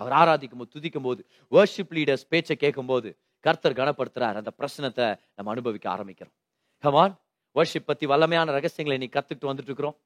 அவர் 0.00 0.14
ஆராதிக்கும் 0.20 0.60
போது 0.62 0.72
துதிக்கும் 0.76 1.06
போது 1.08 1.20
வேர்ஷிப் 1.50 1.94
லீடர்ஸ் 1.98 2.28
பேச்சை 2.28 2.56
கேட்கும் 2.56 2.86
போது 2.86 3.10
கர்த்தர் 3.44 3.78
கனப்படுத்துறார். 3.80 4.38
அந்த 4.40 4.52
பிரச்சனத்தை 4.58 5.06
நம்ம 5.34 5.52
அனுபவிக்க 5.54 5.86
ஆரம்பிக்கிறோம். 5.96 6.36
ஹமான் 6.84 7.14
வர்ஷிப் 7.54 7.86
பத்தி 7.86 8.06
வல்லமையான 8.06 8.52
ரகசியங்களை 8.56 9.08
இன்னைக்கு 9.08 9.18
கற்றுக்கிட்டு 9.18 9.50
வந்துட்டு 9.50 9.70
இருக்கிறோம் 9.70 9.96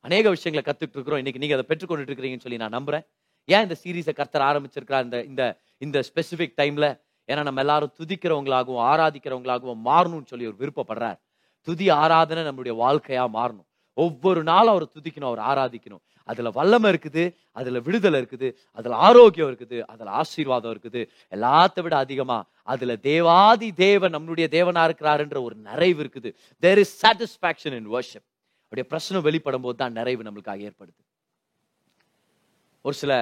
அநேக 0.00 0.28
விஷயங்களை 0.28 0.74
கத்துக்கிட்டு 0.74 0.96
இருக்கிறோம் 0.96 1.22
இன்னைக்கு 1.24 1.40
நீங்க 1.40 1.56
அதை 1.56 1.66
பெற்றுக்கொண்டுட்டு 1.68 2.08
இருக்கிறீங்கன்னு 2.08 2.46
சொல்லி 2.46 2.58
நான் 2.58 2.74
நம்புறேன். 2.74 3.06
ஏன் 3.44 3.62
இந்த 3.62 3.76
சீரீஸை 3.84 4.14
கர்த்தர் 4.14 4.46
ஆரம்பிச்சிருக்கிறார்? 4.50 5.04
இந்த 5.04 5.22
இந்த 5.24 5.60
இந்த 5.78 6.02
ஸ்பெசிபிக் 6.08 6.58
டைம்ல 6.60 6.86
ஏன்னா 7.28 7.42
நம்ம 7.42 7.60
எல்லாரும் 7.60 7.94
துதிக்கிறவங்களாகவும் 7.98 8.82
ஆராதிக்கிறவங்களாகவும் 8.90 9.84
மாறணும்னு 9.90 10.26
சொல்லி 10.26 10.46
ஒரு 10.46 10.56
விருப்பப்படுறார். 10.58 11.18
துதி 11.60 11.90
ஆராதனை 11.90 12.42
நம்மளுடைய 12.42 12.74
வாழ்க்கையா 12.84 13.24
மாறணும். 13.32 13.67
ஒவ்வொரு 14.04 14.40
நாளும் 14.50 14.72
அவரை 14.74 14.86
துதிக்கணும் 14.96 15.30
அவர் 15.30 15.42
ஆராதிக்கணும். 15.50 16.02
அதுல 16.28 16.48
வல்லமை 16.56 16.88
இருக்குது 16.92 17.22
அதுல 17.58 17.78
விடுதலை 17.86 18.18
இருக்குது 18.22 18.48
அதுல 18.78 18.96
ஆரோக்கியம் 19.08 19.50
இருக்குது 19.50 19.78
அதுல 19.92 20.08
ஆசீர்வாதம் 20.20 20.72
இருக்குது. 20.74 21.00
எல்லாத்த 21.36 21.82
விட 21.84 21.94
அதிகமா 22.04 22.38
அதுல 22.72 22.96
தேவாதி 23.08 23.68
தேவன் 23.84 24.14
நம்மளுடைய 24.16 24.46
தேவனா 24.56 24.82
இருக்கிறாருன்ற 24.88 25.38
ஒரு 25.46 25.56
நிறைவு 25.68 26.00
இருக்குது. 26.04 26.32
There 26.64 26.80
is 26.84 26.96
satisfaction 27.02 27.76
in 27.78 27.92
worship 27.94 28.26
அப்படியே 28.64 28.86
பிரச்சனை 28.92 29.22
வெளிப்படும் 29.28 29.64
போது 29.66 29.78
தான் 29.82 29.96
நிறைவு 29.98 30.22
நம்மளுக்காக 30.26 30.66
ஏற்படுது. 30.68 30.98
ஒரு 32.84 32.96
சில 33.02 33.12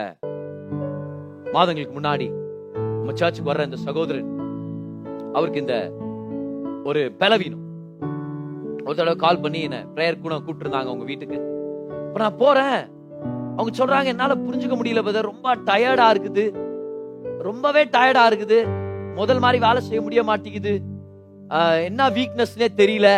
மாதங்களுக்கு 1.54 1.94
முன்னாடி 1.98 2.26
நம்ம 2.98 3.14
சர்ச்சுக்கு 3.20 3.50
வர்ற 3.52 3.68
இந்த 3.70 3.78
சகோதரன் 3.88 4.32
அவருக்கு 5.36 5.62
இந்த 5.64 5.76
ஒரு 6.90 7.00
பலவீனம். 7.22 7.65
ஒரு 8.86 8.96
தடவை 8.96 9.16
கால் 9.22 9.40
பண்ணி 9.44 9.60
என்ன 9.66 9.78
ப்ரேயர் 9.94 10.24
கூட 10.24 10.34
கூப்பிட்டுருந்தாங்க 10.46 10.90
உங்க 10.94 11.06
வீட்டுக்கு. 11.10 11.38
இப்போ 12.06 12.18
நான் 12.22 12.40
போறேன். 12.42 12.78
அவங்க 13.56 13.70
சொல்றாங்க 13.78 14.10
என்னால 14.12 14.34
புரிஞ்சுக்க 14.44 14.76
முடியல 14.80 15.02
பதர் 15.06 15.30
ரொம்ப 15.32 15.54
டயர்டா 15.68 16.06
இருக்குது. 16.14 16.44
ரொம்பவே 17.48 17.82
டயர்டா 17.96 18.24
இருக்குது. 18.30 18.58
முதல் 19.20 19.42
மாதிரி 19.44 19.58
வேலை 19.66 19.80
செய்ய 19.88 20.00
முடிய 20.06 20.22
மாட்டேங்குது. 20.30 20.74
என்ன 21.88 22.08
வீக்னஸ்னே 22.18 22.68
தெரியல. 22.82 23.08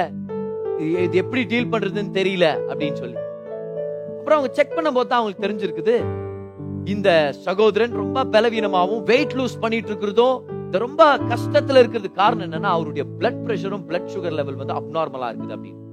இது 1.04 1.16
எப்படி 1.22 1.42
டீல் 1.52 1.72
பண்றதுன்னு 1.72 2.16
தெரியல 2.20 2.46
அப்படின்னு 2.70 3.00
சொல்லி. 3.02 3.18
அப்புறம் 4.18 4.38
அவங்க 4.38 4.50
செக் 4.58 4.76
பண்ண 4.76 4.88
போது 4.96 5.08
தான் 5.10 5.20
அவங்களுக்கு 5.20 5.46
தெரிஞ்சிருக்குது. 5.46 5.96
இந்த 6.94 7.10
சகோதரன் 7.46 7.98
ரொம்ப 8.02 8.24
பலவீனமாகவும் 8.34 9.02
வெயிட் 9.10 9.34
லூஸ் 9.38 9.62
பண்ணிட்டு 9.64 9.90
இருக்கிறதும் 9.92 10.38
இந்த 10.68 10.78
ரொம்ப 10.78 11.02
கஷ்டத்துல 11.16 11.80
இருக்கிறது 11.82 12.12
காரணம் 12.12 12.46
என்னன்னா 12.46 12.70
அவருடைய 12.76 13.04
பிளட் 13.18 13.38
பிரஷரும் 13.44 13.84
பிளட் 13.88 14.08
சுகர் 14.14 14.34
லெவல் 14.38 14.54
வந்து 14.54 14.74
அப்நார்மலா 14.74 15.28
இருக்குது 15.30 15.54
அப்படின்னு. 15.56 15.84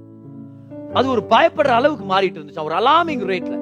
அது 0.94 1.08
ஒரு 1.08 1.22
பயப்படுற 1.30 1.72
அளவுக்கு 1.78 2.04
மாறிட்டு 2.12 2.38
இருந்துச்சு. 2.38 2.64
ஒரு 2.64 2.74
அலாமிங் 2.74 3.22
ரேட்ல 3.30 3.54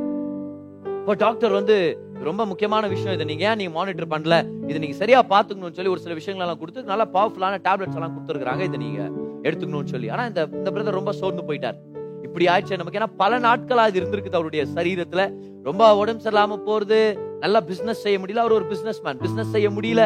இப்போ 1.00 1.14
டாக்டர் 1.14 1.52
வந்து 1.52 1.76
ரொம்ப 2.20 2.46
முக்கியமான 2.46 2.86
விஷயம் 2.86 3.14
இதை. 3.14 3.26
நீங்க 3.26 3.44
ஏன் 3.50 3.56
நீங்க 3.56 3.72
மானிட்டர் 3.72 4.06
பண்ணல? 4.06 4.36
இதை 4.62 4.78
நீங்க 4.78 4.96
சரியா 4.96 5.22
பாத்துக்கணும்னு 5.22 5.78
சொல்லி 5.78 5.90
ஒரு 5.90 6.00
சில 6.00 6.14
விஷயங்கள் 6.14 6.46
எல்லாம் 6.46 6.60
கொடுத்து 6.62 6.82
நல்லா 6.82 7.06
பவர்ஃபுல்லான 7.16 7.60
டேப்லெட்ஸ் 7.68 7.94
எல்லாம் 7.94 8.14
கொடுத்துருக்காங்க 8.16 8.60
இதை 8.60 8.78
நீங்க 8.86 9.00
எடுத்துக்கணும்னு 9.42 9.92
சொல்லி. 9.94 10.08
ஆனா 10.08 10.26
இந்த 10.26 10.48
இந்த 10.52 10.70
பிரதர் 10.70 10.98
ரொம்ப 11.00 11.12
சோர்ந்து 11.12 11.42
போயிட்டார். 11.42 11.78
இப்படி 12.22 12.44
ஆயிடுச்சு. 12.44 12.82
நமக்கு 12.82 13.00
ஏன்னா 13.00 13.10
பல 13.16 13.38
நாட்களா 13.38 13.86
அது 13.88 14.00
இருந்திருக்குது 14.00 14.40
அவருடைய 14.40 14.64
சரீரத்துல. 14.74 15.32
ரொம்ப 15.62 15.96
உடம்பு 15.96 16.22
சரியில்லாம 16.24 16.62
போறது 16.68 17.00
நல்லா 17.38 17.60
பிசினஸ் 17.60 18.00
செய்ய 18.00 18.18
முடியல. 18.18 18.44
அவர் 18.46 18.52
ஒரு 18.52 18.64
பிசினஸ் 18.64 19.02
மேன் 19.02 19.16
பிசினஸ் 19.16 19.50
செய்ய 19.50 19.70
முடியல. 19.70 20.04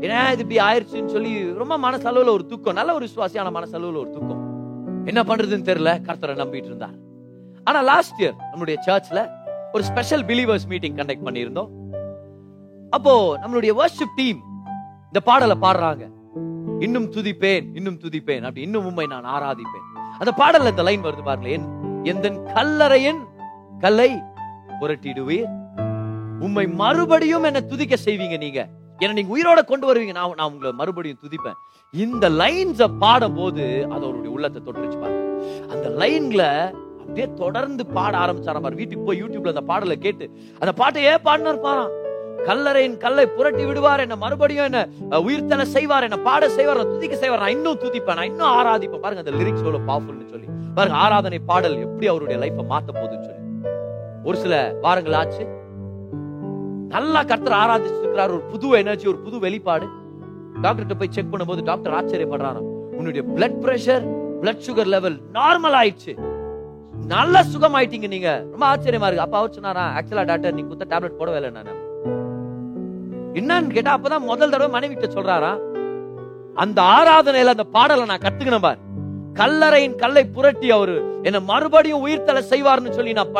ஏன்னா 0.00 0.32
இது 0.32 0.42
இப்படி 0.42 0.58
ஆயிடுச்சுன்னு 0.60 1.14
சொல்லி 1.14 1.52
ரொம்ப 1.52 1.74
மனசளவுல 1.78 2.32
ஒரு 2.36 2.46
துக்கம் 2.46 2.74
நல்ல 2.74 2.94
ஒரு 2.94 3.06
விசுவாசியான 3.06 3.50
மனசளவுல 3.56 4.00
ஒரு 4.02 4.10
துக்கம். 4.10 4.42
என்ன 5.04 5.22
பண்றதுன்னு 5.22 5.68
தெரியல 5.68 5.92
கர்த்தரை 6.08 6.34
நம்பிட்டு 6.42 6.70
இருந்தார். 6.70 6.96
ஆனா 7.64 7.80
லாஸ்ட் 7.80 8.22
இயர் 8.22 8.36
நம்மளுடைய 8.52 8.76
சர்ச்ல 8.86 9.30
ஒரு 9.72 9.84
ஸ்பெஷல் 9.84 10.24
பிலீவர்ஸ் 10.24 10.66
மீட்டிங் 10.68 10.94
கண்டக்ட் 10.94 11.24
பண்ணியிருந்தோம். 11.24 11.68
அப்போ 12.90 13.38
நம்மளுடைய 13.38 13.72
வர்ஷிப் 13.80 14.16
டீம் 14.16 14.40
இந்த 15.04 15.20
பாடலை 15.24 15.56
பாடுறாங்க. 15.62 16.10
இன்னும் 16.78 17.12
துதிப்பேன் 17.12 17.66
இன்னும் 17.74 17.98
துதிப்பேன் 17.98 18.40
அப்படி 18.40 18.60
இன்னும் 18.60 18.86
உண்மை 18.86 19.06
நான் 19.06 19.24
ஆராதிப்பேன். 19.24 19.86
அந்த 20.18 20.32
பாடல்ல 20.36 20.68
இந்த 20.68 20.82
லைன் 20.82 21.04
வருது 21.04 21.24
பாருங்களேன். 21.24 21.66
எந்த 22.04 22.28
கல்லறையின் 22.28 23.20
கல்லை 23.78 24.10
புரட்டிடுவீர். 24.80 25.50
உண்மை 26.40 26.66
மறுபடியும் 26.66 27.42
என்ன 27.42 27.60
துதிக்க 27.60 27.96
செய்வீங்க 28.04 28.38
நீங்க. 28.38 28.68
என்னை 29.02 29.14
நீங்க 29.18 29.32
உயிரோட 29.36 29.60
கொண்டு 29.70 29.86
வருவீங்க. 29.88 30.14
நான் 30.18 30.38
நான் 30.40 30.50
உங்களை 30.52 30.72
மறுபடியும் 30.80 31.20
துதிப்பேன். 31.24 31.58
இந்த 32.04 32.24
லைன்ஸ 32.40 32.88
பாடும் 33.02 33.38
போது 33.38 33.64
அது 33.92 34.02
அவருடைய 34.06 34.32
உள்ளத்தை 34.36 34.60
தொட்டுருச்சு 34.66 34.98
பாருங்க. 35.04 35.22
அந்த 35.72 35.86
லைன்ல 36.02 36.44
அப்படியே 37.00 37.26
தொடர்ந்து 37.42 37.82
பாட 37.96 38.12
ஆரம்பிச்சாராம் 38.24 38.66
பாரு. 38.66 38.78
வீட்டுக்கு 38.80 39.06
போய் 39.06 39.20
யூடியூப்ல 39.22 39.54
அந்த 39.54 39.64
பாடலை 39.70 39.96
கேட்டு 40.04 40.26
அந்த 40.62 40.72
பாட்டை 40.80 41.04
ஏன் 41.12 41.24
பாடினார் 41.28 41.64
பாரு? 41.66 41.86
கல்லறையின் 42.48 42.96
கல்லை 43.04 43.24
புரட்டி 43.36 43.64
விடுவார் 43.68 44.02
என்ன 44.04 44.16
மறுபடியும் 44.22 44.66
என்ன 44.68 44.80
உயிர்த்தன 45.26 45.66
செய்வார் 45.76 46.06
என்ன 46.06 46.18
பாட 46.28 46.48
செய்வார் 46.58 46.80
துதிக்க 46.92 47.16
செய்வார். 47.22 47.42
நான் 47.44 47.54
இன்னும் 47.56 47.80
துதிப்பேன் 47.84 48.18
நான் 48.20 48.30
இன்னும் 48.32 48.52
ஆராதிப்பேன். 48.58 49.02
பாருங்க 49.04 49.24
அந்த 49.24 49.34
லிரிக்ஸ் 49.40 49.64
எவ்வளவு 49.64 49.88
பவர்ஃபுல்னு 49.90 50.30
சொல்லி. 50.34 50.48
பாருங்க 50.76 50.98
ஆராதனை 51.04 51.40
பாடல் 51.50 51.76
எப்படி 51.86 52.08
அவருடைய 52.12 52.38
லைஃப்பை 52.44 52.64
மாத்த 52.72 52.90
போகுதுன்னு 52.98 53.26
சொல்லி. 53.28 53.42
ஒரு 54.28 54.36
சில 54.44 54.54
வாரங்கள் 54.84 55.18
ஆச்சு. 55.20 55.44
நல்லா 56.92 57.20
கர்த்தர் 57.30 57.60
ஆராதிச்சிருக்கிறார். 57.62 58.32
ஒரு 58.36 58.44
புது 58.52 58.68
எனர்ஜி 58.82 59.06
ஒரு 59.12 59.18
புது 59.26 59.36
வெளிப்பாடு. 59.46 59.86
டாக்டர்கிட்ட 60.64 60.96
போய் 61.00 61.14
செக் 61.16 61.30
பண்ணும்போது 61.32 61.62
டாக்டர் 61.70 61.96
ஆச்சரியப்படுறாராம். 61.98 62.66
உன்னுடைய 62.98 63.22
blood 63.34 63.58
pressure 63.64 64.04
blood 64.42 64.64
sugar 64.66 64.90
level 64.94 65.16
normal 65.38 65.76
ஆயிடுச்சு. 65.80 66.12
நல்ல 67.12 67.42
சுகம் 67.52 67.76
ஆயிட்டீங்க 67.78 68.08
நீங்க. 68.14 68.30
ரொம்ப 68.52 68.64
ஆச்சரியமா 68.70 69.08
இருக்கு. 69.08 69.26
அப்ப 69.26 69.36
அவர் 69.40 69.54
சொன்னாரா 69.58 69.84
ஆக்சுவலா 69.98 70.24
டாக்டர் 70.30 70.56
நீங்க 70.56 70.70
குத்த 70.72 70.86
டேப்லெட் 70.92 71.18
போட 71.20 71.30
வேலை 71.36 71.50
நான் 71.56 71.78
என்னன்னு 73.40 73.74
கேட்டா 73.76 73.92
அப்பதான் 73.96 74.28
முதல் 74.30 74.52
தடவை 74.52 74.70
மனைவி 74.76 74.94
கிட்ட 74.94 75.08
சொல்றாரா 75.16 75.52
அந்த 76.62 76.78
ஆராதனையில 76.96 77.54
அந்த 77.56 77.66
பாடலை 77.76 78.04
நான் 78.10 78.24
கத்துக்கினேன் 78.24 78.66
பார். 78.66 78.80
கல்லறையின் 79.40 79.96
கல்லை 80.02 80.24
புரட்டி 80.36 80.68
அவரு 80.76 80.96
என்ன 81.26 81.38
மறுபடியும் 81.50 82.04
உயிர்த்தலை 82.06 82.42
செய்வார்னு 82.52 82.96
சொல்லி 82.98 83.12
நான் 83.18 83.34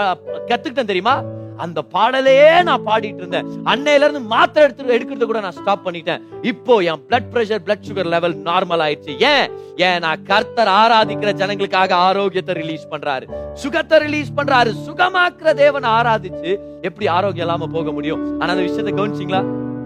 கத்துக்கிட்டேன் 0.50 0.90
தெரியுமா? 0.92 1.14
அந்த 1.64 1.84
பாடலையே 1.94 2.62
நான் 2.68 2.86
பாடிட்டு 2.86 3.22
இருந்தேன். 3.22 3.48
அன்னையில 3.64 4.06
இருந்து 4.06 4.20
மாத்திரை 4.20 4.62
எடுத்து 4.66 4.96
எடுக்கிறது 4.96 5.26
கூட 5.30 5.40
நான் 5.40 5.56
ஸ்டாப் 5.60 5.86
பண்ணிட்டேன். 5.86 6.22
இப்போ 6.42 6.76
என் 6.90 7.02
blood 7.08 7.30
pressure 7.34 7.64
blood 7.66 7.86
sugar 7.88 8.12
level 8.14 8.36
normal 8.48 8.84
ஆயிடுச்சு. 8.86 9.14
ஏன்? 9.32 9.48
ஏன் 9.76 9.98
நான் 9.98 10.22
கர்த்தர் 10.22 10.72
ஆராதிக்கிற 10.80 11.32
ஜனங்களுக்காக 11.42 11.92
ஆரோக்கியத்தை 11.92 12.54
ரிலீஸ் 12.54 12.86
பண்றாரு. 12.90 13.26
சுகத்தை 13.54 13.98
ரிலீஸ் 13.98 14.36
பண்றாரு. 14.36 14.72
சுகமாக்குற 14.86 15.54
தேவன் 15.54 15.88
ஆராதிச்சு 15.96 16.52
எப்படி 16.82 17.08
ஆரோக்கியம் 17.18 17.46
இல்லாம 17.48 17.66
போக 17.66 17.90
முடியும்? 17.90 18.40
ஆனா 18.40 18.52
அந்த 18.54 18.66
விஷயத்தை 18.68 18.94
கவனிச்சிங்களா? 18.94 19.42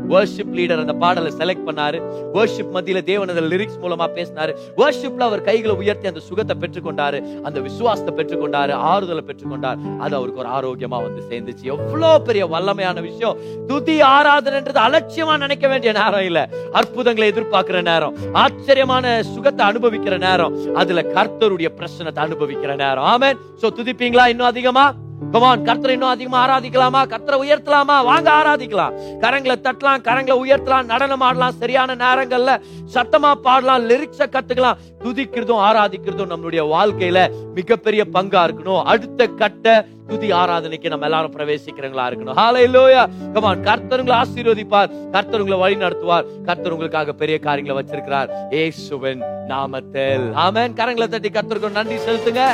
வர்ஷிப் 0.09 0.52
லீடர் 0.52 0.78
அந்த 0.78 0.92
பாடலை 0.92 1.32
செலக்ட் 1.38 1.68
பண்ணாரு. 1.68 2.02
வர்ஷிப் 2.34 2.70
மத்தியில 2.74 3.02
தேவன் 3.02 3.28
அந்த 3.28 3.40
லிரிக்ஸ் 3.40 3.82
மூலமா 3.82 4.07
பேசினாரு. 4.14 4.55
வர்ஷிப்ல 4.76 5.20
அவர் 5.20 5.42
கைகளை 5.42 5.76
உயர்த்தி 5.76 6.09
அந்த 6.09 6.20
சுகத்தை 6.20 6.57
பெற்றுக்கொண்டாரு. 6.61 7.40
அந்த 7.40 7.61
விசுவாசத்தை 7.61 8.24
பெற்றுக்கொண்டாரு. 8.24 8.72
ஆறுதலை 8.72 9.24
பெற்றுக்கொண்டார். 9.26 9.98
அது 9.98 10.16
அவருக்கு 10.16 10.40
ஒரு 10.40 10.48
ஆரோக்கியமா 10.48 11.02
வந்து 11.02 11.22
சேர்ந்துச்சு. 11.30 11.62
எவ்வளவு 11.62 12.22
பெரிய 12.22 12.46
வல்லமையான 12.46 13.00
விஷயம். 13.00 13.36
துதி 13.66 14.00
ஆராதனைன்றது 14.00 14.82
அலட்சியமா 14.86 15.38
நினைக்க 15.38 15.68
வேண்டிய 15.68 15.92
நேரம் 15.92 16.24
இல்ல. 16.24 16.48
அற்புதங்களை 16.72 17.32
எதிர்பார்க்கிற 17.32 17.82
நேரம். 17.82 18.16
ஆச்சரியமான 18.32 19.22
சுகத்தை 19.22 19.68
அனுபவிக்கிற 19.68 20.18
நேரம். 20.18 20.74
அதுல 20.74 21.02
கர்த்தருடைய 21.02 21.68
பிரச்சனத்தை 21.78 22.18
அனுபவிக்கிற 22.18 22.74
நேரம். 22.76 23.05
ஆமென் 23.05 23.38
சோ 23.61 23.64
துதிப்பீங்களா 23.64 24.26
இன்னும் 24.26 24.46
அதிகமா? 24.46 24.94
கமான் 25.33 25.64
கர்த்தரை 25.64 25.91
இன்னும் 25.91 26.09
அதிகமா 26.09 26.39
ஆராதிக்கலாமா? 26.45 27.01
கர்த்தரை 27.12 27.37
உயர்த்தலாமா? 27.45 28.05
வாங்க 28.05 28.31
ஆராதிக்கலாம். 28.31 28.93
கரங்களை 29.22 29.57
தட்டலாம் 29.66 30.05
கரங்களை 30.09 30.37
உயர்த்தலாம் 30.45 30.85
நடனம் 30.85 31.20
ஆடலாம் 31.20 31.57
சரியான 31.59 31.95
நேரங்கள்ல 31.95 32.61
சத்தமா 32.95 33.33
பாடலாம் 33.35 33.89
லிரிக்ஸ 33.89 34.27
கத்துக்கலாம். 34.27 34.79
துதிக்கிறதும் 35.05 35.64
ஆராதிக்கிறதும் 35.68 36.33
நம்மளுடைய 36.33 36.62
வாழ்க்கையில 36.75 37.33
மிகப்பெரிய 37.55 38.05
பங்கா 38.12 38.43
இருக்கணும். 38.47 38.83
அடுத்த 38.83 39.27
கட்ட 39.27 39.87
துதி 40.07 40.33
ஆராதனைக்கு 40.33 40.89
நம்ம 40.89 41.05
எல்லாரும் 41.05 41.37
பிரவேசிக்கிறவங்களா 41.37 42.07
இருக்கணும். 42.11 42.39
ஹalleluya 42.41 43.09
கமான் 43.33 43.62
கர்த்தர் 43.62 43.99
உங்களை 43.99 44.20
ஆசீர்வதிப்பார். 44.20 45.11
கர்த்தர் 45.11 45.41
உங்களை 45.41 45.59
வழி 45.59 45.77
நடத்துவார். 45.77 46.25
கர்த்தர் 46.45 46.72
உங்களுக்காக 46.72 47.12
பெரிய 47.12 47.39
காரியங்களை 47.39 47.83
வச்சிருக்கிறார். 47.83 48.31
ஏசுவன் 48.51 49.22
நாமத்தில். 49.49 50.27
ஆமேன் 50.47 50.77
கரங்களை 50.81 51.09
தட்டி 51.09 51.29
கர்த்தருக்கு 51.29 51.70
நன்றி 51.70 51.97
செலுத்துங்க. 51.97 52.45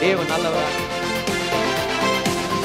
தேவன் 0.00 0.26
நல்லவர். 0.26 0.97